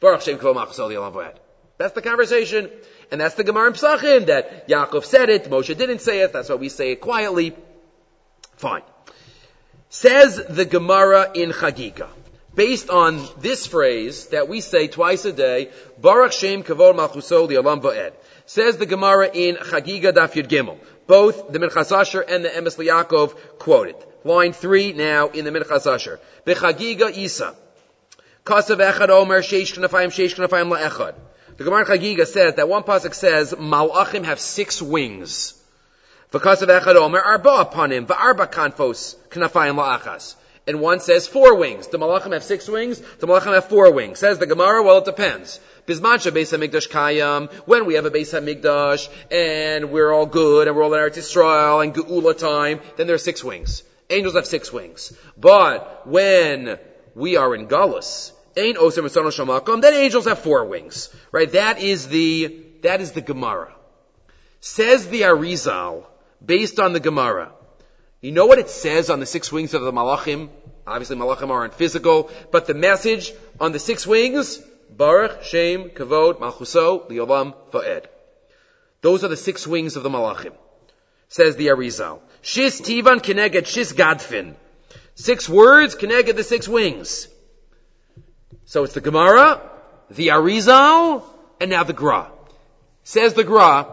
Baruch 0.00 0.22
Shem 0.22 0.38
Kol 0.38 0.54
Machasol 0.54 1.34
That's 1.78 1.94
the 1.94 2.02
conversation. 2.02 2.70
And 3.10 3.20
that's 3.20 3.34
the 3.34 3.44
Gemara 3.44 3.68
in 3.68 3.72
Psachim, 3.72 4.26
that 4.26 4.68
Yaakov 4.68 5.04
said 5.04 5.30
it, 5.30 5.44
Moshe 5.44 5.76
didn't 5.76 6.00
say 6.00 6.20
it, 6.20 6.32
that's 6.32 6.48
why 6.48 6.54
we 6.54 6.68
say 6.68 6.92
it 6.92 7.00
quietly. 7.00 7.56
Fine. 8.56 8.82
Says 9.88 10.40
the 10.48 10.64
Gemara 10.64 11.32
in 11.34 11.50
Chagiga, 11.50 12.08
based 12.54 12.88
on 12.88 13.26
this 13.38 13.66
phrase 13.66 14.26
that 14.26 14.48
we 14.48 14.60
say 14.60 14.86
twice 14.86 15.24
a 15.24 15.32
day, 15.32 15.70
Baruch 16.00 16.32
Shem 16.32 16.62
Kavod 16.62 16.94
Malchuso 16.94 17.48
Li'olam 17.48 17.80
Va'ed. 17.82 18.12
Says 18.50 18.78
the 18.78 18.84
Gemara 18.84 19.30
in 19.32 19.54
Chagiga 19.54 20.12
Daf 20.12 20.32
Yud 20.32 20.48
Gimel. 20.48 20.76
Both 21.06 21.52
the 21.52 21.60
Minchas 21.60 21.96
Asher 21.96 22.20
and 22.20 22.44
the 22.44 22.48
Emes 22.48 22.84
Yaakov 22.84 23.36
quoted. 23.60 23.94
Line 24.24 24.52
three 24.52 24.92
now 24.92 25.28
in 25.28 25.44
the 25.44 25.52
Minchas 25.52 25.86
Asher. 25.86 26.18
Bechagiga 26.44 27.16
Isa. 27.16 27.54
Kasav 28.44 28.78
Echad 28.78 29.08
Omer 29.08 29.42
Sheish 29.42 29.78
Knafayim 29.78 30.08
Sheish 30.08 30.34
Knafayim 30.34 30.76
La'echad. 30.76 31.14
The 31.58 31.62
Gemara 31.62 31.84
Chagiga 31.84 32.26
says 32.26 32.56
that 32.56 32.68
one 32.68 32.82
pasuk 32.82 33.14
says 33.14 33.52
Malachim 33.52 34.24
have 34.24 34.40
six 34.40 34.82
wings. 34.82 35.54
V'kasav 36.32 36.66
Echad 36.80 36.96
Omer 36.96 37.20
Arba 37.20 37.60
upon 37.60 37.92
him. 37.92 38.04
V'arba 38.08 38.50
kanfos 38.50 39.14
Knafayim 39.28 39.76
La'achas. 39.76 40.34
And 40.66 40.80
one 40.80 40.98
says 40.98 41.28
four 41.28 41.56
wings. 41.56 41.86
The 41.86 42.00
Malachim 42.00 42.32
have 42.32 42.42
six 42.42 42.66
wings. 42.66 42.98
The 42.98 43.28
Malachim 43.28 43.54
have 43.54 43.66
four 43.66 43.92
wings. 43.92 44.18
Says 44.18 44.38
the 44.38 44.46
Gemara, 44.46 44.82
well, 44.82 44.98
it 44.98 45.04
depends. 45.04 45.60
Bismancha 45.90 46.30
Beis 46.30 46.56
Hamikdash 46.56 46.88
Kayam, 46.88 47.50
when 47.66 47.84
we 47.84 47.94
have 47.94 48.04
a 48.04 48.12
Beis 48.12 48.32
Hamikdash, 48.32 49.08
and 49.28 49.90
we're 49.90 50.12
all 50.12 50.24
good, 50.24 50.68
and 50.68 50.76
we're 50.76 50.84
all 50.84 50.94
in 50.94 51.00
Eretz 51.00 51.18
Yisrael, 51.18 51.82
and 51.82 51.92
Geula 51.92 52.38
time, 52.38 52.78
then 52.96 53.08
there 53.08 53.16
are 53.16 53.18
six 53.18 53.42
wings. 53.42 53.82
Angels 54.08 54.34
have 54.34 54.46
six 54.46 54.72
wings. 54.72 55.12
But 55.36 56.06
when 56.06 56.78
we 57.16 57.36
are 57.36 57.52
in 57.56 57.66
Gullus, 57.66 58.30
Ain 58.56 58.76
Osir 58.76 59.02
Masano 59.02 59.32
Shamakom, 59.32 59.82
then 59.82 59.94
angels 59.94 60.26
have 60.26 60.38
four 60.38 60.64
wings. 60.64 61.08
Right? 61.32 61.50
That 61.50 61.80
is 61.80 62.06
the, 62.06 62.64
that 62.82 63.00
is 63.00 63.10
the 63.10 63.20
Gemara. 63.20 63.74
Says 64.60 65.08
the 65.08 65.22
Arizal, 65.22 66.04
based 66.44 66.78
on 66.78 66.92
the 66.92 67.00
Gemara, 67.00 67.50
you 68.20 68.30
know 68.30 68.46
what 68.46 68.60
it 68.60 68.70
says 68.70 69.10
on 69.10 69.18
the 69.18 69.26
six 69.26 69.50
wings 69.50 69.74
of 69.74 69.82
the 69.82 69.92
Malachim? 69.92 70.50
Obviously, 70.86 71.16
Malachim 71.16 71.50
aren't 71.50 71.74
physical, 71.74 72.30
but 72.52 72.66
the 72.66 72.74
message 72.74 73.32
on 73.58 73.72
the 73.72 73.78
six 73.80 74.06
wings, 74.06 74.62
Baruch, 74.96 75.44
Shem, 75.44 75.90
Kavod, 75.90 76.38
Malchuso, 76.38 77.08
Liolam, 77.08 77.54
Fa'ed. 77.70 78.06
Those 79.02 79.24
are 79.24 79.28
the 79.28 79.36
six 79.36 79.66
wings 79.66 79.96
of 79.96 80.02
the 80.02 80.10
Malachim. 80.10 80.52
Says 81.28 81.56
the 81.56 81.68
Arizal. 81.68 82.20
Shis 82.42 82.80
Tivan 82.80 83.20
Keneged 83.20 83.62
Shis 83.62 83.94
Gadfin. 83.94 84.54
Six 85.14 85.48
words 85.48 85.94
Keneged 85.94 86.34
the 86.36 86.44
six 86.44 86.68
wings. 86.68 87.28
So 88.64 88.84
it's 88.84 88.94
the 88.94 89.00
Gemara, 89.00 89.60
the 90.10 90.28
Arizal, 90.28 91.22
and 91.60 91.70
now 91.70 91.84
the 91.84 91.92
Gra. 91.92 92.30
Says 93.04 93.34
the 93.34 93.44
Gra, 93.44 93.86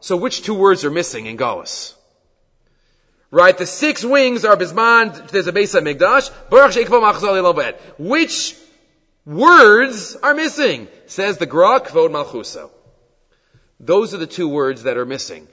so 0.00 0.16
which 0.16 0.42
two 0.42 0.54
words 0.54 0.84
are 0.84 0.90
missing 0.90 1.26
in 1.26 1.36
Galus? 1.36 1.94
Right, 3.30 3.56
the 3.56 3.66
six 3.66 4.04
wings 4.04 4.44
are 4.44 4.56
Bisman, 4.56 5.30
there's 5.30 5.46
a 5.46 5.52
base 5.52 5.74
of 5.74 5.84
Migdash, 5.84 6.30
Baruch 6.50 6.74
Machzal 6.74 7.74
Which 7.98 8.54
words 9.24 10.16
are 10.16 10.34
missing? 10.34 10.88
Says 11.06 11.38
the 11.38 11.46
Gra, 11.46 11.80
Kvod 11.80 12.10
Malchuso. 12.10 12.70
Those 13.80 14.14
are 14.14 14.18
the 14.18 14.26
two 14.26 14.48
words 14.48 14.84
that 14.84 14.96
are 14.96 15.06
missing. 15.06 15.48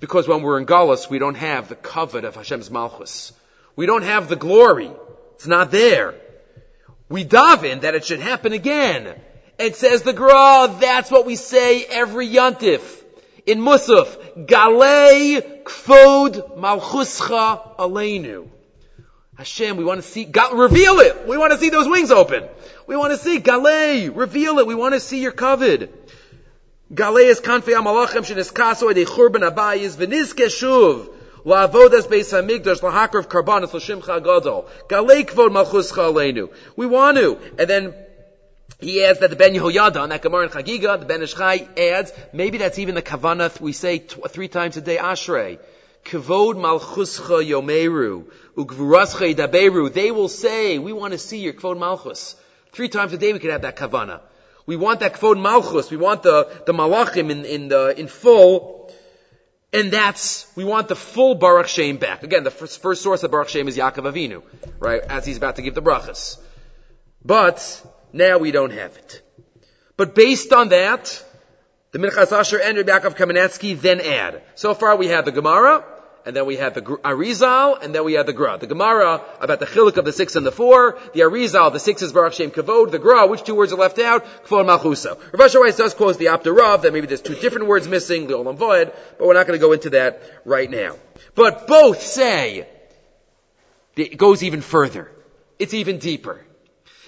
Because 0.00 0.28
when 0.28 0.42
we're 0.42 0.58
in 0.58 0.66
Galus, 0.66 1.10
we 1.10 1.18
don't 1.18 1.36
have 1.36 1.68
the 1.68 1.74
covet 1.74 2.24
of 2.24 2.36
Hashem's 2.36 2.70
Malchus. 2.70 3.32
We 3.76 3.86
don't 3.86 4.02
have 4.02 4.28
the 4.28 4.36
glory. 4.36 4.90
It's 5.34 5.46
not 5.46 5.70
there. 5.70 6.14
We 7.08 7.24
daven 7.24 7.82
that 7.82 7.94
it 7.94 8.04
should 8.04 8.20
happen 8.20 8.52
again. 8.52 9.18
It 9.58 9.76
says 9.76 10.02
the 10.02 10.12
Gra, 10.12 10.76
that's 10.78 11.10
what 11.10 11.26
we 11.26 11.36
say 11.36 11.84
every 11.84 12.28
Yontif 12.28 12.98
in 13.48 13.60
Musaf, 13.60 14.46
Galei 14.46 15.62
Kfod 15.64 16.58
Malchuscha 16.58 17.76
Aleinu. 17.76 18.48
Hashem, 19.36 19.76
we 19.76 19.84
want 19.84 20.02
to 20.02 20.06
see, 20.06 20.24
God, 20.24 20.58
reveal 20.58 20.98
it. 21.00 21.26
We 21.26 21.38
want 21.38 21.52
to 21.52 21.58
see 21.58 21.70
those 21.70 21.88
wings 21.88 22.10
open. 22.10 22.44
We 22.88 22.96
want 22.96 23.12
to 23.12 23.18
see, 23.18 23.38
Galei, 23.38 24.10
reveal 24.16 24.60
it. 24.60 24.66
We 24.66 24.74
want 24.74 24.94
to 24.94 25.00
see 25.00 25.20
your 25.20 25.32
covet. 25.32 26.10
Galei 26.90 27.26
is 27.26 27.38
kanfei 27.38 27.74
amalachim 27.74 28.24
sheniskaso 28.24 28.90
ede 28.90 29.06
churban 29.06 29.46
abayis 29.46 29.94
v'nizke 29.94 30.46
shuv. 30.46 31.06
La'avodas 31.44 32.08
beis 32.08 32.32
hamigdash 32.32 32.80
lahakrav 32.80 33.28
karbanis 33.28 33.74
l'shimcha 33.74 34.24
gadol. 34.24 34.66
Galei 34.88 35.26
kvod 35.26 35.50
malchuscha 35.50 36.10
aleinu. 36.10 36.50
We 36.76 36.86
want 36.86 37.18
to. 37.18 37.38
And 37.58 37.68
then 37.68 37.94
he 38.80 39.04
adds 39.04 39.18
that 39.18 39.28
the 39.28 39.36
Ben 39.36 39.52
Yehoyada 39.52 40.00
on 40.00 40.08
that 40.08 40.22
Gemara 40.22 40.44
in 40.44 40.48
Chagiga, 40.48 40.98
the 40.98 41.04
Ben 41.04 41.20
Ish 41.20 41.34
Chai 41.34 41.68
adds, 41.76 42.10
maybe 42.32 42.56
that's 42.56 42.78
even 42.78 42.94
the 42.94 43.02
Kavanath 43.02 43.60
we 43.60 43.74
say 43.74 43.98
three 43.98 44.48
times 44.48 44.78
a 44.78 44.80
day, 44.80 44.96
Ashrei. 44.96 45.58
Kavod 46.06 46.54
Malchuscha 46.54 47.46
Yomeru, 47.46 48.24
Ugvurascha 48.56 49.34
Daberu. 49.34 49.92
They 49.92 50.10
will 50.10 50.28
say, 50.28 50.78
we 50.78 50.94
want 50.94 51.12
to 51.12 51.18
see 51.18 51.40
your 51.40 51.52
Kvod 51.52 51.78
Malchus. 51.78 52.34
Three 52.72 52.88
times 52.88 53.12
a 53.12 53.18
day 53.18 53.32
we 53.32 53.38
could 53.38 53.50
have 53.50 53.62
that 53.62 53.76
Kavana. 53.76 54.20
We 54.66 54.76
want 54.76 55.00
that 55.00 55.14
Kvod 55.14 55.40
Malchus. 55.40 55.90
We 55.90 55.96
want 55.96 56.22
the, 56.22 56.48
the 56.66 56.72
Malachim 56.72 57.30
in, 57.30 57.44
in 57.44 57.68
the, 57.68 57.98
in 57.98 58.06
full. 58.06 58.92
And 59.72 59.90
that's, 59.90 60.46
we 60.56 60.64
want 60.64 60.88
the 60.88 60.96
full 60.96 61.34
Baruch 61.34 61.68
Shem 61.68 61.96
back. 61.96 62.22
Again, 62.22 62.44
the 62.44 62.50
first, 62.50 62.80
first 62.80 63.02
source 63.02 63.22
of 63.22 63.30
Baruch 63.30 63.48
Shem 63.48 63.68
is 63.68 63.76
Yaakov 63.76 64.12
Avinu, 64.12 64.42
right? 64.78 65.00
As 65.00 65.24
he's 65.26 65.36
about 65.36 65.56
to 65.56 65.62
give 65.62 65.74
the 65.74 65.82
brachas. 65.82 66.38
But, 67.24 67.82
now 68.12 68.38
we 68.38 68.50
don't 68.50 68.72
have 68.72 68.96
it. 68.96 69.22
But 69.96 70.14
based 70.14 70.52
on 70.52 70.68
that, 70.68 71.24
the 71.92 71.98
Minchas 71.98 72.32
Asher 72.32 72.60
and 72.60 72.76
Rabbi 72.76 72.92
Yaakov 72.92 73.16
Kamenetsky 73.16 73.78
then 73.80 74.00
add. 74.00 74.42
So 74.54 74.74
far 74.74 74.96
we 74.96 75.08
have 75.08 75.24
the 75.24 75.32
Gemara, 75.32 75.84
and 76.28 76.36
then 76.36 76.44
we 76.44 76.56
have 76.56 76.74
the 76.74 76.82
Arizal, 76.82 77.82
and 77.82 77.94
then 77.94 78.04
we 78.04 78.12
have 78.12 78.26
the 78.26 78.34
Gra. 78.34 78.58
The 78.58 78.66
Gemara 78.66 79.22
about 79.40 79.60
the 79.60 79.64
chiluk 79.64 79.96
of 79.96 80.04
the 80.04 80.12
six 80.12 80.36
and 80.36 80.44
the 80.44 80.52
four, 80.52 80.98
the 81.14 81.20
Arizal, 81.20 81.72
the 81.72 81.80
six 81.80 82.02
is 82.02 82.12
Baruch 82.12 82.34
Shem 82.34 82.50
Kavod, 82.50 82.90
the 82.90 82.98
Gra, 82.98 83.26
which 83.26 83.44
two 83.44 83.54
words 83.54 83.72
are 83.72 83.78
left 83.78 83.98
out? 83.98 84.26
Kvod 84.44 84.66
Malchusa. 84.66 85.18
Rav 85.32 85.40
Asher 85.40 85.74
does 85.74 85.94
quote 85.94 86.18
the 86.18 86.26
Aptarav 86.26 86.82
that 86.82 86.92
maybe 86.92 87.06
there's 87.06 87.22
two 87.22 87.34
different 87.34 87.66
words 87.66 87.88
missing, 87.88 88.26
the 88.26 88.34
Olam 88.34 88.58
Voed, 88.58 88.94
but 89.16 89.26
we're 89.26 89.32
not 89.32 89.46
going 89.46 89.58
to 89.58 89.66
go 89.66 89.72
into 89.72 89.88
that 89.88 90.20
right 90.44 90.70
now. 90.70 90.96
But 91.34 91.66
both 91.66 92.02
say, 92.02 92.68
it 93.96 94.18
goes 94.18 94.42
even 94.42 94.60
further. 94.60 95.10
It's 95.58 95.72
even 95.72 95.96
deeper. 95.96 96.44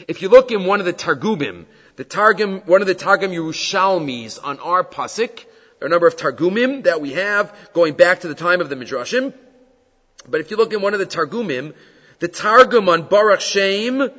If 0.08 0.22
you 0.22 0.30
look 0.30 0.50
in 0.50 0.64
one 0.64 0.80
of 0.80 0.86
the 0.86 0.94
Targumim, 0.94 1.66
the 1.96 2.04
Targum, 2.04 2.60
one 2.60 2.80
of 2.80 2.86
the 2.86 2.94
Targum 2.94 3.32
Yerushalmis 3.32 4.38
on 4.42 4.60
our 4.60 4.82
pasuk, 4.82 5.44
a 5.80 5.88
number 5.88 6.06
of 6.06 6.16
Targumim 6.16 6.84
that 6.84 7.00
we 7.00 7.12
have 7.12 7.54
going 7.72 7.94
back 7.94 8.20
to 8.20 8.28
the 8.28 8.34
time 8.34 8.60
of 8.60 8.68
the 8.68 8.76
Midrashim. 8.76 9.32
But 10.28 10.40
if 10.40 10.50
you 10.50 10.56
look 10.56 10.72
in 10.72 10.82
one 10.82 10.94
of 10.94 11.00
the 11.00 11.06
Targumim, 11.06 11.74
the 12.18 12.28
Targum 12.28 12.88
on 12.88 13.08
Baruch 13.08 13.40
Shem 13.40 14.10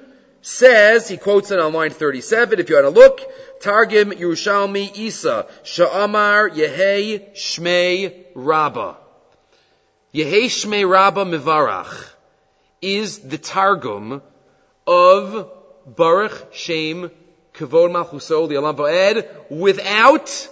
says, 0.41 1.07
he 1.07 1.17
quotes 1.17 1.51
it 1.51 1.59
on 1.59 1.73
line 1.73 1.91
37, 1.91 2.59
if 2.59 2.69
you 2.69 2.75
want 2.75 2.85
to 2.85 2.99
look, 2.99 3.21
Targum 3.61 4.11
Yerushalmi 4.11 4.97
Isa, 4.97 5.47
Sha'amar 5.63 6.49
Yehei 6.49 7.31
Shmei 7.33 8.25
Rabba. 8.33 8.97
Yehei 10.13 10.45
Shmei 10.45 10.89
Rabba 10.89 11.25
Mivarach 11.25 12.09
is 12.81 13.19
the 13.19 13.37
Targum 13.37 14.23
of 14.87 15.51
Baruch 15.85 16.53
Shem 16.53 17.11
Kavod 17.53 17.91
Malchuso 17.91 18.49
the 18.49 18.55
Alam 18.55 18.79
without 19.49 20.49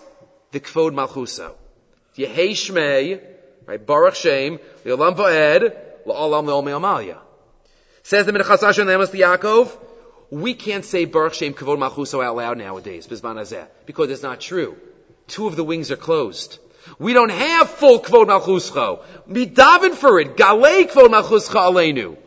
the 0.52 0.60
Kavod 0.60 0.91
Malchuso. 0.91 1.54
Yehei 2.16 2.52
Shmei, 2.52 3.22
right? 3.66 3.86
Baruch 3.86 4.16
Shem 4.16 4.60
the 4.84 4.91
Alam 4.91 5.16
Va'ed 5.16 5.76
La'alam 6.06 6.45
Le'olmei 6.45 6.76
Amalia. 6.76 7.20
Says 8.04 8.26
the 8.26 8.32
Minchas 8.32 8.64
Asher 8.64 8.82
and 8.82 8.89
the 8.89 8.93
Emes 8.93 9.14
Yaakov, 9.14 9.78
we 10.32 10.54
can't 10.54 10.86
say 10.86 11.06
Baruch 11.06 11.34
Shem 11.34 11.54
Kavod 11.54 11.78
Malchuso 11.78 12.24
out 12.24 12.36
loud 12.36 12.58
nowadays, 12.58 13.08
Bizman 13.08 13.36
Azeh, 13.36 13.68
because 13.86 14.10
it's 14.10 14.24
not 14.24 14.39
true. 14.39 14.78
Two 15.28 15.47
of 15.47 15.56
the 15.56 15.64
wings 15.64 15.91
are 15.91 15.97
closed. 15.97 16.60
We 16.97 17.14
don't 17.14 17.30
have 17.30 17.70
full 17.70 18.00
Kvod 18.00 18.28
Malchuscho. 18.28 19.04
Midaven 19.30 19.93
for 19.93 20.20
it. 20.20 20.38
Galei 20.38 20.89
Kvod 20.89 21.10
Malchuscha 21.10 21.72
Aleinu. 21.72 22.18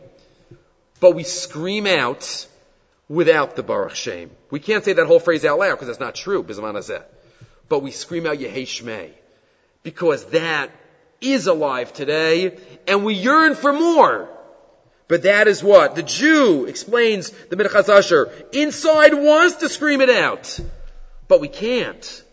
But 0.99 1.15
we 1.15 1.23
scream 1.23 1.85
out, 1.85 2.47
without 3.09 3.55
the 3.55 3.63
Baruch 3.63 3.95
Shem. 3.95 4.31
We 4.49 4.59
can't 4.59 4.83
say 4.83 4.93
that 4.93 5.07
whole 5.07 5.19
phrase 5.19 5.45
out 5.45 5.59
loud 5.59 5.71
because 5.71 5.87
that's 5.87 5.99
not 5.99 6.15
true, 6.15 6.43
Bizman 6.43 6.75
Hazeh. 6.75 7.03
But 7.69 7.79
we 7.79 7.91
scream 7.91 8.25
out 8.25 8.37
Yehei 8.37 8.63
Shmei. 8.63 9.11
Because 9.83 10.25
that 10.27 10.69
is 11.21 11.47
alive 11.47 11.93
today, 11.93 12.57
and 12.87 13.03
we 13.03 13.13
yearn 13.13 13.55
for 13.55 13.73
more. 13.73 14.29
But 15.07 15.23
that 15.23 15.47
is 15.47 15.63
what? 15.63 15.95
The 15.95 16.03
Jew 16.03 16.65
explains 16.65 17.29
the 17.29 17.55
Minchas 17.55 17.89
Asher, 17.89 18.31
inside 18.51 19.13
wants 19.13 19.57
to 19.57 19.69
scream 19.69 20.01
it 20.01 20.09
out. 20.09 20.59
But 21.27 21.41
we 21.41 21.47
can't. 21.47 22.23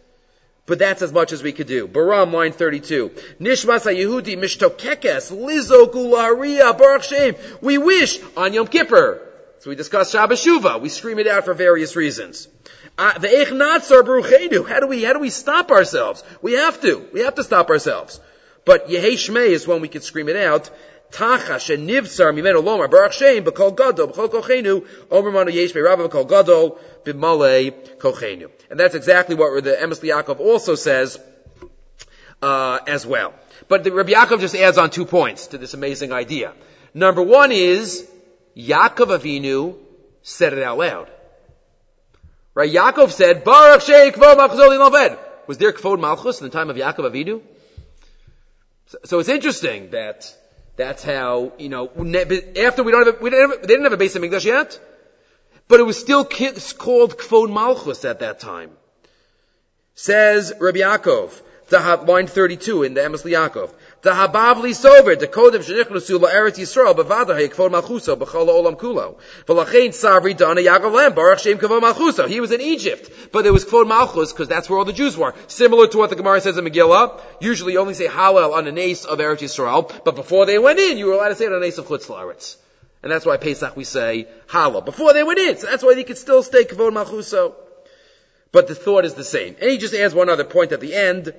But 0.66 0.78
that's 0.78 1.02
as 1.02 1.12
much 1.12 1.32
as 1.32 1.42
we 1.42 1.52
could 1.52 1.66
do. 1.66 1.88
Baram, 1.88 2.32
line 2.32 2.52
32. 2.52 3.10
Nishmas 3.40 3.84
Yehudi 3.86 4.36
mishtokekes 4.36 5.32
lizo 5.32 5.92
gularia 5.92 6.76
baruch 6.76 7.04
shem. 7.04 7.34
We 7.60 7.78
wish 7.78 8.20
on 8.36 8.52
Yom 8.52 8.68
Kippur 8.68 9.29
so 9.60 9.68
we 9.68 9.76
discussed 9.76 10.12
Shabbos 10.12 10.42
Shuva. 10.42 10.80
We 10.80 10.88
scream 10.88 11.18
it 11.18 11.26
out 11.26 11.44
for 11.44 11.52
various 11.52 11.94
reasons. 11.94 12.48
Uh, 12.96 13.18
the 13.18 13.28
Eich 13.28 13.48
Natsar 13.48 14.02
Baruchenu. 14.02 14.66
How 14.66 14.80
do 14.80 14.86
we, 14.86 15.02
how 15.02 15.12
do 15.12 15.18
we 15.18 15.28
stop 15.28 15.70
ourselves? 15.70 16.24
We 16.40 16.54
have 16.54 16.80
to. 16.80 17.06
We 17.12 17.20
have 17.20 17.34
to 17.34 17.44
stop 17.44 17.68
ourselves. 17.68 18.20
But 18.64 18.88
Yehei 18.88 19.12
Shmei 19.12 19.48
is 19.48 19.66
when 19.66 19.82
we 19.82 19.88
can 19.88 20.00
scream 20.00 20.30
it 20.30 20.36
out. 20.36 20.70
Tacha 21.12 21.58
shenivsar 21.58 22.32
mimenu 22.32 22.62
lomar 22.62 22.90
baruch 22.90 23.12
shem 23.12 23.44
b'kol 23.44 23.76
gadol 23.76 24.08
b'kol 24.08 24.30
kochenu 24.30 24.86
omer 25.10 25.30
manu 25.30 25.50
yesh 25.50 25.72
be'rabba 25.72 26.08
b'kol 26.08 26.26
gadol 26.26 26.78
b'malei 27.04 27.98
kochenu. 27.98 28.50
And 28.70 28.80
that's 28.80 28.94
exactly 28.94 29.34
what 29.34 29.62
the 29.62 29.72
Emes 29.72 30.00
Yaakov 30.00 30.40
also 30.40 30.74
says 30.74 31.20
uh, 32.40 32.78
as 32.86 33.06
well. 33.06 33.34
But 33.68 33.84
the 33.84 33.92
Rabbi 33.92 34.12
Yaakov 34.12 34.40
just 34.40 34.54
adds 34.54 34.78
on 34.78 34.88
two 34.88 35.04
points 35.04 35.48
to 35.48 35.58
this 35.58 35.74
amazing 35.74 36.12
idea. 36.12 36.54
Number 36.94 37.22
one 37.22 37.52
is 37.52 38.08
Yaakov 38.66 39.18
Avinu 39.18 39.76
said 40.22 40.52
it 40.52 40.62
out 40.62 40.78
loud. 40.78 41.10
Right? 42.54 42.72
Yaakov 42.72 43.10
said, 43.10 43.44
Baruch 43.44 43.82
Shei 43.82 44.10
Kvod 44.10 44.36
Malchus 44.36 45.18
Was 45.46 45.58
there 45.58 45.72
Kvod 45.72 46.00
Malchus 46.00 46.40
in 46.40 46.46
the 46.46 46.50
time 46.50 46.70
of 46.70 46.76
Yaakov 46.76 47.10
Avinu? 47.10 47.40
So, 48.86 48.98
so 49.04 49.18
it's 49.20 49.28
interesting 49.28 49.90
that 49.90 50.34
that's 50.76 51.02
how, 51.04 51.52
you 51.58 51.68
know, 51.68 51.86
after 51.86 52.82
we 52.82 52.92
don't 52.92 53.06
have, 53.06 53.20
a, 53.20 53.22
we 53.22 53.30
didn't 53.30 53.50
have, 53.50 53.60
they 53.62 53.68
didn't 53.68 53.84
have 53.84 53.92
a 53.92 53.96
base 53.96 54.16
of 54.16 54.24
English 54.24 54.44
yet, 54.44 54.78
but 55.68 55.78
it 55.78 55.84
was 55.84 55.98
still 55.98 56.24
called 56.24 57.16
Kvod 57.16 57.52
Malchus 57.52 58.04
at 58.04 58.20
that 58.20 58.40
time. 58.40 58.70
Says 59.94 60.52
Rabbi 60.58 60.78
Yaakov, 60.78 61.40
line 62.06 62.26
32 62.26 62.82
in 62.82 62.94
the 62.94 63.00
Emes 63.02 63.22
Yaakov. 63.22 63.72
The 64.02 64.12
Habavli 64.12 64.74
sober, 64.74 65.14
the 65.14 65.28
Kodim 65.28 65.58
shenichnusu 65.58 66.18
la'eretz 66.18 66.58
Yisrael, 66.58 66.94
b'vadahay 66.94 67.50
kvod 67.50 67.70
malchuso, 67.70 68.16
b'chol 68.16 68.48
olam 68.48 68.78
kulo. 68.78 69.16
V'lachein 69.44 69.90
sabri 69.90 70.34
dana 70.34 70.62
Yaakov 70.62 71.14
baruch 71.14 71.40
shem 71.40 71.58
kvod 71.58 71.82
malchuso. 71.82 72.26
He 72.26 72.40
was 72.40 72.50
in 72.50 72.62
Egypt, 72.62 73.10
but 73.30 73.44
it 73.44 73.50
was 73.50 73.66
kvod 73.66 73.86
malchus, 73.86 74.32
because 74.32 74.48
that's 74.48 74.70
where 74.70 74.78
all 74.78 74.86
the 74.86 74.94
Jews 74.94 75.18
were. 75.18 75.34
Similar 75.48 75.86
to 75.88 75.98
what 75.98 76.08
the 76.08 76.16
Gemara 76.16 76.40
says 76.40 76.56
in 76.56 76.64
Megillah, 76.64 77.20
usually 77.40 77.74
you 77.74 77.78
only 77.80 77.92
say 77.92 78.06
Hallel 78.06 78.54
on 78.54 78.66
an 78.66 78.78
ace 78.78 79.04
of 79.04 79.18
Eretz 79.18 79.40
Yisrael, 79.40 79.92
but 80.02 80.16
before 80.16 80.46
they 80.46 80.58
went 80.58 80.78
in, 80.78 80.96
you 80.96 81.06
were 81.06 81.12
allowed 81.12 81.28
to 81.28 81.34
say 81.34 81.44
it 81.44 81.52
on 81.52 81.58
an 81.58 81.64
ace 81.64 81.76
of 81.76 81.86
Chutz 81.86 82.06
La'aretz. 82.06 82.56
And 83.02 83.12
that's 83.12 83.26
why 83.26 83.36
Pesach 83.36 83.76
we 83.76 83.84
say 83.84 84.28
Hallel. 84.48 84.82
Before 84.82 85.12
they 85.12 85.22
went 85.22 85.40
in, 85.40 85.58
so 85.58 85.66
that's 85.66 85.82
why 85.82 85.94
they 85.94 86.04
could 86.04 86.16
still 86.16 86.42
stay 86.42 86.64
kvod 86.64 86.92
malchuso. 86.92 87.52
But 88.50 88.66
the 88.66 88.74
thought 88.74 89.04
is 89.04 89.12
the 89.12 89.24
same. 89.24 89.56
And 89.60 89.70
he 89.70 89.76
just 89.76 89.94
adds 89.94 90.14
one 90.14 90.30
other 90.30 90.44
point 90.44 90.72
at 90.72 90.80
the 90.80 90.94
end, 90.94 91.34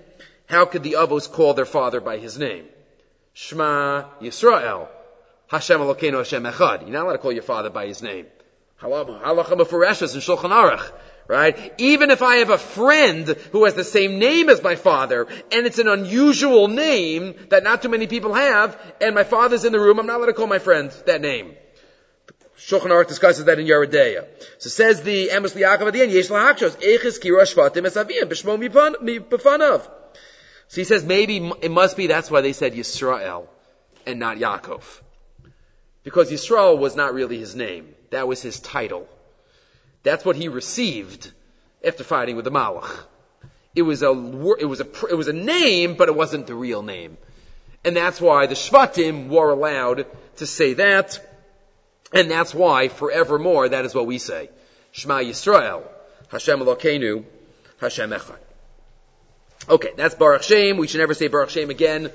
how 0.52 0.66
could 0.66 0.84
the 0.84 0.94
Avos 0.94 1.32
call 1.32 1.54
their 1.54 1.66
father 1.66 2.02
by 2.02 2.18
his 2.18 2.38
name? 2.38 2.66
Shema 3.34 4.04
Yisrael. 4.22 4.88
Hashem 5.48 5.80
Elokeinu 5.80 6.18
Hashem 6.18 6.44
Echad. 6.44 6.82
You're 6.82 6.92
not 6.92 7.04
allowed 7.04 7.14
to 7.14 7.18
call 7.20 7.32
your 7.32 7.44
father 7.44 7.70
by 7.70 7.88
his 7.88 8.02
name. 8.02 8.28
Halacha 8.82 9.22
Mefureshes 9.22 10.14
and 10.14 10.22
Shulchan 10.22 10.52
Aruch. 10.52 10.92
Right? 11.28 11.74
Even 11.78 12.12
if 12.12 12.22
I 12.22 12.38
have 12.38 12.50
a 12.50 12.58
friend 12.58 13.28
who 13.54 13.64
has 13.64 13.76
the 13.76 13.86
same 13.86 14.20
name 14.20 14.50
as 14.50 14.62
my 14.62 14.76
father, 14.76 15.28
and 15.52 15.66
it's 15.66 15.80
an 15.80 15.88
unusual 15.88 16.68
name 16.68 17.36
that 17.50 17.64
not 17.64 17.82
too 17.82 17.90
many 17.90 18.08
people 18.08 18.34
have, 18.34 18.78
and 19.00 19.16
my 19.16 19.24
father's 19.24 19.64
in 19.64 19.72
the 19.72 19.80
room, 19.80 20.00
I'm 20.00 20.08
not 20.08 20.18
allowed 20.18 20.26
to 20.26 20.34
call 20.34 20.48
my 20.48 20.60
friend 20.60 20.92
that 21.06 21.22
name. 21.22 21.56
Shulchan 22.58 22.88
Aruch 22.88 23.08
discusses 23.08 23.46
that 23.46 23.60
in 23.60 23.66
De'ah. 23.66 24.28
So 24.58 24.70
says 24.70 25.02
the 25.04 25.30
Emes 25.30 25.56
L'Yaakov 25.56 25.88
at 25.88 25.94
the 25.94 26.02
end, 26.02 26.12
Yesh 26.12 26.28
lahakshos, 26.28 26.84
eches 26.84 27.20
kira 27.20 27.44
shvatim 27.44 27.88
esaviyim, 27.88 28.24
b'shmo 28.24 28.58
mipanav. 29.30 29.88
So 30.72 30.80
he 30.80 30.86
says 30.86 31.04
maybe 31.04 31.52
it 31.62 31.70
must 31.70 31.98
be 31.98 32.08
that's 32.08 32.32
why 32.32 32.40
they 32.40 32.54
said 32.54 32.74
Yisrael 32.74 33.48
and 34.06 34.22
not 34.22 34.38
Yaakov. 34.38 35.02
Because 36.06 36.32
Yisrael 36.32 36.78
was 36.78 36.96
not 36.96 37.14
really 37.14 37.38
his 37.38 37.58
name. 37.58 37.94
That 38.12 38.26
was 38.26 38.42
his 38.42 38.62
title. 38.62 39.06
That's 40.04 40.24
what 40.24 40.38
he 40.38 40.48
received 40.48 41.30
after 41.86 42.06
fighting 42.06 42.38
with 42.38 42.46
the 42.46 42.52
Malach. 42.52 42.90
It 43.76 43.82
was 43.82 44.02
a, 44.02 44.12
it 44.60 44.66
was 44.66 44.80
a, 44.80 44.88
it 45.10 45.16
was 45.16 45.28
a 45.28 45.34
name, 45.34 45.96
but 45.96 46.08
it 46.08 46.16
wasn't 46.16 46.48
the 46.48 46.56
real 46.56 46.84
name. 46.84 47.18
And 47.84 47.94
that's 47.94 48.22
why 48.22 48.46
the 48.46 48.56
Shvatim 48.56 49.28
were 49.28 49.52
allowed 49.52 50.06
to 50.38 50.48
say 50.48 50.76
that. 50.76 51.20
And 52.14 52.32
that's 52.32 52.54
why 52.54 52.88
forevermore 52.88 53.68
that 53.68 53.84
is 53.84 53.94
what 53.94 54.06
we 54.06 54.20
say. 54.20 54.50
Shema 54.94 55.18
Yisrael. 55.18 55.84
Hashem 56.30 56.62
Elokeinu. 56.62 57.26
Hashem 57.82 58.12
Echad. 58.12 58.38
Okay, 59.70 59.92
that's 59.96 60.16
Baruch 60.16 60.44
Shem. 60.44 60.78
We 60.78 60.88
should 60.88 61.00
never 61.00 61.14
say 61.14 61.28
Baruch 61.28 61.52
Shem 61.52 61.70
again 61.70 62.12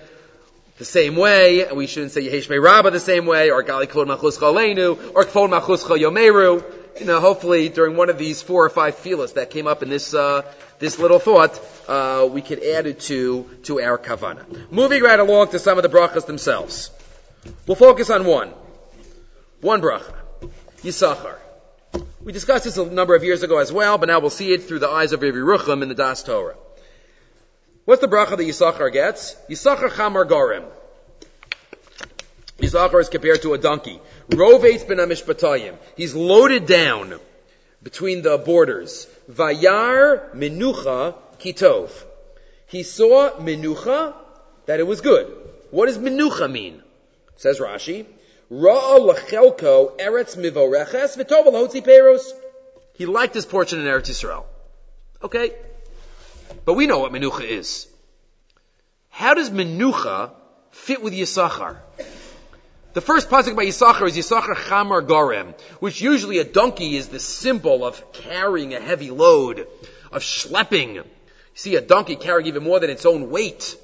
the 0.79 0.85
same 0.85 1.17
way. 1.17 1.71
We 1.73 1.87
shouldn't 1.87 2.13
say 2.13 2.23
Yehesh 2.23 2.49
Rabba 2.63 2.91
the 2.91 3.01
same 3.01 3.27
way, 3.27 3.51
or 3.51 3.63
Gali 3.63 3.87
Kvod 3.87 4.07
Machuscha 4.07 4.53
Aleinu, 4.53 5.15
or 5.15 5.25
Kvod 5.25 5.51
Machuscha 5.51 5.99
Yomeru. 5.99 6.65
You 7.01 7.07
know, 7.07 7.21
hopefully 7.21 7.69
during 7.69 7.97
one 7.97 8.09
of 8.09 8.19
these 8.19 8.43
four 8.43 8.65
or 8.65 8.71
five 8.71 8.97
filas 8.97 9.35
that 9.35 9.51
came 9.51 9.67
up 9.67 9.83
in 9.83 9.91
this, 9.91 10.15
uh, 10.15 10.43
this 10.79 10.99
little 10.99 11.19
thought, 11.19 11.61
uh, 11.89 12.27
we 12.31 12.41
could 12.41 12.63
add 12.63 12.87
it 12.87 13.01
to, 13.01 13.49
to 13.65 13.81
our 13.81 13.99
kavana. 13.99 14.71
Moving 14.71 15.03
right 15.03 15.21
along 15.21 15.51
to 15.51 15.59
some 15.59 15.79
of 15.79 15.83
the 15.83 15.91
brachas 15.91 16.27
themselves. 16.27 16.91
We'll 17.67 17.77
focus 17.77 18.09
on 18.09 18.25
one. 18.25 18.53
One 19.61 19.83
bracha. 19.83 20.15
Yisachar. 20.83 21.37
We 22.23 22.33
discussed 22.33 22.65
this 22.65 22.79
a 22.79 22.87
number 22.87 23.15
of 23.15 23.25
years 23.25 23.43
ago 23.43 23.59
as 23.59 23.71
well, 23.71 23.99
but 23.99 24.09
now 24.09 24.21
we'll 24.21 24.31
see 24.31 24.53
it 24.53 24.65
through 24.65 24.81
the 24.81 24.89
eyes 24.89 25.13
of 25.13 25.23
Rav 25.23 25.35
Yerucham 25.35 25.83
in 25.83 25.89
the 25.89 25.95
Das 25.95 26.23
Torah. 26.23 26.57
What's 27.87 28.01
the 28.01 28.09
bracha 28.09 28.31
that 28.31 28.39
Yisachar 28.39 28.93
gets? 28.93 29.37
Yisachar 29.49 29.91
chamar 29.91 30.29
garim. 30.29 30.65
Yisachar 32.59 33.01
is 33.01 33.09
compared 33.09 33.43
to 33.43 33.55
a 33.55 33.59
donkey. 33.59 34.01
Rovates 34.29 34.83
ben 34.89 34.97
amishpatayim. 34.97 35.77
He's 35.97 36.13
loaded 36.13 36.67
down 36.67 37.21
between 37.85 38.23
the 38.23 38.39
borders. 38.39 39.07
Vayar 39.31 40.35
menucha 40.35 41.15
kitov. 41.39 41.93
He 42.67 42.83
saw 42.83 43.31
menucha, 43.39 44.15
that 44.67 44.81
it 44.81 44.87
was 44.87 45.01
good. 45.01 45.33
What 45.71 45.87
does 45.87 45.97
menucha 45.97 46.51
mean? 46.51 46.83
Says 47.37 47.61
Rashi. 47.61 48.05
Ra'a 48.51 48.99
lachelko 48.99 49.97
eretz 50.01 50.37
mivoreches 50.37 51.17
v'tov 51.17 51.47
hotzi 51.53 51.85
peros. 51.85 52.33
He 52.95 53.07
liked 53.07 53.35
his 53.35 53.47
portion 53.47 53.79
in 53.79 53.87
Eretz 53.87 54.11
Yisrael. 54.11 54.45
Okay, 55.23 55.53
but 56.65 56.75
we 56.75 56.87
know 56.87 56.99
what 56.99 57.13
menucha 57.13 57.45
is. 57.45 57.87
How 59.11 59.35
does 59.35 59.51
menucha 59.51 60.33
fit 60.71 61.03
with 61.03 61.15
Yisachar? 61.15 61.79
The 62.93 63.01
first 63.01 63.29
pasuk 63.29 63.55
by 63.55 63.67
Yisachar 63.67 64.09
is 64.09 64.17
Yisachar 64.17 64.55
Chamar 64.55 65.07
Garem, 65.07 65.59
which 65.81 66.01
usually 66.01 66.39
a 66.39 66.45
donkey 66.45 66.97
is 66.97 67.09
the 67.09 67.21
symbol 67.21 67.85
of 67.85 68.13
carrying 68.13 68.75
a 68.75 68.81
heavy 68.81 69.11
load, 69.11 69.67
of 70.11 70.23
schlepping. 70.23 70.95
You 70.95 71.05
see 71.55 71.77
a 71.77 71.81
donkey 71.81 72.17
carrying 72.17 72.47
even 72.47 72.63
more 72.63 72.81
than 72.81 72.91
its 72.91 73.05
own 73.05 73.31
weight. 73.31 73.77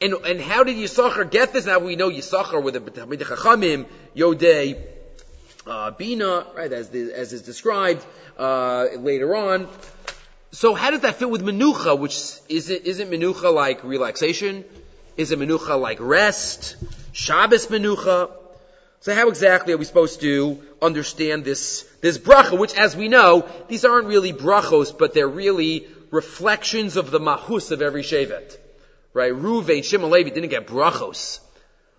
And, 0.00 0.12
and 0.12 0.40
how 0.40 0.62
did 0.62 0.76
Yisachar 0.76 1.30
get 1.30 1.52
this? 1.52 1.66
Now 1.66 1.78
we 1.78 1.96
know 1.96 2.10
Yisachar 2.10 2.62
with 2.62 2.74
the 2.74 2.80
Chachamim, 3.24 3.86
Yodei, 4.14 4.78
uh, 5.66 5.90
Bina, 5.90 6.46
right, 6.54 6.72
as, 6.72 6.88
the, 6.90 7.12
as 7.12 7.32
is 7.32 7.42
described 7.42 8.04
uh, 8.38 8.88
later 8.96 9.34
on. 9.34 9.68
So 10.50 10.74
how 10.74 10.90
does 10.90 11.00
that 11.00 11.16
fit 11.16 11.28
with 11.28 11.42
menucha, 11.42 11.98
which 11.98 12.14
is 12.48 12.70
it, 12.70 12.86
isn't 12.86 13.10
menucha 13.10 13.52
like 13.52 13.84
relaxation? 13.84 14.64
Is 15.16 15.30
it 15.30 15.38
menucha 15.38 15.78
like 15.78 15.98
rest? 16.00 16.76
Shabbos 17.12 17.66
menucha? 17.66 18.30
So 19.00 19.14
how 19.14 19.28
exactly 19.28 19.74
are 19.74 19.76
we 19.76 19.84
supposed 19.84 20.20
to 20.22 20.60
understand 20.80 21.44
this, 21.44 21.82
this 22.00 22.18
bracha, 22.18 22.58
which 22.58 22.74
as 22.74 22.96
we 22.96 23.08
know, 23.08 23.46
these 23.68 23.84
aren't 23.84 24.06
really 24.06 24.32
brachos, 24.32 24.96
but 24.96 25.12
they're 25.12 25.28
really 25.28 25.86
reflections 26.10 26.96
of 26.96 27.10
the 27.10 27.20
mahus 27.20 27.70
of 27.70 27.82
every 27.82 28.02
shevet. 28.02 28.56
Right? 29.12 29.32
Ruvain, 29.32 29.84
Shimon 29.84 30.10
Levi 30.10 30.30
didn't 30.30 30.48
get 30.48 30.66
brachos, 30.66 31.40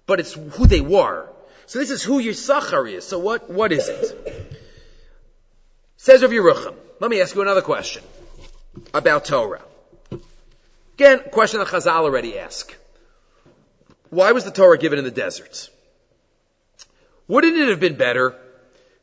but 0.07 0.19
it's 0.19 0.33
who 0.33 0.65
they 0.65 0.81
were. 0.81 1.29
So 1.67 1.77
this 1.77 1.91
is 1.91 2.01
who 2.01 2.21
Yisachar 2.21 2.91
is. 2.91 3.05
So 3.05 3.19
what, 3.19 3.49
what 3.49 3.71
is 3.71 3.87
it? 3.87 4.57
Says 5.97 6.23
Rav 6.23 6.31
Yerucham. 6.31 6.73
Let 6.99 7.11
me 7.11 7.21
ask 7.21 7.35
you 7.35 7.41
another 7.43 7.61
question 7.61 8.01
about 8.93 9.25
Torah. 9.25 9.61
Again, 10.95 11.21
question 11.31 11.59
that 11.59 11.69
Chazal 11.69 12.03
already 12.03 12.37
asked. 12.39 12.75
Why 14.09 14.31
was 14.31 14.43
the 14.43 14.51
Torah 14.51 14.77
given 14.77 14.99
in 14.99 15.05
the 15.05 15.11
deserts? 15.11 15.69
Wouldn't 17.27 17.57
it 17.57 17.69
have 17.69 17.79
been 17.79 17.95
better 17.95 18.35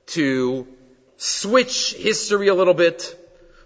to 0.09 0.67
switch 1.17 1.95
history 1.95 2.49
a 2.49 2.55
little 2.55 2.75
bit? 2.75 3.17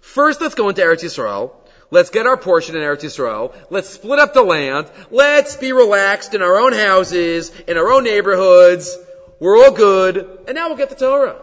First, 0.01 0.39
let's 0.39 0.55
go 0.55 0.69
into 0.69 0.81
Eretz 0.81 1.03
Yisrael. 1.03 1.51
Let's 1.89 2.09
get 2.09 2.25
our 2.25 2.37
portion 2.37 2.75
in 2.75 2.81
Eretz 2.81 3.01
Yisrael. 3.01 3.53
Let's 3.69 3.89
split 3.89 4.19
up 4.19 4.33
the 4.33 4.43
land. 4.43 4.89
Let's 5.09 5.57
be 5.57 5.73
relaxed 5.73 6.33
in 6.33 6.41
our 6.41 6.59
own 6.59 6.73
houses, 6.73 7.51
in 7.67 7.77
our 7.77 7.91
own 7.91 8.03
neighborhoods. 8.03 8.97
We're 9.39 9.57
all 9.57 9.71
good. 9.71 10.45
And 10.47 10.55
now 10.55 10.67
we'll 10.67 10.77
get 10.77 10.89
the 10.89 10.95
Torah. 10.95 11.41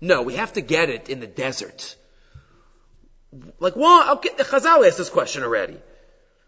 No, 0.00 0.22
we 0.22 0.34
have 0.34 0.54
to 0.54 0.60
get 0.60 0.90
it 0.90 1.08
in 1.08 1.20
the 1.20 1.26
desert. 1.26 1.94
Like, 3.60 3.76
well, 3.76 4.14
okay, 4.16 4.30
Chazal 4.30 4.86
asked 4.86 4.98
this 4.98 5.10
question 5.10 5.42
already. 5.42 5.76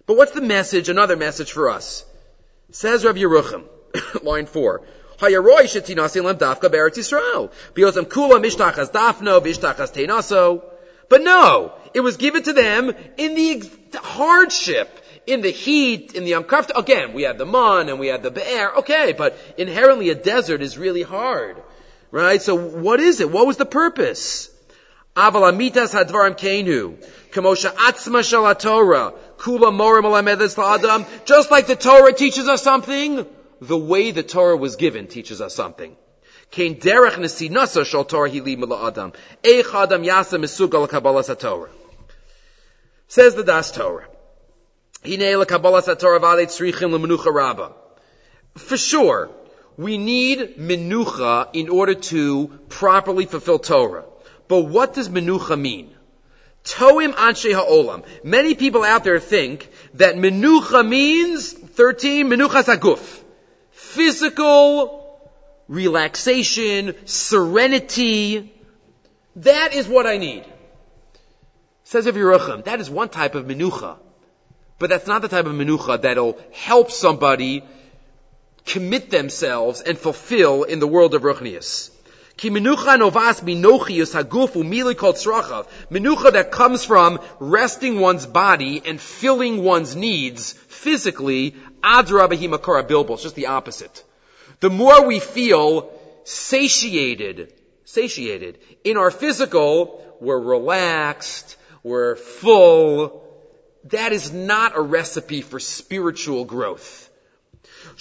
But 0.06 0.16
what's 0.16 0.32
the 0.32 0.40
message, 0.40 0.88
another 0.88 1.16
message 1.16 1.52
for 1.52 1.70
us? 1.70 2.04
Says 2.70 3.04
Rav 3.04 3.16
Yerucham, 3.16 3.64
line 4.22 4.46
four. 4.46 4.82
Kula. 5.20 5.82
But 11.08 11.22
no, 11.22 11.72
it 11.92 12.00
was 12.00 12.16
given 12.16 12.42
to 12.44 12.52
them 12.52 12.92
in 13.16 13.34
the 13.34 13.70
hardship, 13.96 14.88
in 15.26 15.42
the 15.42 15.50
heat, 15.50 16.14
in 16.14 16.24
the 16.24 16.32
uncomfortable, 16.32 16.80
again, 16.80 17.12
we 17.12 17.22
had 17.22 17.36
the 17.36 17.44
mun 17.44 17.88
and 17.88 17.98
we 17.98 18.06
had 18.06 18.22
the 18.22 18.30
bear, 18.30 18.72
okay, 18.76 19.12
but 19.12 19.36
inherently 19.58 20.08
a 20.10 20.14
desert 20.14 20.62
is 20.62 20.78
really 20.78 21.02
hard. 21.02 21.62
Right? 22.10 22.40
So 22.40 22.54
what 22.54 23.00
is 23.00 23.20
it? 23.20 23.30
What 23.30 23.46
was 23.46 23.56
the 23.56 23.66
purpose? 23.66 24.50
Aval 25.16 25.50
amitas 25.52 25.92
hadvarim 25.92 26.38
kenu. 26.38 26.96
Kamosha 27.30 27.72
atzma 27.74 28.24
shal 28.24 28.54
Torah. 28.54 29.12
Kula 29.38 29.72
morim 29.72 30.04
alamedes 30.04 30.56
la'adam. 30.56 31.06
Just 31.24 31.50
like 31.50 31.66
the 31.66 31.76
Torah 31.76 32.12
teaches 32.12 32.48
us 32.48 32.62
something, 32.62 33.26
the 33.60 33.76
way 33.76 34.10
the 34.10 34.22
Torah 34.22 34.56
was 34.56 34.76
given 34.76 35.06
teaches 35.06 35.40
us 35.40 35.54
something. 35.54 35.96
Nesinasa 36.52 37.84
shal 37.84 38.04
Torah 38.04 38.30
hili 38.30 38.54
adam. 38.88 39.12
Eich 39.42 39.74
adam 39.74 40.02
yasa 40.02 40.38
misugal 40.38 40.88
kabbalas 40.88 41.38
Torah. 41.38 41.70
Says 43.08 43.34
the 43.34 43.42
Das 43.42 43.72
Torah. 43.72 44.06
La 45.04 45.44
kabbalas 45.44 45.98
Torah 45.98 46.20
v'alei 46.20 46.46
tzrichim 46.46 46.92
l'menucha 46.92 47.32
rabba. 47.34 47.72
For 48.56 48.76
sure, 48.76 49.30
we 49.76 49.98
need 49.98 50.56
menucha 50.58 51.48
in 51.52 51.68
order 51.68 51.94
to 51.94 52.48
properly 52.68 53.26
fulfill 53.26 53.58
Torah. 53.58 54.04
But 54.50 54.62
what 54.62 54.94
does 54.94 55.08
menucha 55.08 55.56
mean? 55.56 55.94
Toim 56.64 57.12
anshe 57.12 57.52
ha'olam. 57.54 58.04
Many 58.24 58.56
people 58.56 58.82
out 58.82 59.04
there 59.04 59.20
think 59.20 59.70
that 59.94 60.16
menucha 60.16 60.86
means 60.86 61.52
13 61.52 62.26
menucha 62.28 62.64
saguf. 62.64 63.20
Physical 63.70 65.30
relaxation, 65.68 66.96
serenity. 67.04 68.52
That 69.36 69.72
is 69.72 69.86
what 69.86 70.08
I 70.08 70.16
need. 70.16 70.44
Says 71.84 72.08
of 72.08 72.16
Yerucham, 72.16 72.64
that 72.64 72.80
is 72.80 72.90
one 72.90 73.08
type 73.08 73.36
of 73.36 73.46
menucha. 73.46 73.98
But 74.80 74.90
that's 74.90 75.06
not 75.06 75.22
the 75.22 75.28
type 75.28 75.46
of 75.46 75.52
menucha 75.52 76.02
that'll 76.02 76.36
help 76.50 76.90
somebody 76.90 77.62
commit 78.66 79.10
themselves 79.10 79.80
and 79.80 79.96
fulfill 79.96 80.64
in 80.64 80.80
the 80.80 80.88
world 80.88 81.14
of 81.14 81.22
Ruchnius. 81.22 81.90
Menucha 85.90 86.32
that 86.32 86.50
comes 86.50 86.84
from 86.84 87.20
resting 87.38 88.00
one's 88.00 88.24
body 88.24 88.82
and 88.86 88.98
filling 89.00 89.62
one's 89.62 89.94
needs 89.94 90.52
physically, 90.52 91.54
adrabahimakara 91.82 92.88
bilbo. 92.88 93.14
It's 93.14 93.22
just 93.24 93.34
the 93.34 93.48
opposite. 93.48 94.04
The 94.60 94.70
more 94.70 95.06
we 95.06 95.20
feel 95.20 95.92
satiated, 96.24 97.52
satiated 97.84 98.58
in 98.84 98.96
our 98.96 99.10
physical, 99.10 100.02
we're 100.20 100.40
relaxed, 100.40 101.56
we're 101.82 102.16
full. 102.16 103.22
That 103.84 104.12
is 104.12 104.32
not 104.32 104.76
a 104.76 104.80
recipe 104.80 105.42
for 105.42 105.60
spiritual 105.60 106.46
growth. 106.46 107.09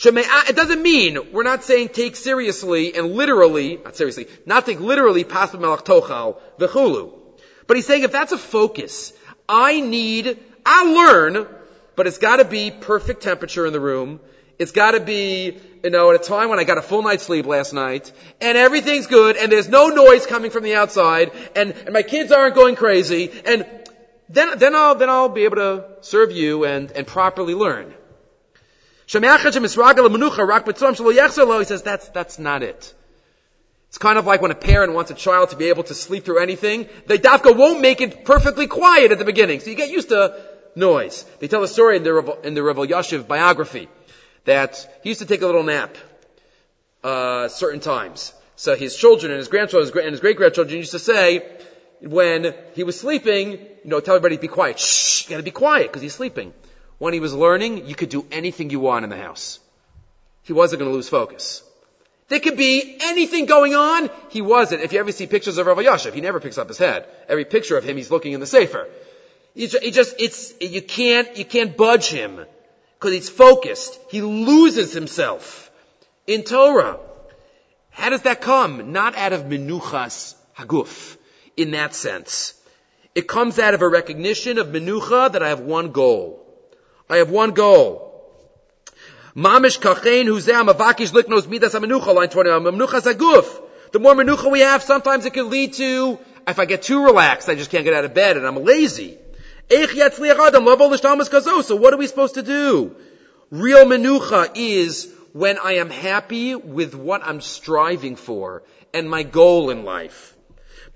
Uh, 0.06 0.44
it 0.48 0.56
doesn't 0.56 0.82
mean, 0.82 1.32
we're 1.32 1.44
not 1.44 1.64
saying 1.64 1.90
take 1.90 2.16
seriously 2.16 2.96
and 2.96 3.12
literally, 3.12 3.78
not 3.84 3.96
seriously, 3.96 4.28
not 4.46 4.66
take 4.66 4.80
literally 4.80 5.24
pas 5.24 5.52
melach 5.52 5.84
tochal, 5.84 6.38
v'chulu. 6.58 7.12
But 7.68 7.76
he's 7.78 7.86
saying 7.86 8.04
if 8.04 8.12
that's 8.12 8.32
a 8.32 8.38
focus, 8.38 9.14
I 9.48 9.82
need, 9.82 10.38
I'll 10.66 10.94
learn, 10.94 11.48
but 11.96 12.08
it's 12.08 12.18
gotta 12.18 12.46
be 12.46 12.72
perfect 12.72 13.22
temperature 13.24 13.66
in 13.66 13.74
the 13.74 13.80
room. 13.80 14.22
It's 14.58 14.72
gotta 14.72 15.00
be, 15.00 15.58
you 15.84 15.90
know, 15.90 16.12
at 16.12 16.16
a 16.16 16.24
time 16.24 16.50
when 16.50 16.60
I 16.60 16.64
got 16.64 16.78
a 16.78 16.82
full 16.82 17.02
night's 17.02 17.24
sleep 17.24 17.46
last 17.46 17.74
night, 17.74 18.12
and 18.40 18.58
everything's 18.58 19.08
good, 19.08 19.36
and 19.36 19.52
there's 19.52 19.70
no 19.70 19.90
noise 19.90 20.26
coming 20.26 20.52
from 20.52 20.64
the 20.64 20.76
outside, 20.76 21.32
and, 21.56 21.74
and 21.74 21.94
my 21.94 22.04
kids 22.04 22.32
aren't 22.32 22.56
going 22.56 22.76
crazy, 22.76 23.32
and 23.46 23.66
then, 24.30 24.58
then 24.60 24.76
I'll, 24.76 24.96
then 24.96 25.10
I'll 25.10 25.30
be 25.30 25.44
able 25.44 25.58
to 25.58 25.86
serve 26.02 26.32
you 26.32 26.64
and, 26.66 26.92
and 26.92 27.06
properly 27.06 27.54
learn. 27.54 27.94
He 31.60 31.66
says 31.66 31.82
that's, 31.82 32.10
that's 32.10 32.38
not 32.38 32.62
it. 32.62 32.94
It's 33.88 33.98
kind 33.98 34.20
of 34.20 34.28
like 34.28 34.40
when 34.40 34.52
a 34.52 34.56
parent 34.56 34.94
wants 34.94 35.10
a 35.10 35.16
child 35.16 35.50
to 35.50 35.56
be 35.56 35.70
able 35.70 35.82
to 35.86 35.96
sleep 35.96 36.26
through 36.26 36.38
anything. 36.38 36.88
They 37.08 37.18
dafka 37.18 37.58
won't 37.58 37.82
make 37.82 38.02
it 38.02 38.24
perfectly 38.24 38.68
quiet 38.68 39.12
at 39.12 39.18
the 39.18 39.26
beginning. 39.26 39.62
So 39.62 39.72
you 39.72 39.76
get 39.76 39.90
used 39.90 40.10
to 40.10 40.40
noise. 40.76 41.26
They 41.40 41.48
tell 41.48 41.64
a 41.64 41.68
story 41.68 41.98
in 41.98 42.04
the, 42.04 42.38
in 42.44 42.54
the 42.54 42.62
Rav 42.62 42.76
Elyashiv 42.76 43.28
biography 43.28 43.90
that 44.46 44.88
he 45.02 45.10
used 45.10 45.22
to 45.22 45.26
take 45.26 45.42
a 45.42 45.48
little 45.48 45.64
nap, 45.64 45.98
uh, 47.04 47.48
certain 47.48 47.80
times. 47.80 48.32
So 48.58 48.76
his 48.76 48.96
children 48.96 49.32
and 49.32 49.40
his 49.40 49.48
grandchildren 49.48 50.06
and 50.06 50.12
his 50.12 50.20
great 50.20 50.38
grandchildren 50.38 50.78
used 50.78 50.92
to 50.92 51.00
say, 51.00 51.50
when 52.00 52.54
he 52.76 52.84
was 52.84 53.00
sleeping, 53.00 53.54
you 53.54 53.60
know, 53.86 54.02
tell 54.02 54.16
everybody 54.16 54.36
to 54.36 54.42
be 54.42 54.48
quiet. 54.48 54.80
Shh, 54.80 55.24
you 55.24 55.30
gotta 55.32 55.42
be 55.42 55.50
quiet 55.50 55.88
because 55.88 56.04
he's 56.04 56.14
sleeping. 56.14 56.54
When 57.00 57.14
he 57.14 57.20
was 57.20 57.34
learning, 57.34 57.88
you 57.88 57.96
could 57.96 58.10
do 58.10 58.26
anything 58.32 58.70
you 58.70 58.80
want 58.80 59.04
in 59.04 59.10
the 59.10 59.18
house. 59.18 59.60
He 60.44 60.54
wasn't 60.54 60.80
going 60.80 60.92
to 60.92 60.96
lose 60.96 61.10
focus. 61.10 61.64
There 62.28 62.40
could 62.40 62.58
be 62.58 62.98
anything 63.02 63.46
going 63.48 63.74
on. 63.74 64.10
He 64.30 64.42
wasn't. 64.42 64.84
If 64.84 64.94
you 64.94 65.00
ever 65.00 65.12
see 65.12 65.26
pictures 65.26 65.58
of 65.58 65.66
Rav 65.66 65.78
Elyashiv, 65.78 66.14
he 66.14 66.22
never 66.22 66.40
picks 66.40 66.60
up 66.60 66.68
his 66.68 66.78
head. 66.78 67.08
Every 67.28 67.46
picture 67.46 67.78
of 67.78 67.84
him, 67.84 67.98
he's 67.98 68.12
looking 68.12 68.34
in 68.34 68.40
the 68.40 68.46
safer. 68.46 68.88
He 69.56 69.68
just, 69.68 70.16
it's, 70.20 70.54
you 70.62 70.82
can't, 70.82 71.38
you 71.38 71.46
can't 71.46 71.76
budge 71.76 72.08
him. 72.08 72.46
Because 72.98 73.14
he's 73.14 73.30
focused. 73.30 74.00
He 74.10 74.22
loses 74.22 74.94
himself 74.94 75.72
in 76.28 76.44
Torah. 76.44 77.00
How 77.90 78.10
does 78.10 78.24
that 78.24 78.42
come? 78.42 78.92
Not 78.92 79.16
out 79.16 79.34
of 79.34 79.44
menuchas 79.44 80.36
haguf, 80.58 81.18
in 81.58 81.72
that 81.72 81.96
sense. 81.96 82.54
It 83.16 83.28
comes 83.28 83.58
out 83.58 83.74
of 83.74 83.82
a 83.82 83.88
recognition 83.88 84.58
of 84.58 84.68
menucha 84.68 85.32
that 85.32 85.42
I 85.42 85.50
have 85.50 85.62
one 85.62 85.92
goal. 85.92 86.39
I 87.10 87.18
have 87.18 87.30
one 87.30 87.52
goal. 87.52 88.06
Mamish 89.36 89.80
huzeh 89.80 91.12
liknos 91.12 91.48
midas 91.48 91.74
amenucha, 91.74 92.14
line 92.14 92.30
20, 92.30 92.50
amenucha 92.50 93.02
zaguf. 93.02 93.62
The 93.92 94.00
more 94.00 94.14
menucha 94.14 94.52
we 94.52 94.60
have, 94.60 94.84
sometimes 94.84 95.26
it 95.26 95.34
can 95.34 95.50
lead 95.50 95.74
to, 95.74 96.20
if 96.48 96.60
I 96.60 96.66
get 96.66 96.84
too 96.84 97.04
relaxed, 97.04 97.50
I 97.50 97.56
just 97.56 97.72
can't 97.72 97.84
get 97.84 97.94
out 97.94 98.06
of 98.06 98.14
bed 98.14 98.38
and 98.38 98.46
I'm 98.46 98.64
lazy. 98.64 99.18
So 99.72 99.86
what 101.76 101.94
are 101.94 101.98
we 101.98 102.08
supposed 102.08 102.36
to 102.36 102.44
do? 102.44 102.96
Real 103.52 103.86
menucha 103.86 104.52
is 104.56 105.12
when 105.34 105.58
I 105.58 105.74
am 105.74 105.90
happy 105.90 106.56
with 106.56 106.96
what 106.96 107.24
I'm 107.24 107.42
striving 107.42 108.16
for 108.16 108.64
and 108.94 109.10
my 109.10 109.24
goal 109.24 109.70
in 109.70 109.84
life. 109.84 110.36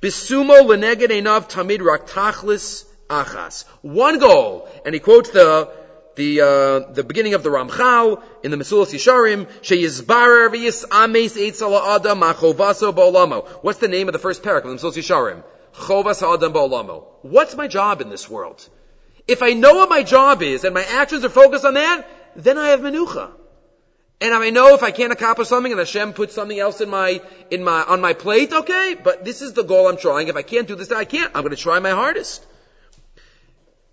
Bisumo 0.02 0.62
leneged 0.62 1.10
enav 1.10 1.50
tamid 1.50 1.84
rak 1.84 2.08
tachlis 2.08 2.86
achas. 3.10 3.66
One 3.82 4.20
goal. 4.20 4.68
And 4.86 4.94
he 4.94 5.00
quotes 5.00 5.30
the 5.30 5.72
the 6.16 6.42
uh, 6.42 6.92
the 6.92 7.04
beginning 7.04 7.34
of 7.34 7.44
the 7.44 7.50
Ramchal 7.50 8.22
in 8.44 8.52
the 8.52 8.58
Mesilas 8.58 8.94
Yesharim, 8.94 9.46
Sheyizbarer 9.62 10.50
v'yisames 10.50 11.38
eitzala 11.38 11.96
adam 11.96 12.22
machovaso 12.22 12.94
ba'olamo. 12.94 13.48
What's 13.64 13.80
the 13.80 13.88
name 13.88 14.08
of 14.08 14.14
the 14.14 14.20
first 14.20 14.44
parak 14.44 14.64
of 14.64 14.70
the 14.70 14.76
Mesilas 14.76 14.98
Yesharim? 14.98 15.44
Chovas 15.74 16.22
adam 16.22 16.54
ba'olamo. 16.54 17.06
What's 17.22 17.56
my 17.56 17.68
job 17.68 18.02
in 18.02 18.10
this 18.10 18.30
world? 18.30 18.68
If 19.28 19.42
I 19.42 19.54
know 19.54 19.76
what 19.76 19.90
my 19.90 20.04
job 20.04 20.42
is 20.44 20.64
and 20.64 20.74
my 20.74 20.84
actions 20.84 21.24
are 21.24 21.30
focused 21.30 21.66
on 21.66 21.76
that, 21.76 22.08
then 22.36 22.58
I 22.58 22.70
have 22.70 22.82
menucha. 22.82 23.32
And 24.20 24.34
I 24.34 24.50
know 24.52 24.74
if 24.74 24.84
I 24.84 24.92
can't 24.92 25.12
accomplish 25.12 25.48
something 25.50 25.72
and 25.72 25.80
Hashem 25.80 26.14
puts 26.14 26.34
something 26.34 26.58
else 26.58 26.80
in 26.80 26.90
my, 26.90 27.22
in 27.52 27.64
my, 27.64 27.84
on 27.84 28.00
my 28.00 28.14
plate, 28.14 28.54
okay, 28.54 28.96
but 29.02 29.26
this 29.26 29.42
is 29.42 29.54
the 29.54 29.64
goal 29.64 29.88
I'm 29.88 29.98
trying. 29.98 30.28
If 30.30 30.36
I 30.36 30.44
can't 30.44 30.68
do 30.68 30.76
this, 30.76 30.92
I 30.92 31.04
can't. 31.04 31.32
I'm 31.36 31.42
going 31.42 31.56
to 31.56 31.62
try 31.62 31.80
my 31.80 31.90
hardest. 31.90 32.46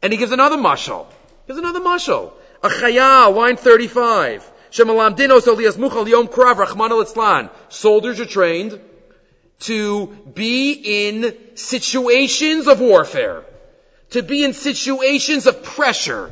And 0.03 0.13
he 0.13 0.19
gives 0.19 0.33
another 0.33 0.57
mashal. 0.57 1.07
Here's 1.51 1.59
another 1.59 1.81
mashal. 1.81 2.33
A 2.63 2.69
chaya, 2.69 3.35
line 3.35 3.57
35. 3.57 4.49
Shemalam 4.71 5.17
dinos 5.17 5.49
elias 5.49 5.77
muchal 5.77 6.09
yom 6.09 6.29
krav 6.29 6.65
rachman 6.65 6.91
al 6.91 7.51
Soldiers 7.69 8.21
are 8.21 8.25
trained 8.25 8.79
to 9.67 10.07
be 10.33 10.75
in 11.09 11.57
situations 11.57 12.69
of 12.69 12.79
warfare. 12.81 13.43
To 14.11 14.23
be 14.23 14.45
in 14.45 14.53
situations 14.53 15.49
of 15.49 15.65
pressure. 15.65 16.31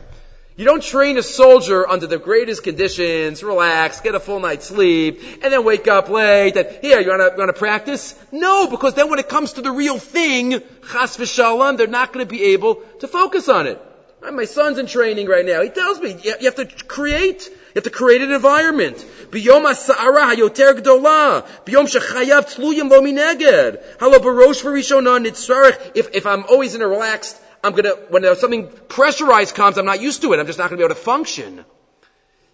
You 0.55 0.65
don't 0.65 0.85
train 0.85 1.19
a 1.19 1.25
soldier 1.25 1.89
under 1.89 2.07
the 2.07 2.19
greatest 2.19 2.63
conditions, 2.63 3.43
relax, 3.43 4.01
get 4.01 4.15
a 4.15 4.21
full 4.21 4.39
night's 4.39 4.67
sleep, 4.67 5.21
and 5.43 5.53
then 5.53 5.65
wake 5.65 5.89
up 5.89 6.09
late, 6.09 6.57
and 6.57 6.79
here, 6.81 7.01
you 7.01 7.09
wanna, 7.09 7.31
you 7.33 7.39
wanna 7.39 7.53
practice? 7.53 8.15
No, 8.31 8.69
because 8.69 8.95
then 8.95 9.11
when 9.11 9.19
it 9.19 9.29
comes 9.29 9.55
to 9.55 9.63
the 9.63 9.73
real 9.73 9.99
thing, 9.99 10.63
chas 10.93 11.17
v'shalom, 11.17 11.77
they're 11.77 11.89
not 11.89 12.13
gonna 12.13 12.25
be 12.25 12.53
able 12.55 12.77
to 13.01 13.09
focus 13.09 13.49
on 13.49 13.67
it. 13.67 13.83
Uh, 14.21 14.33
my 14.33 14.45
son's 14.45 14.79
in 14.79 14.87
training 14.87 15.29
right 15.29 15.47
now. 15.47 15.63
He 15.63 15.71
tells 15.71 16.01
me 16.01 16.17
you 16.25 16.35
have 16.43 16.57
to 16.57 16.67
create. 16.67 17.47
You 17.49 17.73
have 17.77 17.85
to 17.85 17.91
create 17.91 18.21
an 18.21 18.33
environment. 18.33 18.97
Biyom 19.31 19.63
ha'sa'ara 19.63 20.35
hayoter 20.35 20.81
gdola. 20.81 21.47
Biyom 21.65 21.87
shechayav 21.87 22.53
tluyim 22.53 22.91
lo 22.91 23.01
mineged. 23.01 24.01
Halo 24.01 24.19
barosh 24.19 24.63
v'rishona 24.65 25.25
nitzarech. 25.25 25.93
If, 25.95 26.15
if 26.15 26.27
I'm 26.27 26.45
always 26.45 26.75
in 26.75 26.83
a 26.83 26.89
relaxed, 26.89 27.41
I'm 27.63 27.75
gonna, 27.75 27.95
when 28.09 28.25
something 28.37 28.69
pressurized 28.89 29.55
comes, 29.55 29.79
I'm 29.79 29.85
not 29.85 30.01
used 30.01 30.23
to 30.23 30.33
it. 30.33 30.41
I'm 30.41 30.47
just 30.47 30.59
not 30.59 30.69
gonna 30.69 30.79
be 30.79 30.85
able 30.85 30.97
to 30.97 31.01
function. 31.01 31.65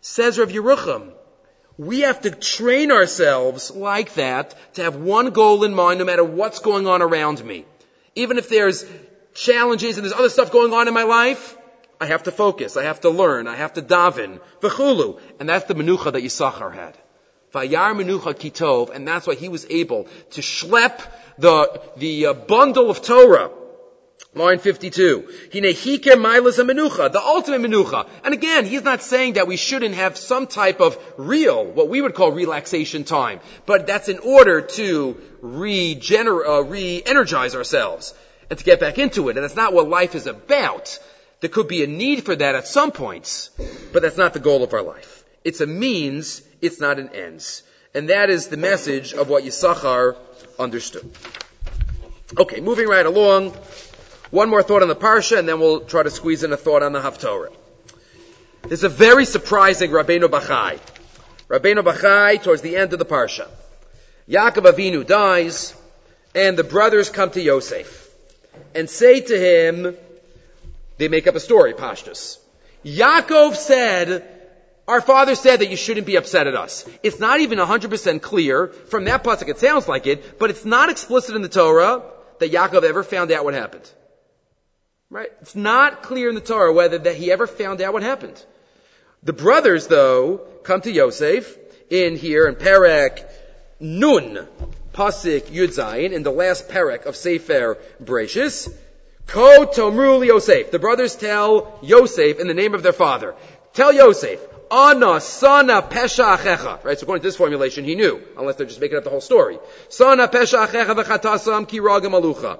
Says 0.03 0.39
Rav 0.39 0.51
Yerucham. 0.51 1.13
We 1.79 2.01
have 2.01 2.21
to 2.21 2.31
train 2.31 2.93
ourselves 2.93 3.71
like 3.71 4.15
that 4.15 4.55
to 4.75 4.83
have 4.83 4.97
one 4.97 5.31
goal 5.31 5.65
in 5.65 5.75
mind 5.75 5.99
no 5.99 6.05
matter 6.05 6.23
what's 6.23 6.61
going 6.61 6.87
on 6.87 7.03
around 7.03 7.45
me. 7.45 7.65
Even 8.15 8.39
if 8.39 8.49
there's 8.49 8.85
challenges 9.35 9.99
and 9.99 10.05
there's 10.05 10.15
other 10.15 10.31
stuff 10.31 10.51
going 10.51 10.73
on 10.73 10.89
in 10.89 10.95
my 10.95 11.03
life, 11.03 11.57
I 12.01 12.07
have 12.07 12.25
to 12.25 12.33
focus. 12.33 12.77
I 12.77 12.85
have 12.85 13.01
to 13.01 13.11
learn. 13.11 13.47
I 13.47 13.57
have 13.57 13.75
to 13.75 13.83
daven. 13.83 14.41
V'chulu. 14.61 15.21
And 15.39 15.49
that's 15.49 15.67
the 15.67 15.75
menucha 15.75 16.13
that 16.13 16.23
Yisachar 16.23 16.73
had. 16.73 16.97
Vayar 17.53 17.95
menucha 17.95 18.35
kitov. 18.35 18.91
And 18.91 19.07
that's 19.07 19.27
why 19.27 19.35
he 19.35 19.49
was 19.49 19.67
able 19.71 20.09
to 20.33 20.41
schlep 20.41 21.01
the, 21.39 21.81
the 21.97 22.27
uh, 22.27 22.35
bundle 22.35 22.91
of 22.91 23.03
Torah. 23.03 23.51
Line 24.35 24.59
52. 24.59 25.29
Hinehike 25.53 26.15
milas 26.17 26.59
menucha, 26.59 27.13
the 27.13 27.21
ultimate 27.21 27.61
menucha. 27.61 28.09
And 28.25 28.35
again, 28.35 28.65
he's 28.65 28.83
not 28.83 29.01
saying 29.01 29.35
that 29.35 29.47
we 29.47 29.57
shouldn't 29.57 29.95
have 29.95 30.17
some 30.17 30.49
type 30.49 30.81
of 30.81 30.99
real, 31.17 31.65
what 31.65 31.89
we 31.89 32.01
would 32.01 32.15
call 32.15 32.33
relaxation 32.33 33.05
time. 33.05 33.39
But 33.65 33.87
that's 33.87 34.09
in 34.09 34.19
order 34.19 34.61
to 34.61 35.21
regener- 35.41 36.47
uh, 36.47 36.65
re-energize 36.65 37.55
ourselves 37.55 38.15
and 38.51 38.59
to 38.59 38.65
get 38.65 38.81
back 38.81 38.99
into 38.99 39.29
it. 39.29 39.37
And 39.37 39.45
that's 39.45 39.57
not 39.57 39.73
what 39.73 39.89
life 39.89 40.15
is 40.15 40.27
about. 40.27 40.99
There 41.41 41.51
could 41.51 41.69
be 41.69 41.83
a 41.85 41.87
need 41.87 42.25
for 42.25 42.35
that 42.35 42.55
at 42.55 42.67
some 42.67 42.91
points, 42.91 43.51
but 43.93 44.03
that's 44.03 44.17
not 44.17 44.33
the 44.33 44.41
goal 44.41 44.63
of 44.63 44.73
our 44.73 44.83
life. 44.83 45.25
It's 45.45 45.61
a 45.61 45.67
means, 45.67 46.43
it's 46.61 46.81
not 46.81 46.99
an 46.99 47.11
ends. 47.11 47.63
And 47.95 48.09
that 48.09 48.31
is 48.31 48.49
the 48.49 48.57
message 48.57 49.13
of 49.13 49.29
what 49.29 49.45
Yisachar 49.45 50.17
understood. 50.59 51.11
Okay, 52.39 52.61
moving 52.61 52.89
right 52.89 53.05
along. 53.05 53.51
One 54.31 54.49
more 54.49 54.63
thought 54.63 54.83
on 54.83 54.89
the 54.89 54.97
Parsha, 54.97 55.39
and 55.39 55.49
then 55.49 55.61
we'll 55.61 55.81
try 55.81 56.03
to 56.03 56.11
squeeze 56.11 56.43
in 56.43 56.53
a 56.53 56.57
thought 56.57 56.83
on 56.83 56.93
the 56.93 57.01
Haftorah. 57.01 57.55
There's 58.63 58.83
a 58.83 58.89
very 58.89 59.27
surprising 59.27 59.91
Rabbeinu 59.91 60.29
Bachai. 60.29 60.81
Rabbeinu 61.49 61.83
Bachai, 61.85 62.43
towards 62.43 62.63
the 62.63 62.77
end 62.77 62.93
of 62.95 62.99
the 62.99 63.05
Parsha. 63.05 63.49
Yaakov 64.29 64.65
Avinu 64.73 65.07
dies, 65.07 65.75
and 66.35 66.57
the 66.57 66.65
brothers 66.65 67.11
come 67.11 67.31
to 67.31 67.41
Yosef 67.41 68.04
and 68.75 68.89
say 68.89 69.21
to 69.21 69.39
him, 69.39 69.97
they 70.99 71.09
make 71.09 71.27
up 71.27 71.35
a 71.35 71.41
story, 71.41 71.73
Pashtus. 71.73 72.39
Yaakov 72.85 73.57
said, 73.57 74.29
our 74.87 75.01
father 75.01 75.35
said 75.35 75.61
that 75.61 75.71
you 75.71 75.77
shouldn't 75.77 76.07
be 76.07 76.17
upset 76.17 76.47
at 76.47 76.55
us. 76.55 76.89
It's 77.03 77.19
not 77.19 77.41
even 77.41 77.59
100% 77.59 78.21
clear. 78.21 78.69
From 78.69 79.05
that 79.05 79.25
pasuk, 79.25 79.49
it 79.49 79.59
sounds 79.59 79.89
like 79.89 80.07
it, 80.07 80.39
but 80.39 80.51
it's 80.51 80.65
not 80.65 80.91
explicit 80.91 81.35
in 81.35 81.43
the 81.43 81.49
Torah 81.49 82.03
that 82.39 82.53
Yaakov 82.53 82.83
ever 82.83 83.03
found 83.03 83.33
out 83.33 83.45
what 83.45 83.55
happened. 83.55 83.89
Right? 85.11 85.31
It's 85.41 85.55
not 85.55 86.03
clear 86.03 86.29
in 86.29 86.35
the 86.35 86.41
Torah 86.41 86.73
whether 86.73 86.99
that 86.99 87.17
he 87.17 87.33
ever 87.33 87.47
found 87.47 87.81
out 87.81 87.93
what 87.93 88.03
happened. 88.03 88.43
The 89.23 89.33
brothers, 89.33 89.87
though, 89.87 90.39
come 90.65 90.83
to 90.83 90.93
Yosef 90.93 91.57
in 91.89 92.17
here 92.17 92.47
in 92.47 92.57
Perek 92.57 93.25
Nun, 93.81 94.47
Pasik 94.95 95.47
Yud 95.47 95.75
Zayin, 95.77 96.13
in 96.13 96.23
the 96.23 96.31
last 96.31 96.69
parak 96.69 97.05
of 97.05 97.17
Sefer 97.17 97.77
Brachis. 98.03 98.73
Ko 99.27 99.67
Tomru 99.67 100.25
Yosef. 100.25 100.71
The 100.71 100.79
brothers 100.79 101.17
tell 101.17 101.79
Yosef 101.83 102.39
in 102.39 102.47
the 102.47 102.55
name 102.55 102.75
of 102.75 102.83
their 102.83 102.93
father. 102.93 103.35
Tell 103.73 103.93
Yosef, 103.93 104.39
Ana 104.71 105.21
sana 105.21 105.83
pesha 105.83 106.37
achecha. 106.37 106.85
Right, 106.85 106.99
so 106.99 107.05
according 107.05 107.23
to 107.23 107.29
this 107.29 107.37
formulation, 107.37 107.85
he 107.85 107.95
knew, 107.95 108.21
unless 108.37 108.57
they're 108.57 108.67
just 108.67 108.81
making 108.81 108.97
up 108.97 109.05
the 109.05 109.11
whole 109.11 109.21
story. 109.21 109.59
Sana 109.89 110.29
pesha 110.29 110.67
achecha 110.67 110.95
v'chatasam 110.95 111.69
ki 111.69 111.81
ragam 111.81 112.13
alucha. 112.13 112.59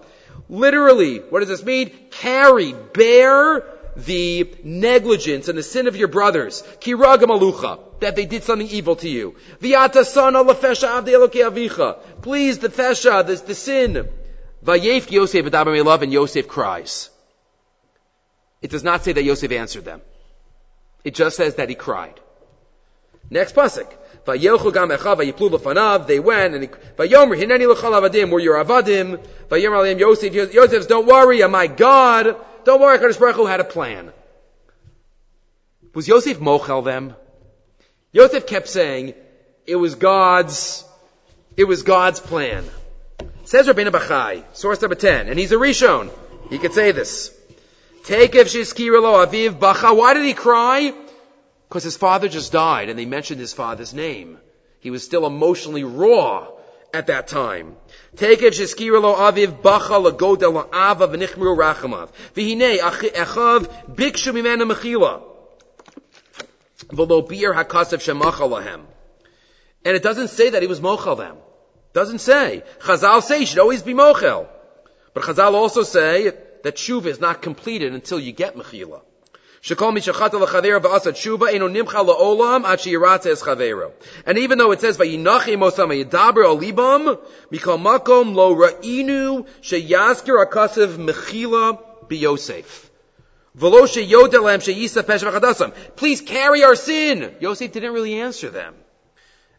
Literally, 0.49 1.19
what 1.19 1.41
does 1.41 1.49
this 1.49 1.65
mean? 1.65 1.91
Carry, 2.11 2.73
bear 2.73 3.65
the 3.97 4.53
negligence 4.65 5.49
and 5.49 5.57
the 5.57 5.63
sin 5.63 5.87
of 5.87 5.97
your 5.97 6.09
brothers. 6.09 6.63
Ki 6.81 6.95
alucha. 6.95 7.94
That 8.05 8.17
they 8.17 8.27
did 8.27 8.43
something 8.45 8.69
evil 8.69 8.97
to 8.97 9.09
you. 9.09 9.35
V'yata 9.63 10.05
sana 10.05 10.45
lefesha 10.45 10.89
avde 11.01 11.15
avicha. 11.33 11.97
Please, 12.21 12.59
the 12.59 12.69
fesha, 12.69 13.27
the, 13.27 13.37
the 13.37 13.55
sin. 13.55 14.07
Vayef 14.63 15.11
Yosef 15.11 15.51
love, 15.51 16.03
and 16.03 16.13
Yosef 16.13 16.47
cries. 16.47 17.09
It 18.61 18.71
does 18.71 18.85
not 18.85 19.05
say 19.05 19.13
that 19.13 19.23
Yosef 19.23 19.51
answered 19.53 19.87
them. 19.87 20.03
It 21.03 21.15
just 21.15 21.39
says 21.39 21.55
that 21.55 21.71
he 21.71 21.75
cried. 21.75 22.21
Next 23.31 23.55
pasuk. 23.55 23.91
Vayelchu 24.27 24.75
gam 24.75 24.91
echa 24.91 25.17
vayiplu. 25.17 26.07
They 26.07 26.21
went 26.21 26.55
and 26.55 26.71
vayomer 26.99 27.39
hineni 27.43 27.75
lechal 27.75 27.99
avadim. 27.99 28.29
Were 28.29 28.39
your 28.39 28.63
avadim? 28.63 29.19
Vayomer 29.49 29.79
alim 29.79 29.99
Yosef. 29.99 30.35
Yosef, 30.35 30.89
don't 30.89 31.07
worry. 31.07 31.43
Oh 31.43 31.49
my 31.49 31.69
God, 31.69 32.37
don't 32.67 32.83
worry. 32.83 32.99
Kadosh 32.99 33.19
Baruch 33.19 33.49
had 33.49 33.61
a 33.61 33.65
plan. 33.65 34.13
Was 35.95 36.07
Yosef 36.07 36.39
mochel 36.39 36.85
them? 36.85 37.17
Yosef 38.15 38.47
kept 38.47 38.69
saying 38.69 39.13
it 39.67 39.75
was 39.75 39.97
God's. 39.97 40.85
It 41.57 41.65
was 41.65 41.83
God's 41.83 42.21
plan. 42.21 42.65
Says 43.45 43.67
Rabbeinu 43.67 43.91
Bachai, 43.91 44.45
source 44.53 44.81
number 44.81 44.95
10, 44.95 45.29
and 45.29 45.39
he's 45.39 45.51
a 45.51 45.57
Rishon. 45.57 46.11
He 46.49 46.59
could 46.59 46.73
say 46.73 46.93
this. 46.93 47.33
Take 48.05 48.37
if 48.37 48.55
lo 48.55 49.27
aviv 49.27 49.59
bacha. 49.59 49.93
Why 49.93 50.15
did 50.15 50.25
he 50.25 50.33
cry? 50.33 50.95
Because 51.69 51.83
his 51.83 51.97
father 51.97 52.29
just 52.29 52.53
died 52.53 52.89
and 52.89 52.99
they 52.99 53.05
mentioned 53.05 53.41
his 53.41 53.53
father's 53.53 53.93
name. 53.93 54.39
He 54.79 54.91
was 54.91 55.03
still 55.03 55.27
emotionally 55.27 55.83
raw 55.83 56.47
at 56.93 57.09
that 57.09 57.27
time. 57.27 57.77
Take 58.15 58.43
if 58.43 58.79
lo 58.79 59.15
aviv 59.17 59.61
bacha 59.61 59.99
lagodel 59.99 60.69
ava 60.73 61.09
v'nichmiru 61.09 61.57
rachamav. 61.59 62.11
V'hinei 62.37 62.79
echav 62.79 63.69
bikshu 63.93 64.33
mimena 64.33 64.71
mechila. 64.71 65.34
V'lo 66.89 67.29
bir 67.29 67.53
hakasav 67.55 68.01
shemacha 68.03 68.49
lahem. 68.49 68.83
And 69.85 69.97
it 69.97 70.03
doesn't 70.03 70.29
say 70.29 70.51
that 70.51 70.63
he 70.63 70.69
was 70.69 70.81
mochel 70.81 71.17
them. 71.17 71.37
Doesn't 71.93 72.21
say. 72.21 72.65
Chazal 72.81 73.23
say 73.23 73.41
he 73.41 73.47
should 73.47 73.59
always 73.59 73.83
be 73.83 73.95
mochel. 73.95 74.49
But 75.13 75.25
Chazal 75.25 75.55
also 75.55 75.83
say 75.83 76.33
that 76.65 76.75
tshuva 76.77 77.07
is 77.07 77.21
not 77.21 77.43
completed 77.43 77.93
until 77.93 78.19
you 78.19 78.33
get 78.33 78.57
mechila. 78.57 79.03
And 79.67 79.81
even 84.39 84.59
though 84.59 84.73
it 84.73 84.81
says 84.83 84.99
mikol 84.99 85.39
lo 88.35 88.55
ra'inu 88.55 89.47
biyosef. 92.09 92.91
Please 93.57 94.11
carry 96.21 96.65
our 96.65 96.75
sin. 96.75 97.35
Yosef 97.41 97.73
didn't 97.73 97.93
really 97.93 98.15
answer 98.15 98.51
them. 98.51 98.75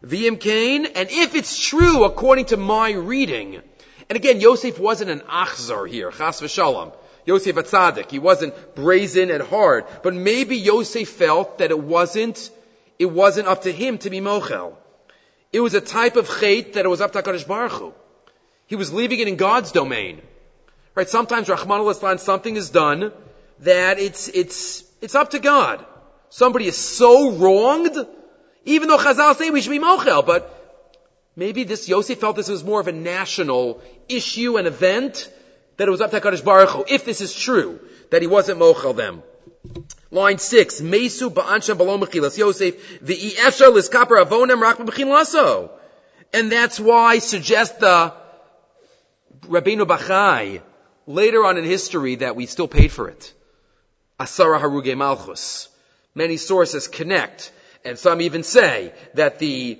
V'im 0.03 0.37
Cain, 0.39 0.85
and 0.85 1.09
if 1.09 1.35
it's 1.35 1.59
true 1.59 2.03
according 2.03 2.45
to 2.45 2.57
my 2.57 2.91
reading, 2.91 3.61
and 4.09 4.17
again, 4.17 4.41
Yosef 4.41 4.79
wasn't 4.79 5.11
an 5.11 5.21
achzar 5.21 5.89
here, 5.89 6.11
chas 6.11 6.41
v'shalom. 6.41 6.93
Yosef 7.25 7.55
a 7.57 7.63
tzaddik. 7.63 8.11
He 8.11 8.19
wasn't 8.19 8.53
brazen 8.75 9.31
and 9.31 9.41
hard. 9.41 9.85
But 10.03 10.13
maybe 10.13 10.57
Yosef 10.57 11.09
felt 11.09 11.57
that 11.57 11.71
it 11.71 11.79
wasn't, 11.79 12.51
it 12.99 13.07
wasn't 13.07 13.47
up 13.47 13.63
to 13.63 13.71
him 13.71 13.97
to 13.99 14.11
be 14.11 14.19
mochel. 14.19 14.75
It 15.51 15.59
was 15.59 15.73
a 15.73 15.81
type 15.81 16.17
of 16.17 16.27
chait 16.27 16.73
that 16.73 16.85
it 16.85 16.87
was 16.87 17.01
up 17.01 17.13
to 17.13 17.23
HaKadosh 17.23 17.47
Baruch 17.47 17.71
Hu. 17.71 17.95
He 18.67 18.75
was 18.75 18.93
leaving 18.93 19.19
it 19.19 19.27
in 19.27 19.37
God's 19.37 19.71
domain. 19.71 20.21
Right? 20.93 21.09
Sometimes 21.09 21.49
Rahman 21.49 21.81
al 21.81 22.17
something 22.19 22.55
is 22.55 22.69
done 22.69 23.11
that 23.59 23.99
it's, 23.99 24.27
it's, 24.27 24.83
it's 25.01 25.15
up 25.15 25.31
to 25.31 25.39
God. 25.39 25.85
Somebody 26.29 26.67
is 26.67 26.77
so 26.77 27.31
wronged 27.31 27.95
even 28.65 28.89
though 28.89 28.97
Chazal 28.97 29.35
say 29.35 29.51
we 29.51 29.61
should 29.61 29.69
be 29.69 29.79
mochel, 29.79 30.25
but 30.25 30.51
maybe 31.35 31.63
this 31.63 31.87
Yosef 31.87 32.19
felt 32.19 32.35
this 32.35 32.49
was 32.49 32.63
more 32.63 32.81
of 32.81 32.87
a 32.87 32.91
national 32.91 33.81
issue 34.09 34.57
and 34.57 34.67
event 34.67 35.31
that 35.77 35.87
it 35.87 35.91
was 35.91 36.01
up 36.01 36.11
to 36.11 36.19
HaKadosh 36.19 36.43
Baruch 36.43 36.69
Hu, 36.69 36.85
if 36.87 37.05
this 37.05 37.21
is 37.21 37.33
true, 37.33 37.79
that 38.09 38.21
he 38.21 38.27
wasn't 38.27 38.59
mochel 38.59 38.95
them. 38.95 39.21
Line 40.11 40.37
six, 40.37 40.81
Mesu 40.81 41.29
ba'ansha 41.29 41.75
b'lo 41.75 42.01
mechilas 42.01 42.37
Yosef, 42.37 42.99
v'i'esha 43.01 43.71
liskaper 43.71 44.23
avonem 44.23 44.61
rak 44.61 44.77
laso. 44.79 45.69
And 46.33 46.51
that's 46.51 46.79
why, 46.79 47.19
suggest 47.19 47.79
the 47.79 48.13
Rabbeinu 49.41 49.85
Bachai, 49.85 50.61
later 51.05 51.45
on 51.45 51.57
in 51.57 51.63
history, 51.63 52.15
that 52.15 52.35
we 52.35 52.45
still 52.45 52.67
paid 52.67 52.91
for 52.91 53.09
it. 53.09 53.33
Asara 54.19 54.59
haruge 54.59 54.95
malchus. 54.97 55.69
Many 56.13 56.37
sources 56.37 56.87
connect 56.87 57.51
and 57.85 57.99
some 57.99 58.19
even 58.21 58.43
say 58.43 58.93
that 59.13 59.39
the 59.39 59.77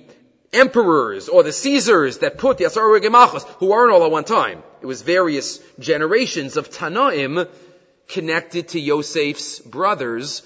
emperors 0.52 1.28
or 1.28 1.42
the 1.42 1.52
Caesars 1.52 2.18
that 2.18 2.38
put 2.38 2.56
the 2.56 2.64
Asara 2.64 3.00
Haruge 3.00 3.10
Malchus, 3.10 3.44
who 3.58 3.66
weren't 3.66 3.92
all 3.92 4.04
at 4.04 4.10
one 4.10 4.24
time, 4.24 4.62
it 4.80 4.86
was 4.86 5.02
various 5.02 5.58
generations 5.78 6.56
of 6.56 6.70
Tanaim 6.70 7.48
connected 8.08 8.68
to 8.68 8.80
Yosef's 8.80 9.58
brothers, 9.58 10.42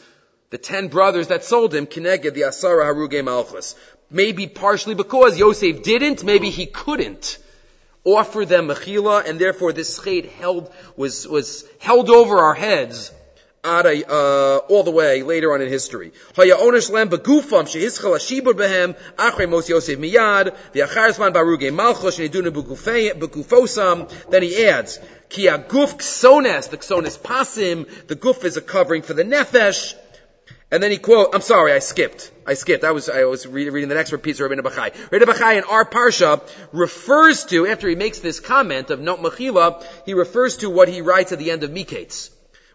the 0.48 0.58
ten 0.58 0.88
brothers 0.88 1.28
that 1.28 1.44
sold 1.44 1.74
him, 1.74 1.86
connected 1.86 2.34
the 2.34 2.42
Asara 2.42 2.84
Haruge 2.84 3.22
Malchus. 3.22 3.76
Maybe 4.10 4.46
partially 4.46 4.94
because 4.94 5.38
Yosef 5.38 5.82
didn't, 5.82 6.24
maybe 6.24 6.50
he 6.50 6.66
couldn't 6.66 7.38
offer 8.02 8.46
them 8.46 8.68
mechila, 8.68 9.28
and 9.28 9.38
therefore 9.38 9.72
this 9.74 10.00
chait 10.00 10.28
held, 10.30 10.72
was, 10.96 11.28
was 11.28 11.64
held 11.78 12.08
over 12.08 12.38
our 12.38 12.54
heads 12.54 13.12
Uh, 13.62 14.60
all 14.68 14.82
the 14.84 14.90
way 14.90 15.22
later 15.22 15.52
on 15.52 15.60
in 15.60 15.68
history. 15.68 16.12
Then 16.34 16.46
he 16.46 16.52
adds 24.66 24.98
ki 25.28 25.46
aguf 25.46 25.94
ksones 25.98 26.70
the 26.70 26.78
ksones 26.78 27.18
pasim 27.18 28.06
the 28.06 28.16
guf 28.16 28.44
is 28.44 28.56
a 28.56 28.62
covering 28.62 29.02
for 29.02 29.12
the 29.12 29.24
nefesh. 29.24 29.94
And 30.72 30.82
then 30.82 30.90
he 30.90 30.96
quote, 30.96 31.34
I'm 31.34 31.42
sorry, 31.42 31.72
I 31.72 31.80
skipped. 31.80 32.30
I 32.46 32.54
skipped. 32.54 32.84
I 32.84 32.92
was, 32.92 33.10
I 33.10 33.24
was 33.24 33.46
reading 33.46 33.88
the 33.88 33.94
next 33.94 34.10
piece 34.22 34.40
of 34.40 34.50
Rabbeinu 34.50 34.60
Bachai. 34.60 34.92
Rabbeinu 35.10 35.24
Bachai 35.24 35.58
in 35.58 35.64
our 35.64 35.84
Parsha 35.84 36.40
refers 36.72 37.44
to, 37.46 37.66
after 37.66 37.88
he 37.88 37.96
makes 37.96 38.20
this 38.20 38.40
comment 38.40 38.90
of 38.90 39.00
Not 39.00 39.18
Mechila, 39.18 39.84
he 40.06 40.14
refers 40.14 40.58
to 40.58 40.70
what 40.70 40.88
he 40.88 41.02
writes 41.02 41.32
at 41.32 41.40
the 41.40 41.50
end 41.50 41.64
of 41.64 41.70
Miketz 41.70 42.30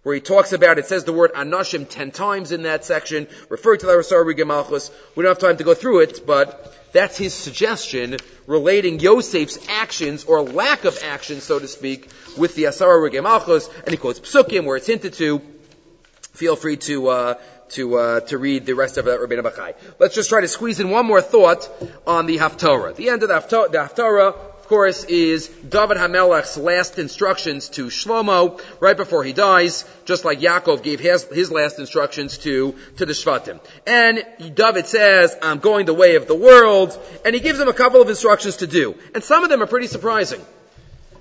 where 0.06 0.14
he 0.14 0.22
talks 0.22 0.53
about, 0.53 0.78
it 0.78 0.86
says 0.86 1.03
the 1.03 1.12
word 1.12 1.34
anashim 1.34 1.89
ten 1.89 2.12
times 2.12 2.51
in 2.51 2.62
that 2.62 2.86
section, 2.86 3.28
referring 3.49 3.80
to 3.80 3.88
the 3.88 3.91
Rasar 3.91 4.45
Malchus. 4.45 4.91
We 5.16 5.24
don't 5.24 5.32
have 5.32 5.39
time 5.39 5.58
to 5.58 5.64
go 5.64 5.74
through 5.74 6.01
it, 6.01 6.28
but 6.28 6.78
that's 6.91 7.18
his 7.18 7.34
suggestion 7.34 8.18
relating 8.45 8.99
Yosef's 8.99 9.68
actions, 9.68 10.24
or 10.26 10.43
lack 10.43 10.86
of 10.86 10.95
action, 11.03 11.41
so 11.41 11.58
to 11.58 11.68
speak, 11.68 12.08
with 12.38 12.53
the 12.53 12.66
Asara 12.66 13.24
Malchus, 13.24 13.68
and 13.84 13.89
he 13.89 13.97
quotes 13.97 14.20
Psukim 14.20 14.66
where 14.66 14.78
it's 14.78 14.86
hinted 14.86 15.14
to. 15.14 15.41
Feel 16.34 16.56
free 16.56 16.78
to, 16.78 17.08
uh, 17.08 17.34
to, 17.70 17.95
uh, 17.95 18.20
to 18.20 18.38
read 18.38 18.68
the 18.68 18.74
rest 18.74 18.99
of 18.99 19.06
that 19.06 19.20
Rabbeinu 19.20 19.41
Bachai. 19.41 19.74
Let's 19.97 20.14
just 20.14 20.30
try 20.30 20.41
to 20.41 20.47
squeeze 20.47 20.80
in 20.80 20.91
one 20.91 21.08
more 21.08 21.22
thought 21.22 21.68
on 22.06 22.28
the 22.28 22.38
Haftorah. 22.38 22.95
The 22.95 23.10
end 23.10 23.24
of 23.24 23.30
the 23.30 23.36
Haftorah, 23.36 24.55
of 24.66 24.70
course, 24.70 25.03
is 25.03 25.47
David 25.47 25.97
Hamelech's 25.97 26.57
last 26.57 26.97
instructions 26.97 27.70
to 27.70 27.86
Shlomo 27.86 28.59
right 28.80 28.97
before 28.97 29.24
he 29.24 29.32
dies, 29.32 29.86
just 30.05 30.26
like 30.26 30.39
Yaakov 30.39 30.82
gave 30.82 30.99
his, 30.99 31.24
his 31.26 31.51
last 31.51 31.78
instructions 31.78 32.39
to, 32.39 32.74
to 32.97 33.05
the 33.05 33.13
Shvatim. 33.13 33.59
And 33.86 34.26
David 34.55 34.88
says, 34.88 35.38
I'm 35.39 35.59
going 35.59 35.86
the 35.86 35.93
way 35.93 36.16
of 36.16 36.26
the 36.26 36.34
world, 36.34 36.99
and 37.24 37.36
he 37.36 37.41
gives 37.41 37.59
them 37.59 37.68
a 37.68 37.74
couple 37.74 38.01
of 38.01 38.09
instructions 38.09 38.57
to 38.57 38.66
do. 38.66 38.95
And 39.13 39.24
some 39.24 39.43
of 39.43 39.51
them 39.51 39.61
are 39.61 39.68
pretty 39.68 39.86
surprising. 39.86 40.41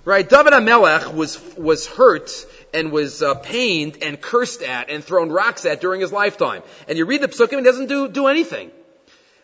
Right? 0.07 0.27
David 0.27 0.55
Hamelech 0.55 1.13
was, 1.13 1.39
was 1.59 1.87
hurt 1.87 2.31
and 2.73 2.93
was 2.93 3.23
uh, 3.23 3.35
pained 3.35 3.99
and 4.01 4.19
cursed 4.19 4.63
at 4.63 4.89
and 4.89 5.05
thrown 5.05 5.29
rocks 5.29 5.67
at 5.67 5.83
during 5.83 6.01
his 6.01 6.13
lifetime. 6.13 6.63
And 6.89 6.97
you 6.97 7.05
read 7.05 7.21
the 7.21 7.29
Psukim, 7.29 7.59
he 7.59 7.63
doesn't 7.63 7.89
do, 7.89 8.09
do 8.09 8.27
anything. 8.27 8.71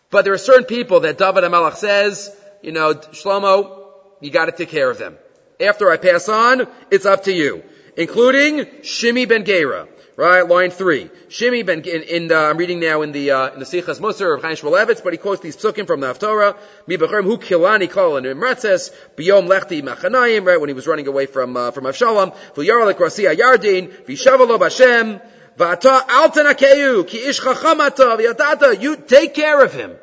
But 0.09 0.25
there 0.25 0.33
are 0.33 0.39
certain 0.39 0.65
people 0.65 1.01
that 1.01 1.19
David 1.19 1.43
Hamelech 1.43 1.75
says, 1.75 2.35
you 2.63 2.71
know, 2.71 2.95
Shlomo, 2.95 3.80
you 4.21 4.31
gotta 4.31 4.51
take 4.51 4.69
care 4.69 4.89
of 4.89 4.97
them. 4.97 5.17
After 5.59 5.91
I 5.91 5.97
pass 5.97 6.29
on, 6.29 6.67
it's 6.89 7.05
up 7.05 7.23
to 7.25 7.33
you. 7.33 7.63
Including 7.97 8.65
Shimi 8.81 9.27
ben 9.27 9.43
Gera. 9.43 9.87
Right, 10.17 10.41
line 10.41 10.71
three. 10.71 11.09
Shimi 11.29 11.65
ben, 11.65 11.81
in, 11.81 12.03
in 12.03 12.31
uh, 12.31 12.35
I'm 12.35 12.57
reading 12.57 12.79
now 12.79 13.01
in 13.01 13.11
the, 13.11 13.31
uh, 13.31 13.53
in 13.53 13.59
the 13.59 13.65
Sichas 13.65 13.99
Musar 13.99 14.35
of 14.35 14.41
Chaim 14.41 14.95
but 15.03 15.13
he 15.13 15.17
quotes 15.17 15.41
these 15.41 15.57
psukim 15.57 15.87
from 15.87 15.99
the 15.99 16.13
Haftorah. 16.13 16.57
Mi 16.85 16.97
b'cherem 16.97 17.23
hu 17.23 17.37
kilani 17.37 17.89
kol 17.89 18.17
and 18.17 18.25
imratzes, 18.25 18.93
biyom 19.15 19.47
lechti 19.47 19.81
machanayim, 19.81 20.45
right, 20.45 20.59
when 20.59 20.69
he 20.69 20.73
was 20.73 20.85
running 20.85 21.07
away 21.07 21.25
from, 21.25 21.57
uh, 21.57 21.71
from 21.71 21.85
Avshalom. 21.85 22.35
V'yaralik 22.53 22.95
rasi 22.95 23.33
ayardin, 23.33 23.89
v'shavalo 24.05 24.59
b'Hashem, 24.59 25.21
v'ata 25.57 26.07
al 26.07 27.03
ki 27.03 27.17
ish 27.17 27.39
chachamata, 27.39 28.17
v'yatata, 28.19 28.81
you 28.81 28.97
take 28.97 29.33
care 29.33 29.63
of 29.63 29.73
him. 29.73 29.95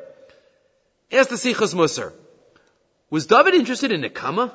Ask 1.11 1.29
the 1.29 1.35
Sichas 1.35 1.73
Musar. 1.73 2.13
Was 3.09 3.25
David 3.25 3.55
interested 3.55 3.91
in 3.91 4.01
Nekama? 4.01 4.53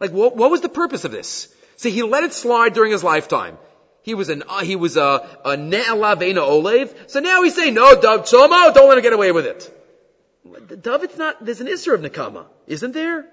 Like, 0.00 0.10
what, 0.10 0.36
what 0.36 0.50
was 0.50 0.60
the 0.60 0.68
purpose 0.68 1.04
of 1.04 1.10
this? 1.10 1.54
See, 1.76 1.90
he 1.90 2.02
let 2.02 2.24
it 2.24 2.32
slide 2.32 2.74
during 2.74 2.92
his 2.92 3.04
lifetime. 3.04 3.58
He 4.02 4.14
was 4.14 4.28
an, 4.28 4.44
uh, 4.48 4.60
he 4.60 4.76
was 4.76 4.96
a, 4.96 5.26
a 5.44 5.56
Ne'ala 5.56 6.16
Veina 6.16 6.36
Olev. 6.36 7.10
So 7.10 7.20
now 7.20 7.42
he's 7.42 7.54
saying, 7.54 7.74
no, 7.74 7.94
David, 7.94 8.26
Shlomo, 8.26 8.72
don't 8.72 8.88
let 8.88 8.98
him 8.98 9.02
get 9.02 9.12
away 9.12 9.32
with 9.32 9.46
it. 9.46 10.82
David's 10.82 11.18
not, 11.18 11.44
there's 11.44 11.60
an 11.60 11.66
Isser 11.66 11.94
of 11.94 12.00
Nekama, 12.00 12.46
isn't 12.66 12.92
there? 12.92 13.26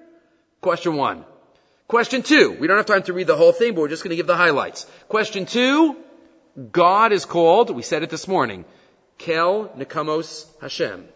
Question 0.61 0.95
one. 0.95 1.25
Question 1.87 2.23
two. 2.23 2.57
We 2.59 2.67
don't 2.67 2.77
have 2.77 2.85
time 2.85 3.03
to 3.03 3.13
read 3.13 3.27
the 3.27 3.35
whole 3.35 3.51
thing, 3.51 3.75
but 3.75 3.81
we're 3.81 3.89
just 3.89 4.03
going 4.03 4.09
to 4.09 4.15
give 4.15 4.27
the 4.27 4.35
highlights. 4.35 4.87
Question 5.09 5.45
two. 5.45 5.97
God 6.71 7.11
is 7.11 7.25
called, 7.25 7.69
we 7.69 7.81
said 7.81 8.03
it 8.03 8.09
this 8.09 8.27
morning, 8.27 8.65
Kel 9.17 9.69
Nekamos 9.77 10.47
Hashem. 10.61 11.07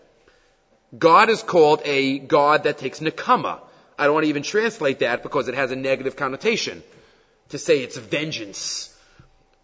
God 0.96 1.30
is 1.30 1.44
called 1.44 1.82
a 1.84 2.20
God 2.20 2.64
that 2.64 2.78
takes 2.78 3.00
nekama. 3.00 3.60
I 4.00 4.06
don't 4.06 4.14
want 4.14 4.26
to 4.26 4.30
even 4.30 4.44
translate 4.44 5.00
that 5.00 5.24
because 5.24 5.48
it 5.48 5.56
has 5.56 5.72
a 5.72 5.76
negative 5.76 6.16
connotation 6.16 6.84
to 7.50 7.58
say 7.58 7.80
it's 7.80 7.98
vengeance 7.98 8.96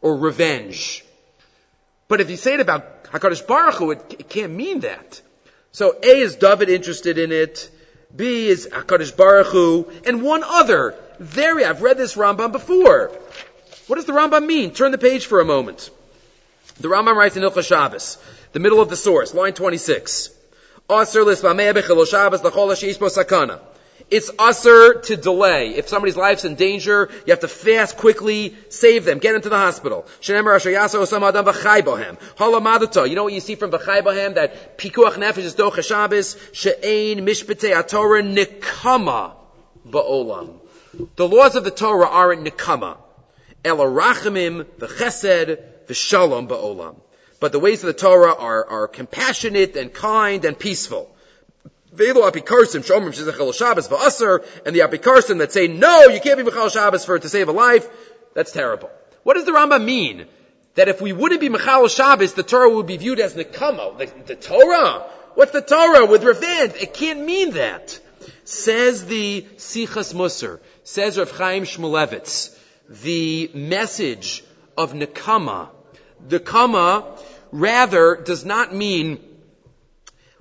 or 0.01 0.17
revenge. 0.17 1.05
But 2.07 2.19
if 2.19 2.29
you 2.29 2.37
say 2.37 2.55
it 2.55 2.59
about 2.59 3.05
HaKadosh 3.05 3.47
Baruch 3.47 3.75
Hu, 3.75 3.91
it, 3.91 4.15
it 4.19 4.29
can't 4.29 4.53
mean 4.53 4.81
that. 4.81 5.21
So 5.71 5.95
A 6.03 6.19
is 6.19 6.35
David 6.35 6.69
interested 6.69 7.17
in 7.17 7.31
it. 7.31 7.69
B 8.15 8.47
is 8.47 8.67
HaKadosh 8.71 9.15
Baruch 9.15 9.47
Hu. 9.47 9.91
And 10.05 10.21
one 10.21 10.43
other. 10.43 10.95
Very, 11.19 11.63
I've 11.63 11.81
read 11.81 11.97
this 11.97 12.15
Rambam 12.15 12.51
before. 12.51 13.11
What 13.87 13.95
does 13.95 14.05
the 14.05 14.13
Rambam 14.13 14.45
mean? 14.45 14.71
Turn 14.71 14.91
the 14.91 14.97
page 14.97 15.25
for 15.25 15.39
a 15.39 15.45
moment. 15.45 15.89
The 16.79 16.89
Rambam 16.89 17.15
writes 17.15 17.37
in 17.37 17.43
Ilcha 17.43 17.65
Shabbos, 17.65 18.17
the 18.51 18.59
middle 18.59 18.81
of 18.81 18.89
the 18.89 18.95
source, 18.95 19.33
line 19.33 19.53
26. 19.53 20.31
It's 24.09 24.29
usher 24.37 24.93
to 24.95 25.15
delay. 25.15 25.69
If 25.75 25.87
somebody's 25.87 26.17
life's 26.17 26.43
in 26.45 26.55
danger, 26.55 27.09
you 27.25 27.31
have 27.31 27.39
to 27.39 27.47
fast 27.47 27.97
quickly, 27.97 28.55
save 28.69 29.05
them, 29.05 29.19
get 29.19 29.29
them 29.29 29.37
into 29.37 29.49
the 29.49 29.57
hospital. 29.57 30.05
You 30.21 30.35
know 30.35 30.43
what 30.43 30.65
you 33.33 33.39
see 33.39 33.55
from 33.55 33.71
B'chai? 33.71 34.35
That 34.35 34.77
pikuach 34.77 35.13
nefesh 35.13 35.37
is 35.37 35.55
docha 35.55 35.83
Shabbos, 35.83 36.35
she'ein 36.51 37.25
mishpetei 37.25 37.87
Torah 37.87 38.21
nikama 38.21 39.33
ba'olam. 39.87 40.59
The 41.15 41.27
laws 41.27 41.55
of 41.55 41.63
the 41.63 41.71
Torah 41.71 42.07
aren't 42.07 42.43
nikama. 42.43 42.97
Ela 43.63 43.85
rachamim 43.85 44.65
v'chesed 44.79 45.57
v'shalom 45.87 46.47
ba'olam. 46.49 46.97
But 47.43 47.51
the 47.51 47.59
ways 47.59 47.83
of 47.83 47.87
the 47.87 47.93
Torah 47.93 48.33
are, 48.33 48.65
are 48.69 48.87
compassionate 48.87 49.75
and 49.75 49.93
kind 49.93 50.45
and 50.45 50.57
peaceful. 50.57 51.13
And 51.91 51.99
the 51.99 52.21
apikarsim 54.81 55.39
that 55.39 55.51
say, 55.51 55.67
no, 55.67 56.03
you 56.03 56.21
can't 56.21 56.37
be 56.37 56.49
Mechal 56.49 56.71
Shabbos 56.71 57.03
for 57.03 57.19
to 57.19 57.27
save 57.27 57.49
a 57.49 57.51
life, 57.51 57.85
that's 58.33 58.53
terrible. 58.53 58.89
What 59.23 59.33
does 59.33 59.43
the 59.43 59.51
Rambam 59.51 59.83
mean? 59.83 60.25
That 60.75 60.87
if 60.87 61.01
we 61.01 61.11
wouldn't 61.11 61.41
be 61.41 61.49
Mechal 61.49 61.93
Shabbos, 61.93 62.33
the 62.33 62.43
Torah 62.43 62.69
would 62.69 62.87
be 62.87 62.95
viewed 62.95 63.19
as 63.19 63.33
Nekama. 63.33 63.97
The, 63.97 64.05
the 64.25 64.35
Torah? 64.37 65.05
What's 65.33 65.51
the 65.51 65.61
Torah 65.61 66.05
with 66.05 66.23
revenge? 66.23 66.75
It 66.79 66.93
can't 66.93 67.25
mean 67.25 67.55
that. 67.55 67.99
Says 68.45 69.03
the 69.05 69.45
Sichas 69.57 70.13
Musar, 70.13 70.61
says 70.85 71.17
Rav 71.17 71.31
Chaim 71.31 71.63
Shmulevitz, 71.65 72.57
the 72.87 73.51
message 73.53 74.45
of 74.77 74.93
Nekama, 74.93 75.67
the 76.25 76.39
Kama 76.39 77.17
rather 77.53 78.15
does 78.15 78.43
not 78.43 78.73
mean 78.73 79.19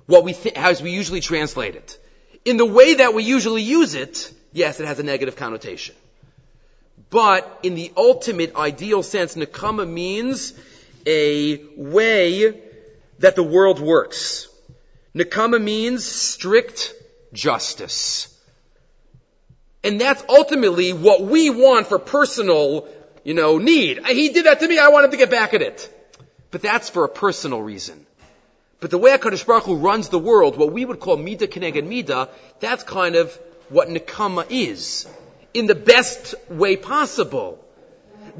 what 0.07 0.23
we 0.23 0.33
th- 0.33 0.55
as 0.55 0.81
we 0.81 0.91
usually 0.91 1.21
translate 1.21 1.75
it. 1.75 1.97
In 2.43 2.57
the 2.57 2.65
way 2.65 2.95
that 2.95 3.13
we 3.13 3.23
usually 3.23 3.61
use 3.61 3.93
it, 3.93 4.33
yes, 4.51 4.79
it 4.79 4.87
has 4.87 4.99
a 4.99 5.03
negative 5.03 5.35
connotation. 5.35 5.95
But 7.09 7.59
in 7.61 7.75
the 7.75 7.93
ultimate 7.95 8.55
ideal 8.55 9.03
sense, 9.03 9.35
nakama 9.35 9.87
means 9.87 10.53
a 11.05 11.63
way 11.77 12.59
that 13.19 13.35
the 13.35 13.43
world 13.43 13.79
works. 13.79 14.47
Nakama 15.15 15.61
means 15.61 16.03
strict 16.03 16.93
justice. 17.31 18.27
And 19.83 20.01
that's 20.01 20.23
ultimately 20.27 20.93
what 20.93 21.21
we 21.21 21.51
want 21.51 21.87
for 21.87 21.99
personal, 21.99 22.87
you 23.23 23.35
know, 23.35 23.59
need. 23.59 24.03
He 24.07 24.29
did 24.29 24.47
that 24.47 24.61
to 24.61 24.67
me, 24.67 24.79
I 24.79 24.87
want 24.87 25.05
him 25.05 25.11
to 25.11 25.17
get 25.17 25.29
back 25.29 25.53
at 25.53 25.61
it. 25.61 25.92
But 26.53 26.61
that's 26.61 26.87
for 26.87 27.03
a 27.03 27.09
personal 27.09 27.63
reason. 27.63 28.05
But 28.79 28.91
the 28.91 28.99
way 28.99 29.09
HaKadosh 29.17 29.43
Baruch 29.43 29.63
Hu 29.63 29.75
runs 29.75 30.09
the 30.09 30.19
world, 30.19 30.55
what 30.55 30.71
we 30.71 30.85
would 30.85 30.99
call 30.99 31.17
Mida 31.17 31.47
Keneged 31.47 31.83
Mida, 31.83 32.29
that's 32.59 32.83
kind 32.83 33.15
of 33.15 33.33
what 33.69 33.87
Nekama 33.87 34.45
is. 34.51 35.07
In 35.55 35.65
the 35.65 35.73
best 35.73 36.35
way 36.49 36.77
possible. 36.77 37.57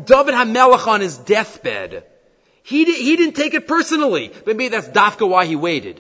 David 0.05 0.35
HaMelech 0.35 0.85
on 0.85 1.01
his 1.01 1.17
deathbed, 1.17 2.03
he, 2.61 2.85
did, 2.85 2.97
he 2.97 3.15
didn't 3.15 3.35
take 3.35 3.55
it 3.55 3.67
personally. 3.67 4.31
But 4.45 4.57
maybe 4.57 4.67
that's 4.67 4.89
dafka 4.89 5.27
why 5.27 5.45
he 5.45 5.55
waited. 5.55 5.99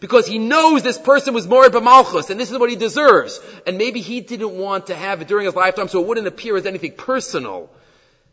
Because 0.00 0.26
he 0.26 0.38
knows 0.38 0.82
this 0.82 0.98
person 0.98 1.32
was 1.32 1.48
more 1.48 1.64
b'malchus, 1.70 2.28
and 2.28 2.38
this 2.38 2.50
is 2.50 2.58
what 2.58 2.68
he 2.68 2.76
deserves. 2.76 3.40
And 3.66 3.78
maybe 3.78 4.02
he 4.02 4.20
didn't 4.20 4.54
want 4.58 4.88
to 4.88 4.94
have 4.94 5.22
it 5.22 5.28
during 5.28 5.46
his 5.46 5.56
lifetime 5.56 5.88
so 5.88 6.02
it 6.02 6.06
wouldn't 6.06 6.26
appear 6.26 6.58
as 6.58 6.66
anything 6.66 6.92
personal. 6.92 7.70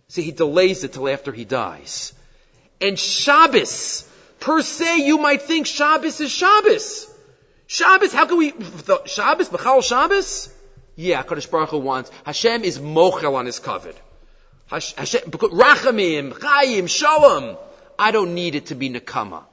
See, 0.10 0.22
he 0.22 0.32
delays 0.32 0.84
it 0.84 0.92
till 0.92 1.08
after 1.08 1.32
he 1.32 1.46
dies. 1.46 2.12
And 2.82 2.98
Shabbos, 2.98 4.10
per 4.40 4.62
se, 4.62 5.06
you 5.06 5.18
might 5.18 5.44
think 5.44 5.68
Shabbos 5.68 6.20
is 6.20 6.32
Shabbos. 6.32 7.08
Shabbos, 7.68 8.12
how 8.12 8.26
can 8.26 8.38
we, 8.38 8.54
Shabbos, 9.06 9.50
Bechal 9.50 9.84
Shabbos? 9.84 10.50
Yeah, 10.96 11.24
Kadosh 11.24 11.50
Baruch 11.50 11.70
Hu 11.70 11.78
wants, 11.78 12.12
Hashem 12.26 12.64
is 12.64 12.80
mochel 12.80 13.36
on 13.36 13.46
his 13.46 13.60
covet. 13.60 13.96
Hashem, 14.68 15.32
Rachamim, 15.32 16.42
Chaim, 16.42 16.88
Shalom. 16.88 17.58
I 18.00 18.12
don't 18.12 18.34
need 18.34 18.56
it 18.56 18.68
to 18.68 18.76
be 18.76 18.90
Nakama. 18.90 19.44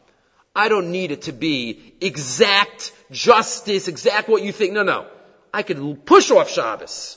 I 0.55 0.69
don't 0.69 0.91
need 0.91 1.13
it 1.13 1.23
to 1.23 1.33
be 1.33 1.95
exact 2.01 2.93
justice, 3.11 3.89
exact 3.89 4.29
what 4.29 4.43
you 4.43 4.53
think. 4.53 4.73
No, 4.73 4.83
no. 4.83 5.07
I 5.53 5.63
could 5.63 6.05
push 6.07 6.31
off 6.31 6.51
Shabbos. 6.51 7.17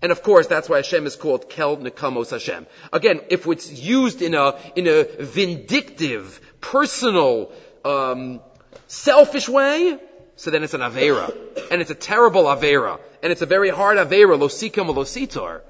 And 0.00 0.12
of 0.12 0.22
course, 0.22 0.46
that's 0.46 0.68
why 0.68 0.76
Hashem 0.76 1.06
is 1.06 1.16
called 1.16 1.48
Kel 1.48 1.76
Nekamos 1.76 2.30
Hashem. 2.30 2.66
Again, 2.92 3.20
if 3.30 3.46
it's 3.46 3.72
used 3.72 4.22
in 4.22 4.34
a, 4.34 4.54
in 4.76 4.86
a 4.86 5.04
vindictive, 5.18 6.40
personal, 6.60 7.50
um, 7.84 8.40
selfish 8.86 9.48
way, 9.48 9.98
so 10.36 10.50
then 10.50 10.62
it's 10.62 10.74
an 10.74 10.82
Avera. 10.82 11.34
And 11.70 11.80
it's 11.80 11.90
a 11.90 11.96
terrible 11.96 12.44
Avera. 12.44 13.00
And 13.22 13.32
it's 13.32 13.42
a 13.42 13.46
very 13.46 13.70
hard 13.70 13.98
Avera, 13.98 14.38
Losikam 14.38 14.94
Lositor. 14.94 15.62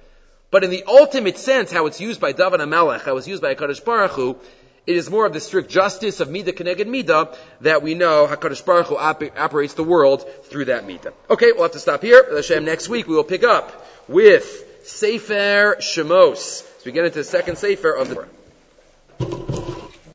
But 0.51 0.65
in 0.65 0.71
the 0.71 0.85
ultimate 0.87 1.39
sense, 1.39 1.73
how 1.73 1.87
it's 1.87 2.01
used 2.01 2.21
by 2.21 2.33
David 2.33 2.61
HaMelech, 2.61 3.03
how 3.03 3.17
it's 3.17 3.29
used 3.29 3.43
by 3.43 3.55
HaKadosh 3.55 3.85
Baruch 3.85 4.13
Hu, 4.13 4.37
it 4.87 4.97
is 4.97 5.11
more 5.11 5.27
of 5.27 5.33
the 5.33 5.41
strict 5.41 5.71
justice 5.71 6.21
of 6.21 6.29
Midah 6.29 6.53
Keneged 6.53 6.87
Midah 6.87 7.37
that 7.61 7.83
we 7.83 7.95
know 7.95 8.27
HaKadosh 8.27 8.65
Baruch 8.65 8.87
Hu 8.87 8.97
op- 8.97 9.39
operates 9.39 9.75
the 9.75 9.85
world 9.85 10.29
through 10.45 10.67
that 10.67 10.87
Midah. 10.87 11.13
Okay, 11.29 11.53
we'll 11.53 11.65
have 11.65 11.73
to 11.73 11.79
stop 11.79 12.03
here. 12.03 12.25
Hashem, 12.35 12.65
next 12.65 12.89
week 12.89 13.07
we 13.07 13.15
will 13.15 13.25
pick 13.25 13.45
up 13.45 13.87
with 14.09 14.65
Sefer 14.85 15.77
Shemos. 15.81 16.63
So 16.63 16.83
we 16.87 16.93
get 16.93 17.05
into 17.05 17.19
the 17.19 17.25
second 17.25 17.59
Sefer 17.59 17.93
of 17.93 18.09
the 18.09 19.78